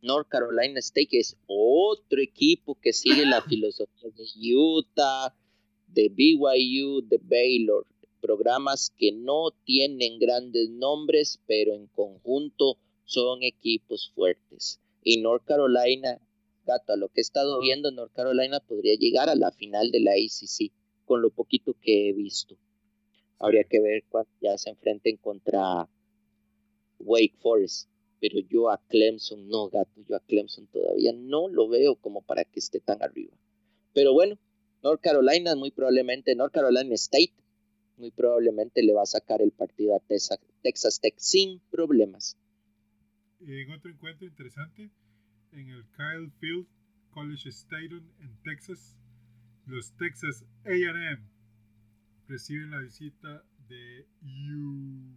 North 0.00 0.28
Carolina 0.28 0.78
State 0.78 1.18
es 1.18 1.36
otro 1.46 2.20
equipo 2.20 2.76
que 2.80 2.92
sigue 2.92 3.26
la 3.26 3.42
filosofía 3.48 4.10
de 4.10 4.54
Utah, 4.54 5.34
de 5.88 6.08
BYU, 6.08 7.02
de 7.02 7.18
Baylor. 7.22 7.86
Programas 8.20 8.92
que 8.96 9.12
no 9.12 9.50
tienen 9.64 10.18
grandes 10.18 10.70
nombres, 10.70 11.40
pero 11.46 11.74
en 11.74 11.86
conjunto 11.86 12.78
son 13.04 13.42
equipos 13.42 14.10
fuertes. 14.14 14.80
Y 15.02 15.20
North 15.20 15.44
Carolina, 15.44 16.20
gato, 16.66 16.92
a 16.92 16.96
lo 16.96 17.08
que 17.08 17.20
he 17.20 17.22
estado 17.22 17.60
viendo, 17.60 17.90
North 17.90 18.12
Carolina 18.12 18.60
podría 18.60 18.94
llegar 18.96 19.28
a 19.28 19.34
la 19.34 19.50
final 19.52 19.90
de 19.90 20.00
la 20.00 20.12
ACC 20.12 20.72
con 21.04 21.22
lo 21.22 21.30
poquito 21.30 21.74
que 21.80 22.08
he 22.08 22.12
visto. 22.12 22.56
Habría 23.38 23.64
que 23.64 23.80
ver 23.80 24.04
cuando 24.08 24.30
ya 24.40 24.58
se 24.58 24.70
enfrenten 24.70 25.16
contra 25.16 25.88
Wake 26.98 27.36
Forest. 27.40 27.88
Pero 28.20 28.40
yo 28.40 28.68
a 28.68 28.78
Clemson, 28.88 29.48
no, 29.48 29.68
gato, 29.68 30.00
yo 30.08 30.16
a 30.16 30.20
Clemson 30.20 30.66
todavía 30.66 31.12
no 31.12 31.48
lo 31.48 31.68
veo 31.68 31.94
como 31.94 32.20
para 32.20 32.44
que 32.44 32.58
esté 32.58 32.80
tan 32.80 33.00
arriba. 33.00 33.32
Pero 33.92 34.12
bueno, 34.12 34.36
North 34.82 35.00
Carolina, 35.00 35.54
muy 35.54 35.70
probablemente, 35.70 36.34
North 36.34 36.52
Carolina 36.52 36.94
State, 36.94 37.32
muy 37.98 38.10
probablemente 38.10 38.82
le 38.82 38.94
va 38.94 39.02
a 39.02 39.06
sacar 39.06 39.42
el 39.42 39.50
partido 39.50 39.96
a 39.96 40.00
Texas, 40.00 40.38
Texas 40.62 41.00
Tech 41.00 41.14
sin 41.18 41.60
problemas. 41.70 42.36
En 43.40 43.70
otro 43.70 43.90
encuentro 43.90 44.26
interesante, 44.26 44.90
en 45.52 45.68
el 45.68 45.84
Kyle 45.96 46.30
Field 46.40 46.66
College 47.10 47.48
Stadium 47.48 48.04
en 48.20 48.36
Texas, 48.42 48.96
los 49.66 49.92
Texas 49.96 50.44
AM 50.64 51.28
reciben 52.26 52.70
la 52.70 52.80
visita 52.80 53.44
de 53.68 54.06
U, 54.22 55.16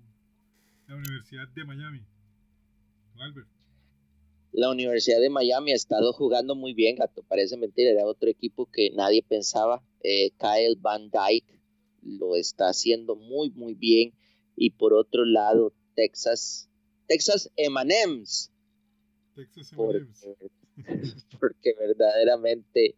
la 0.87 0.95
Universidad 0.95 1.47
de 1.49 1.65
Miami. 1.65 2.05
Albert, 3.19 3.47
La 4.51 4.69
Universidad 4.71 5.19
de 5.19 5.29
Miami 5.29 5.73
ha 5.73 5.75
estado 5.75 6.11
jugando 6.13 6.55
muy 6.55 6.73
bien, 6.73 6.95
gato. 6.95 7.23
Parece 7.23 7.57
mentira, 7.57 7.91
era 7.91 8.05
otro 8.05 8.29
equipo 8.29 8.65
que 8.65 8.89
nadie 8.91 9.23
pensaba. 9.23 9.83
Eh, 10.03 10.31
Kyle 10.39 10.77
Van 10.79 11.09
Dyke 11.09 11.60
lo 12.01 12.35
está 12.35 12.69
haciendo 12.69 13.15
muy, 13.15 13.49
muy 13.51 13.73
bien. 13.73 14.13
Y 14.55 14.71
por 14.71 14.93
otro 14.93 15.25
lado, 15.25 15.73
Texas, 15.95 16.69
Texas 17.07 17.51
M&M's, 17.55 18.51
Texas 19.35 19.71
porque, 19.75 19.97
M&M's. 19.97 21.25
porque 21.39 21.73
verdaderamente 21.79 22.95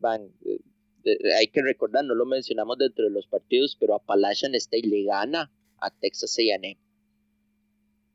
van. 0.00 0.30
eh, 0.44 0.60
eh, 1.04 1.34
hay 1.34 1.48
que 1.48 1.62
recordar, 1.62 2.04
no 2.04 2.14
lo 2.14 2.26
mencionamos 2.26 2.78
dentro 2.78 3.04
de 3.04 3.10
los 3.10 3.26
partidos, 3.26 3.76
pero 3.78 3.94
Appalachian 3.94 4.54
State 4.54 4.86
le 4.86 5.04
gana 5.04 5.50
a 5.80 5.90
Texas 5.90 6.36
A&M. 6.38 6.78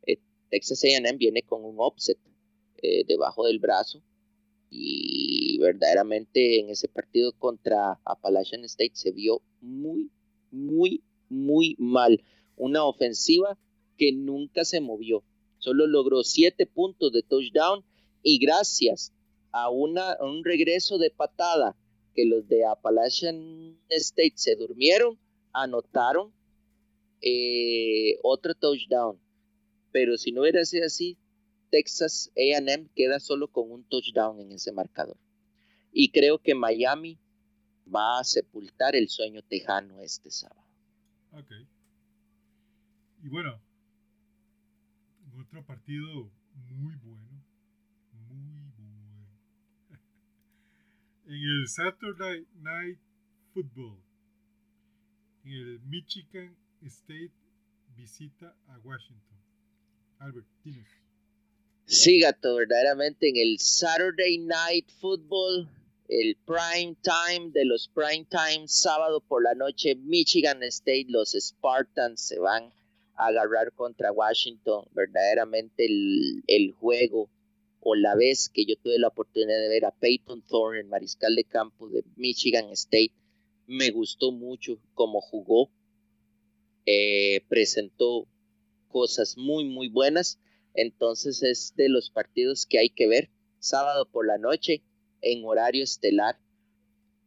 Eh, 0.06 0.18
Texas 0.50 0.84
A&M 0.84 1.18
viene 1.18 1.42
con 1.44 1.64
un 1.64 1.76
offset 1.80 2.20
eh, 2.78 3.04
debajo 3.06 3.46
del 3.46 3.60
brazo 3.60 4.04
y 4.70 5.58
verdaderamente 5.60 6.60
en 6.60 6.70
ese 6.70 6.88
partido 6.88 7.32
contra 7.34 8.00
Appalachian 8.06 8.64
State 8.66 8.94
se 8.96 9.12
vio 9.12 9.42
muy, 9.62 10.12
muy, 10.54 11.04
muy 11.30 11.76
mal. 11.78 12.24
Una 12.56 12.86
ofensiva 12.86 13.58
que 13.98 14.14
nunca 14.14 14.64
se 14.64 14.80
movió. 14.80 15.24
Solo 15.58 15.88
logró 15.88 16.24
siete 16.24 16.66
puntos 16.66 17.12
de 17.12 17.24
touchdown 17.24 17.84
y 18.22 18.38
gracias 18.38 19.14
a, 19.52 19.70
una, 19.70 20.14
a 20.14 20.26
un 20.26 20.44
regreso 20.44 20.98
de 20.98 21.10
patada 21.10 21.76
que 22.16 22.26
los 22.26 22.48
de 22.48 22.66
Appalachian 22.66 23.78
State 23.90 24.34
se 24.36 24.56
durmieron, 24.56 25.18
anotaron 25.52 26.32
eh, 27.22 28.20
otro 28.22 28.54
touchdown. 28.54 29.20
Pero 29.92 30.18
si 30.18 30.32
no 30.32 30.42
hubiera 30.42 30.64
sido 30.66 30.86
así, 30.86 31.18
Texas 31.70 32.32
AM 32.38 32.90
queda 32.96 33.20
solo 33.20 33.48
con 33.48 33.72
un 33.72 33.84
touchdown 33.86 34.40
en 34.40 34.52
ese 34.52 34.72
marcador. 34.72 35.18
Y 35.92 36.12
creo 36.12 36.40
que 36.40 36.56
Miami 36.56 37.18
va 37.88 38.20
a 38.20 38.24
sepultar 38.24 38.96
el 38.96 39.10
sueño 39.10 39.42
tejano 39.44 40.02
este 40.02 40.32
sábado. 40.32 40.68
Ok. 41.32 41.52
Y 43.24 43.30
bueno, 43.30 43.62
otro 45.40 45.66
partido 45.66 46.32
muy 46.70 46.96
bueno. 46.98 47.44
Muy 48.30 48.72
bueno. 48.78 49.28
en 51.26 51.34
el 51.34 51.68
Saturday 51.68 52.46
Night 52.56 53.00
Football, 53.54 54.00
en 55.44 55.52
el 55.52 55.80
Michigan 55.82 56.56
State 56.82 57.32
visita 57.96 58.56
a 58.68 58.80
Washington. 58.80 59.38
Albert, 60.20 60.48
dinos. 60.64 60.88
Sí, 61.86 62.20
gato, 62.20 62.56
verdaderamente 62.56 63.30
en 63.30 63.38
el 63.38 63.60
Saturday 63.60 64.38
Night 64.38 64.90
Football, 65.00 65.70
el 66.08 66.38
prime 66.46 66.96
time 67.02 67.52
de 67.52 67.66
los 67.66 67.88
prime 67.88 68.26
time, 68.30 68.68
sábado 68.68 69.22
por 69.22 69.44
la 69.44 69.54
noche, 69.56 69.96
Michigan 69.96 70.62
State, 70.64 71.06
los 71.10 71.32
Spartans 71.32 72.22
se 72.22 72.40
van 72.40 72.74
a 73.16 73.28
agarrar 73.28 73.72
contra 73.74 74.12
Washington. 74.12 74.86
Verdaderamente 74.92 75.86
el, 75.86 76.44
el 76.48 76.72
juego 76.74 77.30
o 77.80 77.96
la 77.96 78.16
vez 78.16 78.50
que 78.50 78.66
yo 78.66 78.76
tuve 78.78 78.98
la 78.98 79.10
oportunidad 79.10 79.60
de 79.60 79.70
ver 79.70 79.86
a 79.86 79.92
Peyton 79.92 80.42
Thorne, 80.44 80.82
el 80.82 80.88
mariscal 80.88 81.36
de 81.36 81.44
campo 81.44 81.90
de 81.90 82.04
Michigan 82.16 82.70
State, 82.72 83.14
me 83.68 83.92
gustó 83.92 84.32
mucho 84.32 84.80
cómo 84.94 85.22
jugó. 85.22 85.70
Eh, 86.86 87.42
presentó 87.48 88.28
cosas 88.90 89.38
muy, 89.38 89.66
muy 89.66 89.90
buenas. 89.90 90.40
Entonces 90.74 91.44
es 91.44 91.74
de 91.76 91.90
los 91.90 92.10
partidos 92.10 92.66
que 92.66 92.80
hay 92.80 92.90
que 92.90 93.08
ver. 93.08 93.30
Sábado 93.60 94.06
por 94.06 94.28
la 94.28 94.38
noche, 94.38 94.82
en 95.24 95.44
horario 95.46 95.84
estelar. 95.84 96.38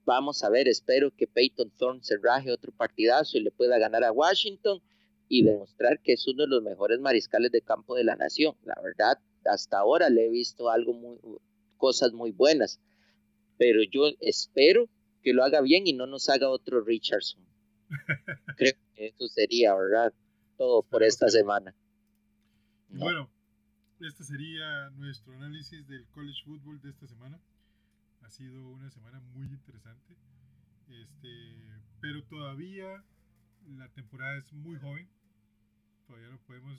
Vamos 0.05 0.45
a 0.45 0.51
ver, 0.51 0.69
espero 0.69 1.11
que 1.11 1.27
Peyton 1.27 1.71
Thorne 1.71 2.03
se 2.03 2.17
raje 2.19 2.53
otro 2.53 2.71
partidazo 2.71 3.39
y 3.39 3.41
le 3.41 3.51
pueda 3.51 3.79
ganar 3.79 4.05
a 4.05 4.13
Washington 4.13 4.81
y 5.29 5.43
demostrar 5.43 6.01
que 6.01 6.13
es 6.13 6.27
uno 6.29 6.45
de 6.45 6.49
los 6.49 6.63
mejores 6.63 7.01
mariscales 7.01 7.51
de 7.51 7.63
campo 7.63 7.97
de 7.97 8.05
la 8.05 8.15
nación. 8.15 8.55
La 8.65 8.81
verdad, 8.81 9.19
hasta 9.45 9.79
ahora 9.79 10.09
le 10.09 10.27
he 10.27 10.31
visto 10.31 10.71
algo 10.71 10.93
muy, 10.93 11.19
cosas 11.77 12.13
muy 12.13 12.31
buenas. 12.31 12.81
Pero 13.59 13.83
yo 13.83 14.13
espero 14.21 14.89
que 15.23 15.33
lo 15.33 15.43
haga 15.43 15.61
bien 15.61 15.87
y 15.87 15.93
no 15.93 16.07
nos 16.07 16.29
haga 16.29 16.51
otro 16.51 16.83
Richardson. 16.83 17.45
Creo 18.57 18.75
que 18.95 19.07
eso 19.09 19.27
sería, 19.29 19.75
¿verdad? 19.75 20.13
Todo 20.57 20.83
por 20.83 21.03
esta 21.03 21.29
semana. 21.29 21.75
Bueno, 22.89 23.29
este 24.01 24.25
sería 24.25 24.91
nuestro 24.91 25.35
análisis 25.35 25.87
del 25.89 26.07
college 26.07 26.43
football 26.45 26.81
de 26.81 26.91
esta 26.91 27.07
semana. 27.07 27.41
Ha 28.27 28.31
sido 28.31 28.69
una 28.71 28.91
semana 28.91 29.21
muy 29.21 29.47
interesante. 29.47 30.17
Este, 30.89 31.55
pero 32.01 32.25
todavía 32.25 33.05
la 33.69 33.89
temporada 33.91 34.37
es 34.39 34.53
muy 34.53 34.77
joven. 34.81 35.09
Todavía 36.09 36.31
no 36.31 36.41
podemos 36.41 36.77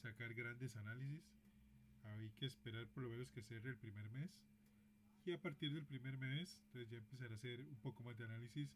sacar 0.00 0.32
grandes 0.32 0.74
análisis. 0.76 1.22
Hay 2.04 2.30
que 2.38 2.46
esperar 2.46 2.86
por 2.88 3.02
lo 3.02 3.10
menos 3.10 3.30
que 3.32 3.42
cierre 3.42 3.68
el 3.68 3.76
primer 3.76 4.08
mes. 4.12 4.30
Y 5.26 5.34
a 5.34 5.42
partir 5.42 5.74
del 5.74 5.84
primer 5.84 6.16
mes, 6.16 6.58
entonces 6.64 6.90
ya 6.90 6.96
empezar 6.96 7.30
a 7.30 7.34
hacer 7.34 7.60
un 7.60 7.76
poco 7.82 8.02
más 8.04 8.16
de 8.16 8.24
análisis 8.24 8.70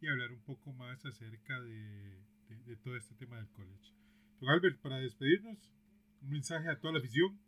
y 0.00 0.08
hablar 0.08 0.32
un 0.32 0.42
poco 0.44 0.72
más 0.72 1.04
acerca 1.04 1.60
de, 1.60 2.24
de, 2.48 2.56
de 2.64 2.76
todo 2.76 2.96
este 2.96 3.14
tema 3.16 3.36
del 3.36 3.50
college. 3.50 3.92
Don 4.40 4.48
Albert, 4.48 4.80
para 4.80 4.96
despedirnos, 4.96 5.58
un 6.22 6.30
mensaje 6.30 6.70
a 6.70 6.80
toda 6.80 6.94
la 6.94 7.00
afición. 7.00 7.38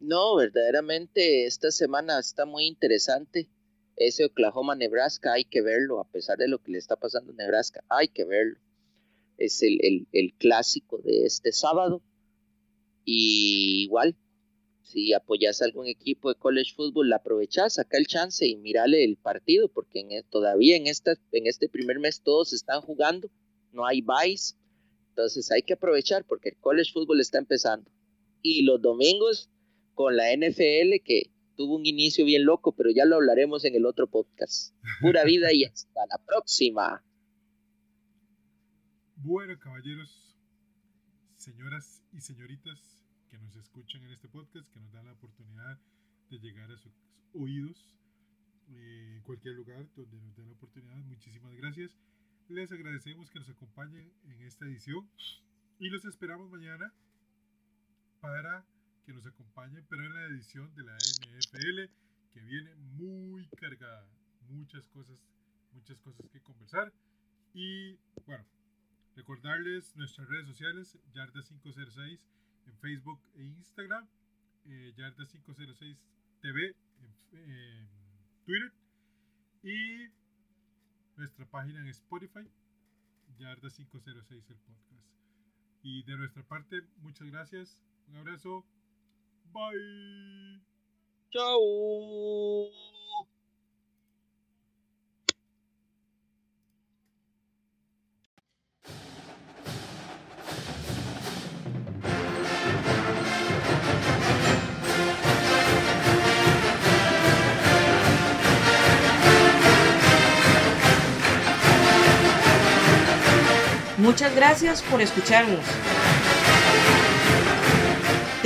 No, 0.00 0.36
verdaderamente 0.36 1.46
esta 1.46 1.70
semana 1.70 2.18
está 2.18 2.46
muy 2.46 2.66
interesante. 2.66 3.48
Ese 3.96 4.24
Oklahoma 4.24 4.76
Nebraska 4.76 5.32
hay 5.32 5.44
que 5.44 5.60
verlo, 5.60 6.00
a 6.00 6.08
pesar 6.08 6.38
de 6.38 6.46
lo 6.48 6.62
que 6.62 6.72
le 6.72 6.78
está 6.78 6.96
pasando 6.96 7.32
a 7.32 7.36
Nebraska, 7.36 7.82
hay 7.88 8.08
que 8.08 8.24
verlo. 8.24 8.58
Es 9.38 9.62
el, 9.62 10.06
el 10.12 10.34
clásico 10.34 10.98
de 10.98 11.24
este 11.24 11.52
sábado. 11.52 12.02
Y 13.04 13.84
igual, 13.84 14.16
si 14.82 15.12
apoyas 15.12 15.60
a 15.60 15.66
algún 15.66 15.86
equipo 15.86 16.28
de 16.28 16.38
college 16.38 16.74
football, 16.74 17.12
aprovechás, 17.12 17.74
saca 17.74 17.98
el 17.98 18.06
chance 18.06 18.46
y 18.46 18.56
mirale 18.56 19.04
el 19.04 19.16
partido, 19.16 19.68
porque 19.68 20.00
en, 20.00 20.12
e, 20.12 20.22
todavía 20.22 20.76
en, 20.76 20.86
esta, 20.86 21.14
en 21.32 21.46
este 21.46 21.68
primer 21.68 21.98
mes 21.98 22.22
todos 22.22 22.52
están 22.52 22.80
jugando, 22.80 23.30
no 23.72 23.84
hay 23.84 24.00
buys, 24.00 24.56
entonces 25.10 25.50
hay 25.50 25.62
que 25.62 25.74
aprovechar 25.74 26.24
porque 26.24 26.50
el 26.50 26.56
college 26.56 26.92
football 26.92 27.20
está 27.20 27.38
empezando. 27.38 27.90
Y 28.40 28.62
los 28.62 28.80
domingos 28.80 29.50
con 29.98 30.16
la 30.16 30.32
NFL, 30.32 31.02
que 31.04 31.32
tuvo 31.56 31.74
un 31.74 31.84
inicio 31.84 32.24
bien 32.24 32.44
loco, 32.44 32.70
pero 32.70 32.88
ya 32.94 33.04
lo 33.04 33.16
hablaremos 33.16 33.64
en 33.64 33.74
el 33.74 33.84
otro 33.84 34.06
podcast. 34.06 34.72
Pura 35.00 35.24
vida 35.24 35.52
y 35.52 35.64
hasta 35.64 36.06
la 36.08 36.24
próxima. 36.24 37.04
Bueno, 39.16 39.58
caballeros, 39.58 40.36
señoras 41.36 42.04
y 42.12 42.20
señoritas, 42.20 43.02
que 43.28 43.38
nos 43.38 43.56
escuchan 43.56 44.04
en 44.04 44.12
este 44.12 44.28
podcast, 44.28 44.72
que 44.72 44.78
nos 44.78 44.92
dan 44.92 45.06
la 45.06 45.14
oportunidad 45.14 45.80
de 46.30 46.38
llegar 46.38 46.70
a 46.70 46.78
sus 46.78 46.92
oídos 47.34 47.92
eh, 48.70 49.14
en 49.16 49.22
cualquier 49.24 49.54
lugar 49.54 49.84
donde 49.96 50.16
nos 50.20 50.36
den 50.36 50.46
la 50.46 50.52
oportunidad. 50.52 50.94
Muchísimas 51.06 51.52
gracias. 51.56 51.90
Les 52.48 52.70
agradecemos 52.70 53.32
que 53.32 53.40
nos 53.40 53.48
acompañen 53.48 54.12
en 54.28 54.42
esta 54.42 54.64
edición 54.64 55.10
y 55.80 55.88
los 55.88 56.04
esperamos 56.04 56.48
mañana 56.50 56.94
para 58.20 58.64
que 59.08 59.14
nos 59.14 59.26
acompañen, 59.26 59.86
pero 59.88 60.04
en 60.04 60.12
la 60.12 60.24
edición 60.26 60.74
de 60.74 60.84
la 60.84 60.94
NFL 60.94 61.90
que 62.30 62.40
viene 62.42 62.74
muy 62.74 63.48
cargada, 63.56 64.06
muchas 64.50 64.86
cosas, 64.88 65.18
muchas 65.72 65.98
cosas 66.02 66.28
que 66.28 66.42
conversar. 66.42 66.92
Y 67.54 67.96
bueno, 68.26 68.44
recordarles 69.16 69.96
nuestras 69.96 70.28
redes 70.28 70.46
sociales, 70.48 70.98
Yarda 71.14 71.40
506 71.42 72.20
en 72.66 72.78
Facebook 72.80 73.18
e 73.36 73.44
Instagram, 73.44 74.06
eh, 74.66 74.92
Yarda 74.94 75.24
506 75.26 75.96
TV 76.42 76.76
en, 77.32 77.88
Twitter 78.44 78.72
y 79.62 80.12
nuestra 81.16 81.46
página 81.46 81.80
en 81.80 81.88
Spotify, 81.88 82.46
Yarda 83.38 83.70
506 83.70 84.50
el 84.50 84.56
podcast. 84.58 85.06
Y 85.82 86.02
de 86.02 86.14
nuestra 86.18 86.42
parte, 86.42 86.82
muchas 86.98 87.26
gracias, 87.28 87.82
un 88.08 88.16
abrazo, 88.16 88.66
bye. 89.52 90.60
Chao. 91.32 92.68
Muchas 113.98 114.34
gracias 114.34 114.80
por 114.82 115.02
escucharnos. 115.02 115.60